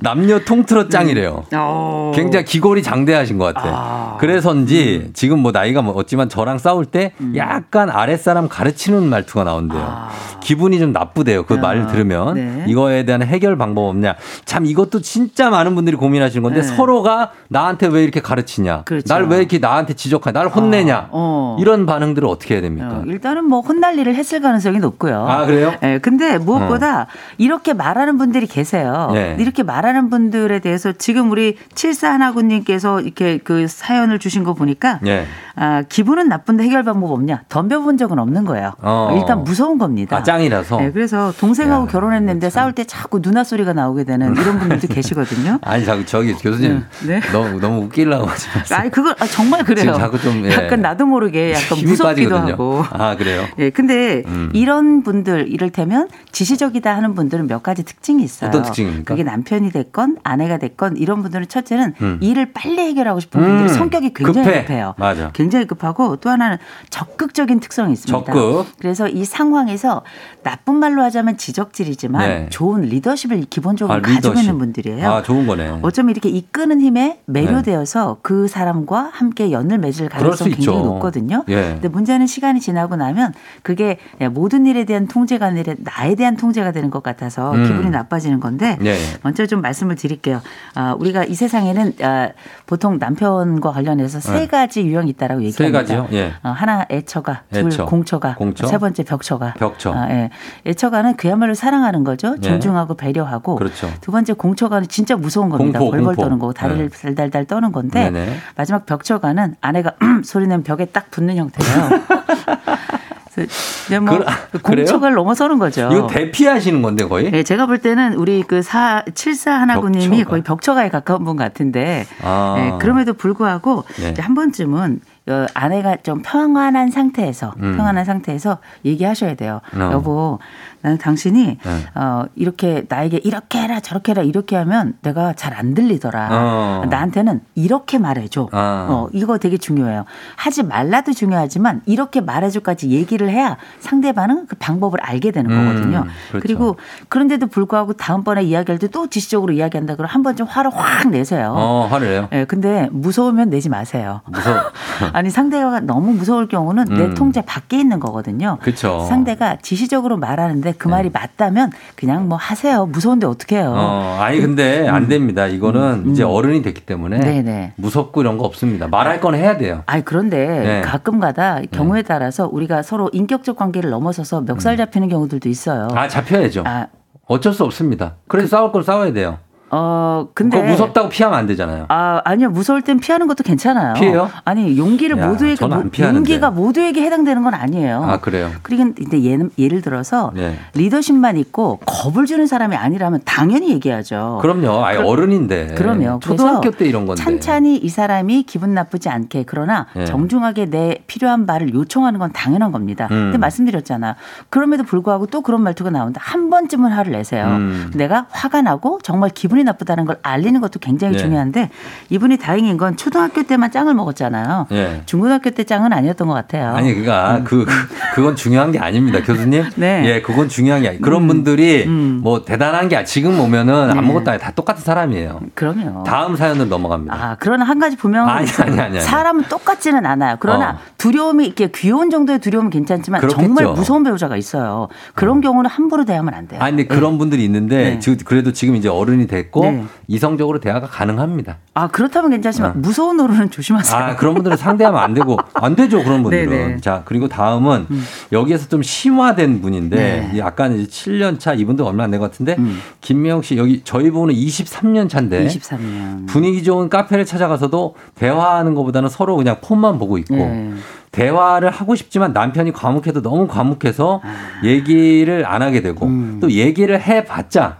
[0.00, 1.44] 남녀 통틀어 짱이래요.
[1.56, 2.12] 어.
[2.14, 4.16] 굉장히 기골이 장대하신 것 같아.
[4.20, 5.10] 그래서인지 음.
[5.12, 10.08] 지금 뭐 나이가 뭐 없지만 저랑 싸울 때 약간 아랫사람 가르치는 말투가 나온대요.
[10.40, 11.44] 기분이 좀 나쁘대요.
[11.46, 12.28] 그 말을 들으면.
[12.28, 12.32] 아.
[12.34, 12.64] 네.
[12.68, 14.14] 이거에 대한 해결 방법 없냐.
[14.44, 16.66] 참 이것도 진짜 많은 분들이 고민하시는 건데 네.
[16.66, 18.82] 서로가 나한테 왜 이렇게 가르치냐.
[18.84, 19.12] 그렇죠.
[19.12, 20.38] 날왜 이렇게 나한테 지적하냐.
[20.38, 21.08] 날 혼내냐.
[21.10, 21.56] 어.
[21.58, 22.88] 이런 반응들을 어떻게 해야 됩니까?
[22.88, 25.26] 어, 일단은 뭐 혼날 일을 했을 가능성이 높고요.
[25.26, 25.74] 아, 그래요?
[25.82, 29.10] 예, 근데 무엇보다 이렇게 말하는 분들이 계세요.
[29.12, 29.36] 네.
[29.40, 35.26] 이렇게 말하는 분들에 대해서 지금 우리 7419님께서 이렇게 그 사연을 주신 거 보니까 예.
[35.56, 37.42] 아, 기분은 나쁜데 해결 방법 없냐?
[37.48, 38.72] 덤벼본 적은 없는 거예요.
[38.80, 39.16] 어.
[39.18, 40.16] 일단 무서운 겁니다.
[40.16, 40.78] 아, 짱이라서.
[40.78, 45.58] 네, 그래서 동생하고 결혼했는데 싸울 때 자꾸 누나 소리가 나오게 되는 이런 분들도 계시거든요.
[45.62, 46.84] 아니, 자꾸 저기 교수님.
[47.06, 47.20] 네.
[47.32, 48.78] 너무, 너무 웃기려고 하지 마세요.
[48.78, 49.86] 아니 그거 아, 정말 그래요.
[49.86, 50.52] 지금 자꾸 좀, 예.
[50.52, 52.52] 약간 나도 모르게 약간 무섭기도 빠지거든요.
[52.52, 52.84] 하고.
[52.90, 53.44] 아, 그래요?
[53.58, 54.50] 예, 근데 음.
[54.52, 58.48] 이런 분들 이를테면 지시적이다 하는 분들은 몇 가지 특징이 있어요.
[58.48, 59.02] 어떤 특징입니까?
[59.14, 62.18] 그게 남편이 됐건 아내가 됐건 이런 분들은 첫째는 음.
[62.20, 63.68] 일을 빨리 해결하고 싶은 분들이 음.
[63.68, 64.60] 성격이 굉장히 급해.
[64.62, 64.94] 급해요.
[64.98, 65.30] 맞아.
[65.32, 66.58] 굉장히 급하고 또 하나는
[66.90, 68.32] 적극적인 특성이 있습니다.
[68.32, 68.66] 적극.
[68.78, 70.02] 그래서 이 상황에서
[70.42, 72.46] 나쁜 말로 하자면 지적질이지만 네.
[72.50, 74.44] 좋은 리더십을 기본적으로 아, 가지고 리더십.
[74.44, 75.10] 있는 분들이에요.
[75.10, 75.78] 아, 좋은 거네.
[75.82, 80.86] 어쩌면 이렇게 이끄는 힘에 매료되어서 그 사람과 함께 연을 맺을 가능성이 굉장히 있죠.
[80.86, 81.44] 높거든요.
[81.48, 81.54] 예.
[81.74, 83.98] 근데 문제는 시간이 지나고 나면 그게
[84.32, 87.64] 모든 일에 대한 통제가 아니라 나에 대한 통제가 되는 것 같아서 음.
[87.64, 88.96] 기분이 나빠지는 건데 예.
[89.22, 90.40] 먼저 좀 말씀을 드릴게요.
[90.74, 92.30] 아, 우리가 이 세상에는 아,
[92.66, 94.46] 보통 남편과 관련해서 세 네.
[94.46, 95.78] 가지 유형이 있다라고 세 얘기합니다.
[95.80, 96.08] 가지요?
[96.12, 96.32] 예.
[96.42, 97.86] 어, 하나 애처가, 둘 애처.
[97.86, 98.66] 공처가, 공처.
[98.66, 99.54] 세 번째 벽처가.
[99.58, 99.92] 벽처.
[99.92, 100.30] 아, 예.
[100.66, 102.34] 애처가는 그야말로 사랑하는 거죠.
[102.42, 102.48] 예.
[102.48, 103.56] 존중하고 배려하고.
[103.56, 103.90] 그렇죠.
[104.00, 105.78] 두 번째 공처가는 진짜 무서운 겁니다.
[105.78, 106.22] 공포, 벌벌 공포.
[106.22, 106.98] 떠는 거고 다리를 네.
[107.02, 108.36] 달달달 떠는 건데 네네.
[108.56, 109.92] 마지막 벽처가는 아내가
[110.24, 111.88] 소리 내면 벽에 딱 붙는 형태예요.
[113.44, 114.20] 이제 뭐
[114.52, 115.88] 그- 공처가를 넘어서는 거죠.
[115.92, 117.30] 이거 대피하시는 건데 거의?
[117.30, 120.30] 네, 제가 볼 때는 우리 그 사, 7419님이 벽처가.
[120.30, 122.54] 거의 벽처가에 가까운 분 같은데, 아.
[122.56, 124.14] 네, 그럼에도 불구하고 네.
[124.18, 125.17] 한 번쯤은 어,
[125.54, 127.76] 아내가 좀 평안한 상태에서, 음.
[127.76, 129.60] 평안한 상태에서 얘기하셔야 돼요.
[129.74, 129.90] 어.
[129.92, 130.38] 여보,
[130.80, 131.86] 나는 당신이 네.
[131.96, 136.28] 어, 이렇게 나에게 이렇게 해라, 저렇게 해라, 이렇게 하면 내가 잘 안 들리더라.
[136.30, 136.84] 어.
[136.88, 138.48] 나한테는 이렇게 말해줘.
[138.52, 138.86] 아.
[138.88, 140.04] 어, 이거 되게 중요해요.
[140.36, 146.04] 하지 말라도 중요하지만 이렇게 말해줘까지 얘기를 얘기를 해야 상대방은 그 방법을 알게 되는 음, 거거든요.
[146.28, 146.42] 그렇죠.
[146.42, 146.76] 그리고
[147.08, 151.52] 그런데도 불구하고 다음번에 이야기할 때 또 지시적으로 이야기한다 그러면 한 번 좀 화를 확 내세요.
[151.56, 152.28] 어, 화를 내요.
[152.32, 154.20] 예, 근데 무서우면 내지 마세요.
[154.26, 154.58] 무서워.
[155.18, 157.14] 아니 상대가 너무 무서울 경우는 내 음.
[157.14, 158.56] 통제 밖에 있는 거거든요.
[158.62, 159.04] 그쵸.
[159.08, 162.86] 상대가 지시적으로 말하는데 그 말이 맞다면 그냥 뭐 하세요.
[162.86, 163.74] 무서운데 어떡해요.
[163.76, 165.48] 어, 아니 근데 안 됩니다.
[165.48, 167.20] 이거는 이제 어른이 됐기 때문에 음.
[167.20, 167.72] 네네.
[167.74, 168.86] 무섭고 이런 거 없습니다.
[168.86, 169.82] 말할 건 해야 돼요.
[169.86, 170.80] 아니 그런데 네.
[170.82, 175.88] 가끔가다 경우에 따라서 우리가 서로 인격적 관계를 넘어서서 멱살 잡히는 경우들도 있어요.
[175.96, 176.62] 아 잡혀야죠.
[176.64, 176.86] 아,
[177.26, 178.14] 어쩔 수 없습니다.
[178.28, 179.38] 그래서 싸울 건 싸워야 돼요.
[179.70, 181.86] 어 근데 무섭다고 피하면 안 되잖아요.
[181.88, 182.48] 아, 아니요.
[182.50, 183.94] 무서울 땐 피하는 것도 괜찮아요.
[183.94, 184.30] 피해요?
[184.44, 185.82] 아니, 용기를 야, 모두에게 모-.
[186.00, 188.02] 용기가 모두에게 해당되는 건 아니에요.
[188.04, 188.50] 아 그래요.
[188.62, 190.58] 그리고 근데 예를, 예를 들어서 네.
[190.74, 194.38] 리더십만 있고 겁을 주는 사람이 아니라면 당연히 얘기하죠.
[194.40, 194.84] 그럼요.
[194.84, 195.74] 아예 어른인데.
[195.74, 196.20] 그럼요.
[196.20, 197.22] 초등학교 때 이런 건데.
[197.22, 200.06] 찬찬히 이 사람이 기분 나쁘지 않게 그러나 예.
[200.06, 203.06] 정중하게 내 필요한 말을 요청하는 건 당연한 겁니다.
[203.10, 203.24] 음.
[203.26, 204.16] 근데 말씀드렸잖아.
[204.48, 206.20] 그럼에도 불구하고 또 그런 말투가 나온다.
[206.24, 207.46] 한 번쯤은 화를 내세요.
[207.46, 207.90] 음.
[207.94, 211.18] 내가 화가 나고 정말 기분 이 나쁘다는 걸 알리는 것도 굉장히 예.
[211.18, 211.70] 중요한데
[212.10, 214.66] 이분이 다행인 건 초등학교 때만 짱을 먹었잖아요.
[214.72, 215.02] 예.
[215.06, 216.74] 중고등학교 때 짱은 아니었던 것 같아요.
[216.74, 217.66] 아니 그가 그
[218.14, 219.62] 그건 중요한 게 아닙니다, 교수님.
[219.62, 219.70] 음.
[219.76, 220.02] 네.
[220.06, 221.00] 예, 그건 중요한 게 아니.
[221.00, 223.98] 그런 분들이 뭐 대단한 게 지금 오면은 네.
[223.98, 225.40] 아무것도 아니 다 똑같은 사람이에요.
[225.54, 226.04] 그럼요.
[226.04, 227.14] 다음 사연으로 넘어갑니다.
[227.14, 229.00] 아, 그러나 한 가지 분명한 아니, 건 아니, 아니, 아니.
[229.00, 230.36] 사람은 똑같지는 않아요.
[230.40, 230.78] 그러나 어.
[230.98, 233.40] 두려움이 이렇게 귀여운 정도의 두려움은 괜찮지만 그렇겠죠.
[233.42, 234.88] 정말 무서운 배우자가 있어요.
[235.14, 236.60] 그런 경우는 함부로 대하면 안 돼요.
[236.60, 237.98] 아니 근데 그런 분들이 있는데 네.
[237.98, 239.84] 지- 그래도 지금 이제 어른이 됐고 네.
[240.06, 241.56] 이성적으로 대화가 가능합니다.
[241.74, 242.74] 아, 그렇다면 괜찮지만 어.
[242.76, 243.96] 무서운 노릇은 조심하세요.
[244.00, 246.48] 아, 그런 분들은 상대하면 안 되고, 안 되죠, 그런 분들은.
[246.50, 246.64] 네네.
[246.74, 246.80] 음.
[246.80, 247.86] 자, 그리고 다음은
[248.32, 250.30] 여기에서 좀 심화된 분인데, 네.
[250.34, 252.78] 이 약간 이제 7년 차, 이분도 얼마 안 된 것 같은데, 음.
[253.00, 256.26] 김명욱 씨, 여기 저희 부부는 23년 차인데, 23년.
[256.26, 260.72] 분위기 좋은 카페를 찾아가서도 대화하는 것보다는 서로 그냥 폰만 보고 있고, 네.
[261.12, 264.20] 대화를 하고 싶지만 남편이 과묵해도 너무 과묵해서
[264.64, 266.08] 얘기를 안 하게 되고, 아.
[266.08, 266.38] 음.
[266.40, 267.76] 또 얘기를 해봤자,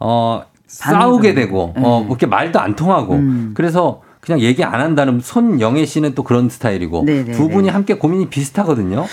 [0.00, 0.42] 어,
[0.72, 3.52] 싸우게 되고, 어, 뭐 이렇게 말도 안 통하고, 음.
[3.54, 7.32] 그래서 그냥 얘기 안 한다는 손영애 씨는 또 그런 스타일이고 네네네.
[7.32, 9.04] 두 분이 함께 고민이 비슷하거든요.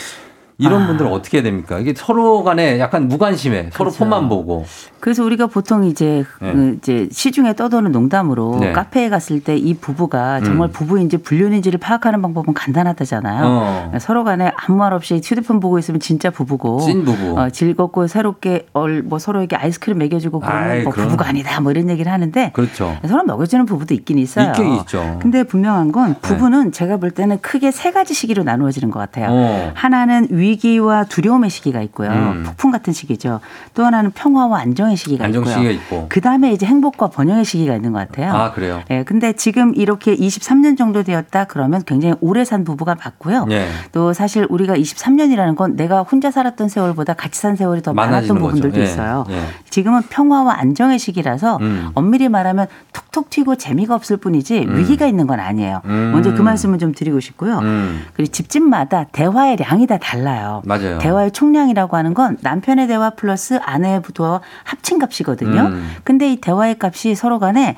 [0.59, 0.87] 이런 아.
[0.87, 1.79] 분들 은 어떻게 해야 됩니까?
[1.79, 3.69] 이게 서로 간에 약간 무관심해.
[3.71, 3.99] 서로 그렇죠.
[3.99, 4.65] 폰만 보고.
[4.99, 6.51] 그래서 우리가 보통 이제 네.
[6.51, 8.71] 그 이제 시중에 떠도는 농담으로 네.
[8.73, 10.71] 카페에 갔을 때 이 부부가 정말 음.
[10.71, 13.43] 부부인지 불륜인지를 파악하는 방법은 간단하다잖아요.
[13.45, 13.91] 어.
[13.99, 17.39] 서로 간에 아무 말 없이 휴대폰 보고 있으면 진짜 부부고 찐 부부.
[17.39, 21.07] 어, 즐겁고 새롭게 얼, 뭐 서로에게 아이스크림 먹여주고 그러면 뭐 그럼.
[21.09, 22.97] 부부가 아니다 뭐 이런 얘기를 하는데 그렇죠.
[23.07, 24.47] 서로 먹여주는 부부도 있긴 있어요.
[24.49, 24.99] 있긴 있죠.
[25.03, 25.17] 네.
[25.21, 29.27] 근데 분명한 건 부부는 제가 볼 때는 크게 세 가지 시기로 나누어지는 것 같아요.
[29.29, 29.71] 어.
[29.75, 32.09] 하나는 위 기와 두려움의 시기가 있고요.
[32.09, 32.43] 음.
[32.45, 33.39] 폭풍 같은 시기죠.
[33.73, 35.53] 또 하나는 평화와 안정의 시기가 안정 있고요.
[35.53, 36.05] 시기가 있고.
[36.09, 38.33] 그 다음에 이제 행복과 번영의 시기가 있는 것 같아요.
[38.33, 38.81] 아, 그래요?
[38.89, 43.45] 예, 근데 지금 이렇게 23년 정도 되었다 그러면 굉장히 오래 산 부부가 맞고요.
[43.51, 43.67] 예.
[43.91, 48.39] 또 사실 우리가 23년이라는 건 내가 혼자 살았던 세월보다 같이 산 세월이 더 많았던.
[48.39, 49.25] 부분들도 예, 있어요.
[49.29, 49.41] 예.
[49.69, 51.89] 지금은 평화와 안정의 시기라서 음.
[51.93, 54.77] 엄밀히 말하면 툭툭 튀고 재미가 없을 뿐이지 음.
[54.77, 55.81] 위기가 있는 건 아니에요.
[55.85, 56.11] 음.
[56.13, 57.59] 먼저 그 말씀을 좀 드리고 싶고요.
[57.59, 58.01] 음.
[58.13, 60.38] 그리고 집집마다 대화의 량이 다 달라요.
[60.65, 60.97] 맞아요.
[60.99, 65.61] 대화의 총량이라고 하는 건 남편의 대화 플러스 아내의 부와 합친 값이거든요.
[65.61, 65.95] 음.
[66.03, 67.75] 근데 이 대화의 값이 서로 간에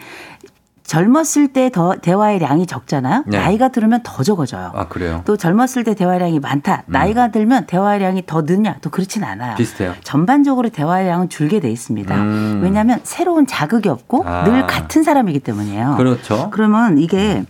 [0.83, 3.23] 젊었을 때 더 대화의 량이 적잖아요.
[3.27, 3.37] 네.
[3.37, 4.71] 나이가 들으면 더 적어져요.
[4.75, 5.21] 아, 그래요.
[5.25, 6.83] 또 젊었을 때 대화량이 많다.
[6.87, 8.75] 나이가 들면 대화량이 더 느냐?
[8.81, 9.53] 또 그렇진 않아요.
[9.53, 9.55] 음.
[9.55, 9.93] 비슷해요.
[10.03, 12.13] 전반적으로 대화량은 줄게 돼 있습니다.
[12.13, 12.59] 음.
[12.61, 14.43] 왜냐하면 새로운 자극이 없고 아.
[14.43, 15.95] 늘 같은 사람이기 때문이에요.
[15.95, 16.49] 그렇죠.
[16.51, 17.45] 그러면 이게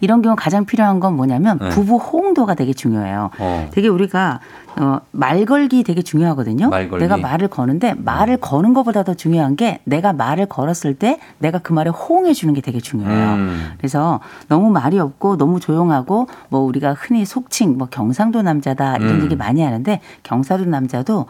[0.00, 1.68] 이런 경우 가장 필요한 건 뭐냐면 네.
[1.70, 3.30] 부부 호응도가 되게 중요해요.
[3.38, 3.68] 어.
[3.72, 4.40] 되게 우리가
[4.80, 6.68] 어, 말 걸기 되게 중요하거든요.
[6.68, 7.04] 말 걸기.
[7.04, 11.72] 내가 말을 거는데 말을 거는 것보다 더 중요한 게 내가 말을 걸었을 때 내가 그
[11.72, 13.34] 말에 호응해 주는 게 되게 중요해요.
[13.34, 13.72] 음.
[13.78, 19.24] 그래서 너무 말이 없고 너무 조용하고 뭐 우리가 흔히 속칭 뭐 경상도 남자다 이런 음.
[19.24, 21.26] 얘기 많이 하는데 경상도 남자도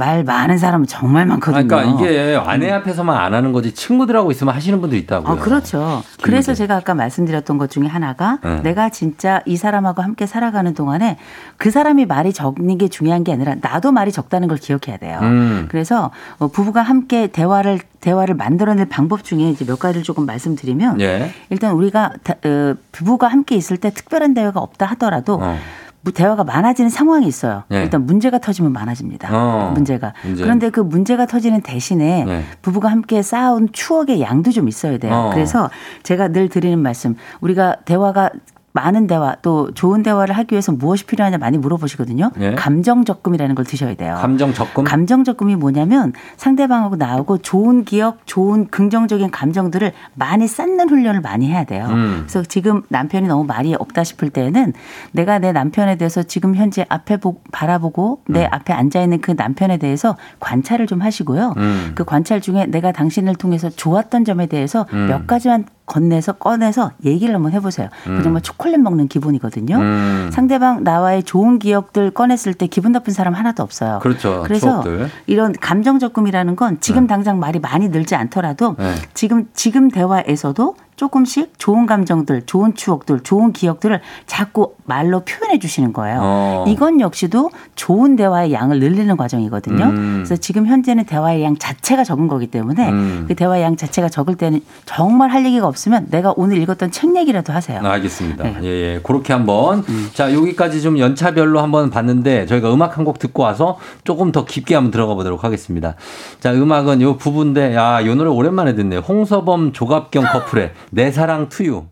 [0.00, 1.68] 말 많은 사람은 정말 많거든요.
[1.68, 5.30] 그러니까 이게 아내 앞에서만 안 하는 거지 친구들하고 있으면 하시는 분도 있다고요.
[5.30, 6.02] 아, 그렇죠.
[6.22, 8.62] 그래서 제가 아까 말씀드렸던 것 중에 하나가 네.
[8.62, 11.18] 내가 진짜 이 사람하고 함께 살아가는 동안에
[11.58, 15.18] 그 사람이 말이 적는 게 중요한 게 아니라 나도 말이 적다는 걸 기억해야 돼요.
[15.20, 15.66] 음.
[15.70, 21.30] 그래서 어, 부부가 함께 대화를 대화를 만들어낼 방법 중에 이제 몇 가지를 조금 말씀드리면 예.
[21.50, 25.58] 일단 우리가 다- 어, 부부가 함께 있을 때 특별한 대화가 없다 하더라도 어.
[26.02, 27.64] 뭐 대화가 많아지는 상황이 있어요.
[27.72, 27.82] 예.
[27.82, 29.28] 일단 문제가 터지면 많아집니다.
[29.32, 30.14] 어, 문제가.
[30.24, 30.42] 문제.
[30.42, 32.44] 그런데 그 문제가 터지는 대신에 네.
[32.62, 35.12] 부부가 함께 쌓아온 추억의 양도 좀 있어야 돼요.
[35.12, 35.30] 어.
[35.32, 35.68] 그래서
[36.02, 38.30] 제가 늘 드리는 말씀, 우리가 대화가
[38.72, 42.30] 많은 대화 또 좋은 대화를 하기 위해서 무엇이 필요하냐 많이 물어보시거든요.
[42.40, 42.54] 예.
[42.54, 44.16] 감정 적금이라는 걸 드셔야 돼요.
[44.20, 44.84] 감정 적금?
[44.84, 51.64] 감정 적금이 뭐냐면 상대방하고 나하고 좋은 기억, 좋은 긍정적인 감정들을 많이 쌓는 훈련을 많이 해야
[51.64, 51.86] 돼요.
[51.90, 52.18] 음.
[52.20, 54.72] 그래서 지금 남편이 너무 말이 없다 싶을 때는
[55.12, 59.78] 내가 내 남편에 대해서 지금 현재 앞에 보, 바라보고 내 앞에 앉아 있는 그 남편에
[59.78, 61.54] 대해서 관찰을 좀 하시고요.
[61.56, 61.92] 음.
[61.94, 65.08] 그 관찰 중에 내가 당신을 통해서 좋았던 점에 대해서 음.
[65.08, 67.88] 몇 가지만 건네서 꺼내서 얘기를 한번 해보세요.
[68.06, 68.18] 음.
[68.18, 69.76] 그 정말 초콜릿 먹는 기분이거든요.
[69.76, 70.30] 음.
[70.32, 73.98] 상대방 나와의 좋은 기억들 꺼냈을 때 기분 나쁜 사람 하나도 없어요.
[74.00, 74.42] 그렇죠.
[74.44, 75.10] 그래서 추억들.
[75.26, 78.94] 이런 감정 적금이라는 건 지금 당장 말이 많이 늘지 않더라도 네.
[79.14, 86.18] 지금 지금 대화에서도 조금씩 좋은 감정들, 좋은 추억들, 좋은 기억들을 자꾸 말로 표현해 주시는 거예요.
[86.22, 86.64] 어.
[86.68, 89.82] 이건 역시도 좋은 대화의 양을 늘리는 과정이거든요.
[89.86, 90.12] 음.
[90.16, 93.24] 그래서 지금 현재는 대화의 양 자체가 적은 거기 때문에 음.
[93.26, 97.54] 그 대화의 양 자체가 적을 때는 정말 할 얘기가 없으면 내가 오늘 읽었던 책 얘기라도
[97.54, 97.80] 하세요.
[97.82, 98.44] 아, 알겠습니다.
[98.44, 98.56] 네.
[98.62, 99.00] 예, 예.
[99.02, 99.82] 그렇게 한번.
[99.88, 100.10] 음.
[100.12, 104.74] 자, 여기까지 좀 연차별로 한번 봤는데 저희가 음악 한 곡 듣고 와서 조금 더 깊게
[104.74, 105.94] 한번 들어가 보도록 하겠습니다.
[106.40, 109.00] 자, 음악은 요 부부인데, 야, 요 노래 오랜만에 듣네요.
[109.00, 111.86] 홍서범 조갑경 커플의 내 사랑 투유.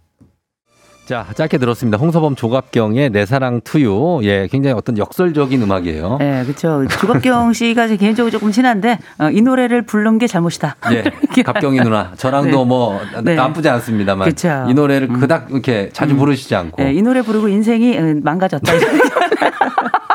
[1.06, 1.96] 자, 짧게 들었습니다.
[1.96, 4.20] 홍서범 조갑경의 내 사랑 투유.
[4.24, 6.18] 예, 굉장히 어떤 역설적인 음악이에요.
[6.18, 6.86] 네, 그렇죠.
[6.86, 10.76] 조갑경 씨가 제 개인적으로 조금 친한데 어, 이 노래를 부른 게 잘못이다.
[10.92, 11.04] 예,
[11.42, 12.12] 갑경이 누나.
[12.18, 12.64] 저랑도 네.
[12.66, 13.36] 뭐 네.
[13.36, 14.66] 나쁘지 않습니다만 그쵸.
[14.68, 16.82] 이 노래를 그닥 이렇게 자주 부르시지 않고.
[16.82, 18.70] 네, 이 노래 부르고 인생이 어, 망가졌다.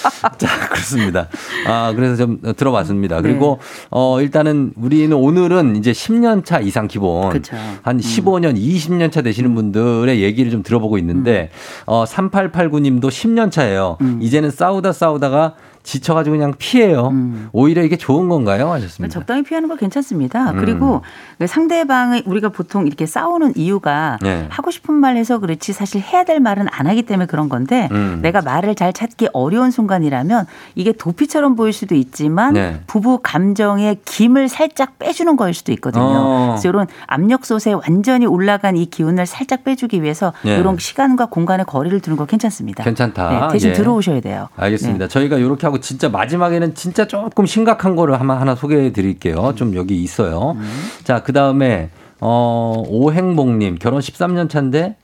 [0.38, 1.28] 자, 그렇습니다.
[1.66, 3.16] 아, 그래서 좀 들어봤습니다.
[3.16, 3.22] 네.
[3.22, 3.58] 그리고
[3.90, 7.56] 어 일단은 우리는 오늘은 이제 10년 차 이상 기본 그쵸.
[7.82, 11.50] 한 15년, 20년 차 되시는 분들의 얘기를 좀 들어보고 있는데
[11.86, 13.98] 어3889 님도 10년 차예요.
[14.20, 17.12] 이제는 싸우다 싸우다가 지쳐가지고 그냥 피해요.
[17.52, 18.70] 오히려 이게 좋은 건가요?
[18.70, 19.12] 하셨습니다.
[19.12, 20.52] 적당히 피하는 거 괜찮습니다.
[20.52, 20.58] 음.
[20.60, 21.02] 그리고
[21.38, 24.46] 그 상대방의 우리가 보통 이렇게 싸우는 이유가 네.
[24.50, 28.20] 하고 싶은 말 해서 그렇지 사실 해야 될 말은 안 하기 때문에 그런 건데 음.
[28.22, 32.80] 내가 말을 잘 찾기 어려운 순간이라면 이게 도피처럼 보일 수도 있지만 네.
[32.86, 36.04] 부부 감정의 김을 살짝 빼주는 거일 수도 있거든요.
[36.04, 36.46] 어.
[36.50, 40.58] 그래서 이런 압력솥에 완전히 올라간 이 기운을 살짝 빼주기 위해서 네.
[40.58, 42.84] 이런 시간과 공간의 거리를 두는 거 괜찮습니다.
[42.84, 43.30] 괜찮다.
[43.30, 43.72] 네, 대신 예.
[43.72, 44.48] 들어오셔야 돼요.
[44.56, 45.08] 알겠습니다.
[45.08, 49.54] 저희가 이렇게 하고 진짜 마지막에는 진짜 조금 심각한 거를 하나, 하나 소개해 드릴게요.
[49.56, 50.56] 좀 여기 있어요.
[51.04, 51.90] 자, 그 다음에,
[52.20, 54.96] 어, 오행복님, 결혼 13년 차인데,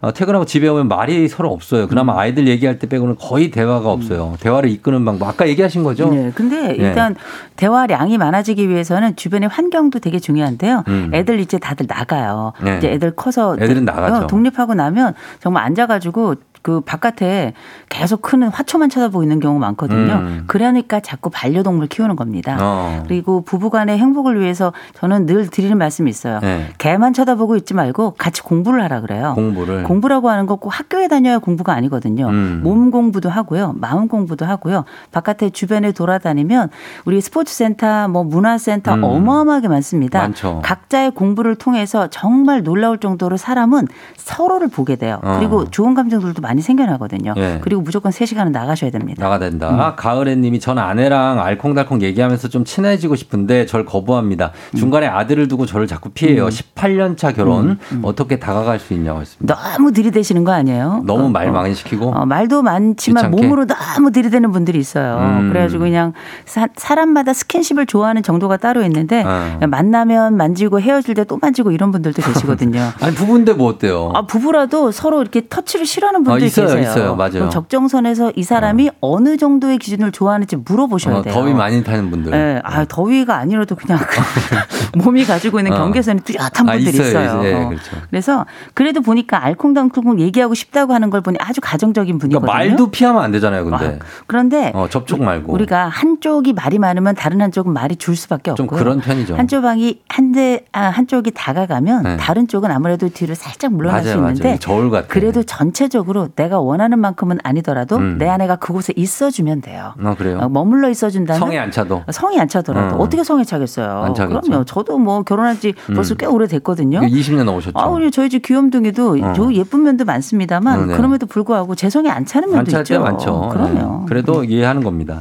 [0.00, 1.88] 어, 퇴근하고 집에 오면 말이 서로 없어요.
[1.88, 4.36] 그나마 아이들 얘기할 때 빼고는 거의 대화가 없어요.
[4.40, 5.28] 대화를 이끄는 방법.
[5.28, 6.08] 아까 얘기하신 거죠?
[6.08, 6.74] 네, 근데 네.
[6.74, 7.16] 일단
[7.56, 10.84] 대화량이 많아지기 위해서는 주변의 환경도 되게 중요한데요.
[10.86, 11.10] 음.
[11.12, 12.52] 애들 이제 다들 나가요.
[12.62, 12.78] 네.
[12.78, 14.24] 이제 애들 커서 애들은 나가죠.
[14.24, 17.52] 어, 독립하고 나면 정말 앉아가지고 그 바깥에
[17.88, 20.12] 계속 크는 화초만 쳐다보고 있는 경우 많거든요.
[20.14, 20.44] 음.
[20.46, 22.56] 그러니까 자꾸 반려동물 키우는 겁니다.
[22.60, 23.02] 어.
[23.06, 26.38] 그리고 부부간의 행복을 위해서 저는 늘 드리는 말씀이 있어요.
[26.40, 26.68] 네.
[26.78, 29.32] 개만 쳐다보고 있지 말고 같이 공부를 하라 그래요.
[29.34, 29.82] 공부를.
[29.84, 32.28] 공부라고 하는 거 꼭 학교에 다녀야 공부가 아니거든요.
[32.28, 32.60] 음.
[32.62, 33.74] 몸 공부도 하고요.
[33.78, 34.84] 마음 공부도 하고요.
[35.10, 36.68] 바깥에 주변에 돌아다니면
[37.06, 39.02] 우리 스포츠 센터, 뭐 문화 센터 음.
[39.02, 40.20] 어마어마하게 많습니다.
[40.20, 40.60] 많죠.
[40.62, 45.20] 각자의 공부를 통해서 정말 놀라울 정도로 사람은 서로를 보게 돼요.
[45.22, 45.36] 어.
[45.38, 47.32] 그리고 좋은 감정들도 많이 생겨나거든요.
[47.38, 47.58] 예.
[47.62, 49.22] 그리고 무조건 3시간은 나가셔야 됩니다.
[49.24, 49.94] 나가 된다.
[49.96, 54.52] 가을에 님이 전 아내랑 알콩달콩 얘기하면서 좀 친해지고 싶은데 절 거부합니다.
[54.76, 56.44] 중간에 아들을 두고 저를 자꾸 피해요.
[56.44, 56.50] 음.
[56.50, 59.54] 18년 차 결혼 어떻게 다가갈 수 있냐고 했습니다.
[59.76, 61.02] 너무 들이대시는 거 아니에요?
[61.06, 61.52] 너무 어, 말 어.
[61.52, 63.42] 많이 시키고 어, 말도 많지만 귀찮게?
[63.42, 65.16] 몸으로 너무 들이대는 분들이 있어요.
[65.18, 65.48] 음.
[65.48, 66.12] 그래가지고 그냥
[66.44, 69.58] 사, 사람마다 스킨십을 좋아하는 정도가 따로 있는데 어.
[69.66, 72.80] 만나면 만지고 헤어질 때 또 만지고 이런 분들도 계시거든요.
[73.00, 74.10] 아니 부부인데 뭐 어때요?
[74.12, 76.82] 아, 부부라도 서로 이렇게 터치를 싫어하는 분들이 어, 있어요, 계세요.
[76.82, 77.16] 있어요.
[77.16, 77.48] 맞아요.
[77.48, 79.20] 적정선에서 이 사람이 어.
[79.20, 81.32] 느 정도의 기준을 좋아하는지 물어보셔야 어, 돼요.
[81.34, 82.32] 더위 많이 타는 분들.
[82.32, 83.98] 예, 아, 더위가 아니라도 그냥
[84.96, 85.76] 몸이 가지고 있는 어.
[85.76, 87.44] 경계선이 뚜렷한 아, 분들이 있어요, 있어요.
[87.44, 87.68] 예, 어.
[87.68, 87.96] 그렇죠.
[88.10, 92.40] 그래서 그래도 보니까 알콩달콩 얘기하고 싶다고 하는 걸 보니 아주 가정적인 분이거든요.
[92.50, 93.98] 그러니까 말도 피하면 안 되잖아요, 근데.
[94.26, 95.52] 그런데 어, 접촉 말고.
[95.52, 98.78] 우리가 한쪽이 말이 많으면 다른 한쪽은 말이 줄 수밖에 좀 없고요.
[98.78, 99.36] 그런 편이죠.
[99.36, 102.16] 한쪽이 한대 아, 한쪽이 다가가면 네.
[102.16, 104.58] 다른 쪽은 아무래도 뒤로 살짝 물러날 맞아요, 수 있는데 맞아요.
[104.58, 105.06] 저울 같아.
[105.08, 108.18] 그래도 전체적으로 내가 원하는 만큼은 아니더라도 음.
[108.18, 109.94] 내 아내가 그곳에 있어주면 돼요.
[110.02, 110.38] 아, 그래요?
[110.40, 112.02] 어, 머물러 있어준다면 성에 안 차도.
[112.10, 113.00] 성이 안 차더라도 음.
[113.00, 114.04] 어떻게 성에 차겠어요.
[114.04, 114.14] 안.
[114.14, 114.64] 그럼요.
[114.64, 116.16] 저도 뭐 결혼한 지 벌써 음.
[116.18, 117.00] 꽤 오래 됐거든요.
[117.00, 117.78] 20년 넘으셨죠.
[117.78, 119.32] 아, 우리 저희 집 귀염둥이도 어.
[119.34, 120.96] 저 예쁜 면도 많습니다만 음, 네.
[120.96, 122.94] 그럼에도 불구하고 제 성에 안 차는 안 면도 찰 있죠.
[122.94, 123.48] 때 많죠.
[123.50, 123.72] 그럼요.
[124.00, 124.06] 네.
[124.08, 125.20] 그래도 이해하는 겁니다.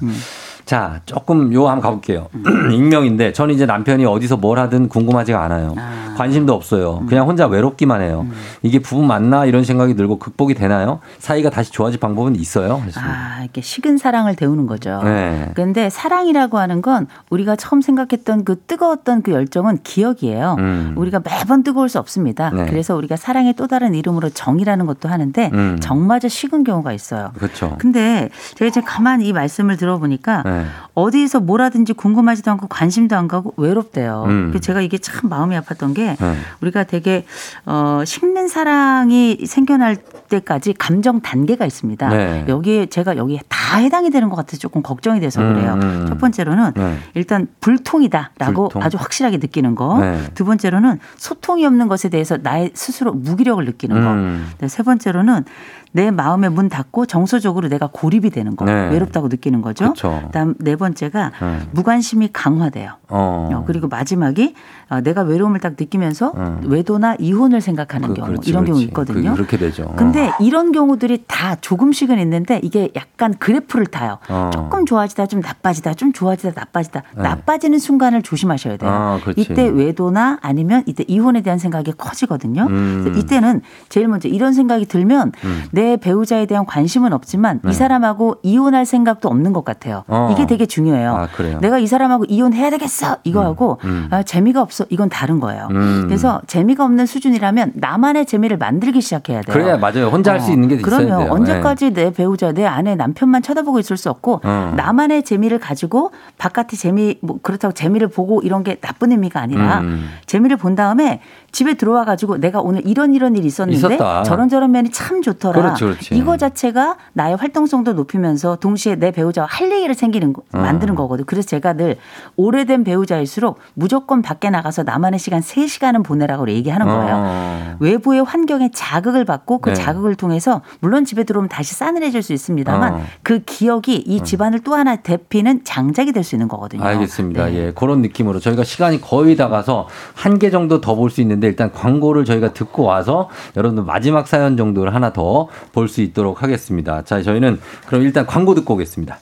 [0.61, 0.65] 음.
[0.65, 2.27] 자, 조금 요 한번 가볼게요.
[2.71, 5.75] 익명인데 저는 이제 남편이 어디서 뭘 하든 궁금하지가 않아요.
[6.17, 7.03] 관심도 없어요.
[7.07, 8.27] 그냥 혼자 외롭기만 해요.
[8.61, 10.99] 이게 부부 맞나 이런 생각이 들고 극복이 되나요?
[11.19, 12.81] 사이가 다시 좋아질 방법은 있어요?
[12.97, 15.01] 아, 이렇게 식은 사랑을 데우는 거죠.
[15.03, 15.49] 네.
[15.55, 20.57] 근데 사랑이라고 하는 건 우리가 처음 생각했던 그 뜨거웠던 그 열정은 기억이에요.
[20.59, 20.93] 음.
[20.95, 22.51] 우리가 매번 뜨거울 수 없습니다.
[22.51, 22.65] 네.
[22.67, 25.77] 그래서 우리가 사랑의 또 다른 이름으로 정이라는 것도 하는데 음.
[25.81, 27.31] 정마저 식은 경우가 있어요.
[27.35, 27.75] 그렇죠.
[27.79, 30.50] 근데 제가 이제 가만히 이 말씀을 들어보니까 네.
[30.93, 34.25] 어디에서 뭘 하든지 궁금하지도 않고 관심도 안 가고 외롭대요.
[34.27, 34.47] 음.
[34.49, 36.35] 그래서 제가 이게 참 마음이 아팠던 게 네.
[36.61, 37.25] 우리가 되게
[37.65, 39.95] 어 식는 사랑이 생겨날
[40.29, 42.09] 때까지 감정 단계가 있습니다.
[42.09, 42.45] 네.
[42.47, 45.79] 여기에 제가 여기에 다 해당이 되는 것 같아서 조금 걱정이 돼서 음, 그래요.
[45.81, 46.05] 음.
[46.09, 46.97] 첫 번째로는 네.
[47.13, 48.83] 일단 불통이다라고 불통.
[48.83, 49.99] 아주 확실하게 느끼는 거.
[49.99, 50.21] 네.
[50.33, 54.11] 두 번째로는 소통이 없는 것에 대해서 나의 스스로 무기력을 느끼는 거.
[54.11, 54.51] 음.
[54.59, 55.45] 네, 세 번째로는
[55.93, 58.65] 내 마음의 문 닫고 정서적으로 내가 고립이 되는 거.
[58.65, 58.89] 네.
[58.89, 59.89] 외롭다고 느끼는 거죠.
[59.89, 60.21] 그쵸.
[60.27, 61.59] 그다음 네 번째가 네.
[61.71, 62.93] 무관심이 강화돼요.
[63.09, 63.49] 어.
[63.51, 64.55] 어, 그리고 마지막이
[64.89, 66.61] 어, 내가 외로움을 딱 느끼면서 음.
[66.63, 68.85] 외도나 이혼을 생각하는 그, 경우 그렇지, 이런 경우 그렇지.
[68.85, 69.31] 있거든요.
[69.31, 69.93] 그, 그렇게 되죠.
[69.97, 74.19] 근데 이런 경우들이 다 조금씩은 있는데 이게 약간 그래프를 타요.
[74.29, 74.49] 어.
[74.53, 77.21] 조금 좋아지다 좀 나빠지다 좀 좋아지다 나빠지다 네.
[77.21, 78.89] 나빠지는 순간을 조심하셔야 돼요.
[78.89, 79.19] 아.
[79.35, 82.67] 이때 외도나 아니면 이때 이혼에 대한 생각이 커지거든요.
[82.69, 83.13] 음.
[83.17, 85.63] 이때는 제일 먼저 이런 생각이 들면 음.
[85.71, 87.71] 내 배우자에 대한 관심은 없지만 네.
[87.71, 90.03] 이 사람하고 이혼할 생각도 없는 것 같아요.
[90.07, 90.29] 어.
[90.31, 91.15] 이게 되게 중요해요.
[91.15, 91.59] 아, 그래요?
[91.61, 94.07] 내가 이 사람하고 이혼해야 되겠어 이거하고 음.
[94.11, 95.67] 아, 재미가 없어 이건 다른 거예요.
[95.71, 96.03] 음.
[96.07, 99.53] 그래서 재미가 없는 수준이라면 나만의 재미를 만들기 시작해야 돼요.
[99.53, 100.07] 그래야 맞아요.
[100.07, 101.31] 혼자 할수 있는 게 있어야 그러면 돼요.
[101.31, 104.73] 언제까지 내 배우자, 내 아내, 남편만 쳐다보고 있을 수 없고 어.
[104.75, 110.09] 나만의 재미를 가지고 바깥의 재미 뭐 그렇다고 재미를 보고 이런 게 나쁜 의미가 아니라 음.
[110.25, 111.21] 재미를 본 다음에
[111.51, 114.23] 집에 들어와 가지고 내가 오늘 이런 이런 일이 있었는데 있었다.
[114.23, 115.70] 저런 저런 면이 참 좋더라.
[115.73, 116.15] 그렇지, 그렇지.
[116.15, 120.57] 이거 자체가 나의 활동성도 높이면서 동시에 내 배우자와 할 얘기를 생기는 거, 어.
[120.57, 121.25] 만드는 거거든.
[121.25, 121.97] 그래서 제가 늘
[122.35, 127.15] 오래된 배우자일수록 무조건 밖에 나가서 나만의 시간 3시간은 보내라고 얘기하는 거예요.
[127.17, 127.75] 어.
[127.79, 129.75] 외부의 환경에 자극을 받고 그 네.
[129.75, 133.01] 자극을 통해서 물론 집에 들어오면 다시 싸늘해질 수 있습니다만 어.
[133.23, 136.83] 그 기억이 이 집안을 또 하나 대피는 장작이 될 수 있는 거거든요.
[136.83, 137.45] 알겠습니다.
[137.47, 137.53] 네.
[137.55, 141.47] 예, 그런 느낌으로 저희가 시간이 거의 다 가서 한 개 정도 더 볼 수 있는데
[141.47, 147.03] 일단 광고를 저희가 듣고 와서 여러분들 마지막 사연 정도를 하나 더볼 수 있도록 하겠습니다.
[147.03, 149.17] 자, 저희는 그럼 일단 광고 듣고 오겠습니다.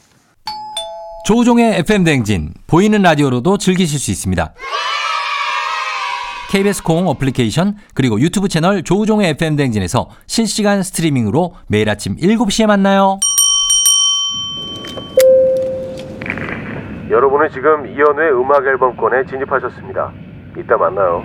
[1.25, 4.53] 조우종의 FM 댕진 보이는 라디오로도 즐기실 수 있습니다.
[6.51, 13.19] KBS 공 어플리케이션 그리고 유튜브 채널 조우종의 FM 댕진에서 실시간 스트리밍으로 매일 아침 7시에 만나요.
[17.11, 20.11] 여러분은 지금 이현우의 음악 앨범권에 진입하셨습니다.
[20.57, 21.23] 이따 만나요.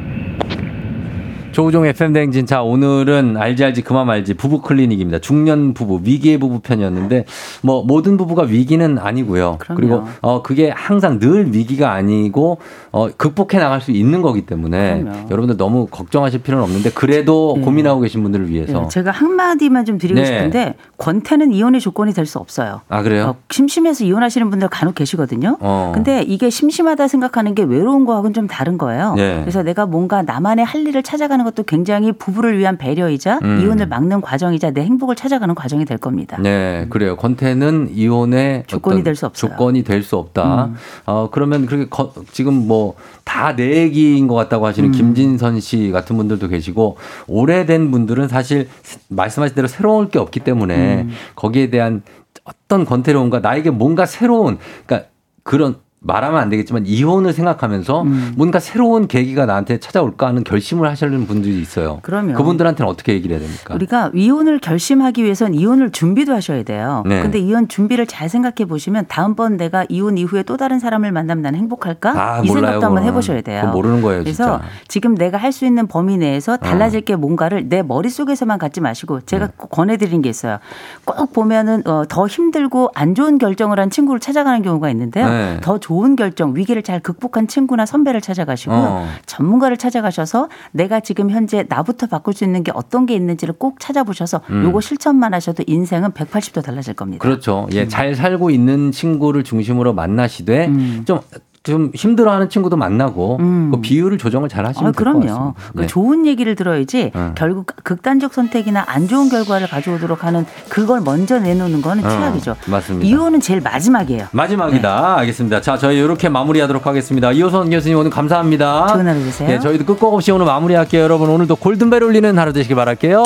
[1.55, 2.47] 조우종 FM 대행진.
[2.47, 5.21] 자, 오늘은 알지 알지 그만 말지 부부 클리닉입니다.
[5.21, 7.27] 중년 부부, 위기의 부부 편이었는데
[7.63, 9.59] 뭐 모든 부부가 위기는 아니고요.
[9.61, 9.77] 그럼요.
[9.81, 12.59] 그리고 어 그게 항상 늘 위기가 아니고
[12.97, 15.19] 어 극복해 나갈 수 있는 거기 때문에 그럼요.
[15.29, 20.21] 여러분들 너무 걱정하실 필요는 없는데 그래도 고민하고 계신 분들을 위해서 네, 제가 한마디만 좀 드리고
[20.21, 20.27] 네.
[20.27, 22.83] 싶은데 권태는 이혼의 조건이 될 수 없어요.
[22.89, 23.25] 아, 그래요?
[23.25, 25.57] 어, 심심해서 이혼하시는 분들 간혹 계시거든요.
[25.61, 25.91] 어.
[25.95, 29.15] 근데 이게 심심하다 생각하는 게 외로운 거하고는 좀 다른 거예요.
[29.17, 29.41] 네.
[29.41, 33.61] 그래서 내가 뭔가 나만의 할 일을 찾아가는 것도 굉장히 부부를 위한 배려이자 음.
[33.61, 36.39] 이혼을 막는 과정이자 내 행복을 찾아가는 과정이 될 겁니다.
[36.41, 37.17] 네, 그래요.
[37.17, 39.51] 권태는 이혼의 조건이 될 수 없어요.
[39.51, 40.67] 조건이 될 수 없다.
[40.67, 40.75] 음.
[41.07, 42.84] 어, 그러면 그렇게 거- 지금 뭐
[43.25, 44.93] 다 내 얘기인 것 같다고 하시는 음.
[44.93, 46.97] 김진선 씨 같은 분들도 계시고
[47.27, 48.69] 오래된 분들은 사실
[49.09, 51.11] 말씀하신 대로 새로울 게 없기 때문에 음.
[51.37, 52.03] 거기에 대한
[52.45, 55.09] 어떤 권태로움과 나에게 뭔가 새로운 그러니까
[55.43, 55.77] 그런
[56.07, 58.33] 말하면 안 되겠지만 이혼을 생각하면서 음.
[58.37, 62.01] 뭔가 새로운 계기가 나한테 찾아올까 하는 결심을 하시는 분들이 있어요.
[62.03, 62.35] 그럼요.
[62.35, 63.75] 그분들한테는 어떻게 얘기를 해야 됩니까?
[63.75, 67.03] 우리가 이혼을 결심하기 위해선 이혼을 준비도 하셔야 돼요.
[67.07, 67.23] 네.
[67.23, 71.59] 근데 이혼 준비를 잘 생각해 보시면 다음번 내가 이혼 이후에 또 다른 사람을 만나면 나는
[71.61, 72.11] 행복할까?
[72.11, 73.05] 아, 이 몰라요, 생각도 한번.
[73.05, 73.71] 해보셔야 돼요.
[73.73, 74.55] 모르는 거예요, 그래서 진짜.
[74.57, 74.61] 어.
[74.89, 79.47] 지금 내가 할 수 있는 범위 내에서 달라질 게 뭔가를 내 머릿속에서만 갖지 마시고 제가
[79.47, 79.53] 네.
[79.57, 80.59] 꼭 권해드리는 게 있어요.
[81.05, 85.29] 꼭 보면은 어, 더 힘들고 안 좋은 결정을 한 친구를 찾아가는 경우가 있는데요.
[85.31, 85.59] 네.
[85.63, 88.79] 더 좋은 결정, 위기를 잘 극복한 친구나 선배를 찾아가시고요.
[88.79, 89.09] 어.
[89.27, 94.41] 전문가를 찾아가셔서 내가 지금 현재 나부터 바꿀 수 있는 게 어떤 게 있는지를 꼭 찾아보셔서
[94.51, 94.65] 음.
[94.65, 97.23] 요거 실천만 하셔도 인생은 180도 달라질 겁니다.
[97.23, 97.67] 그렇죠.
[97.71, 97.75] 음.
[97.75, 101.03] 예, 잘 살고 있는 친구를 중심으로 만나시되 음.
[101.07, 101.21] 좀,
[101.65, 103.39] 좀 힘들어하는 친구도 만나고
[103.73, 105.35] 그 비율을 조정을 잘 하시면 아, 될것 같습니다.
[105.35, 105.55] 그럼요.
[105.75, 105.87] 그 네.
[105.87, 107.33] 좋은 얘기를 들어야지 어.
[107.35, 112.57] 결국 극단적 선택이나 안 좋은 결과를 가져오도록 하는 그걸 먼저 내놓는 거는 어, 최악이죠.
[112.67, 113.09] 맞습니다.
[113.09, 114.27] 이혼은 제일 마지막이에요.
[114.33, 115.17] 마지막이다.
[115.21, 115.63] 알겠습니다.
[115.63, 117.33] 자, 저희 이렇게 마무리하도록 하겠습니다.
[117.33, 118.89] 이호선 교수님 오늘 감사합니다.
[118.89, 119.51] 좋은 하루 되세요.
[119.51, 121.03] 예, 저희도 끝곡 없이 오늘 마무리할게요.
[121.03, 123.23] 여러분 오늘도 골든벨 울리는 하루 되시길 바랄게요.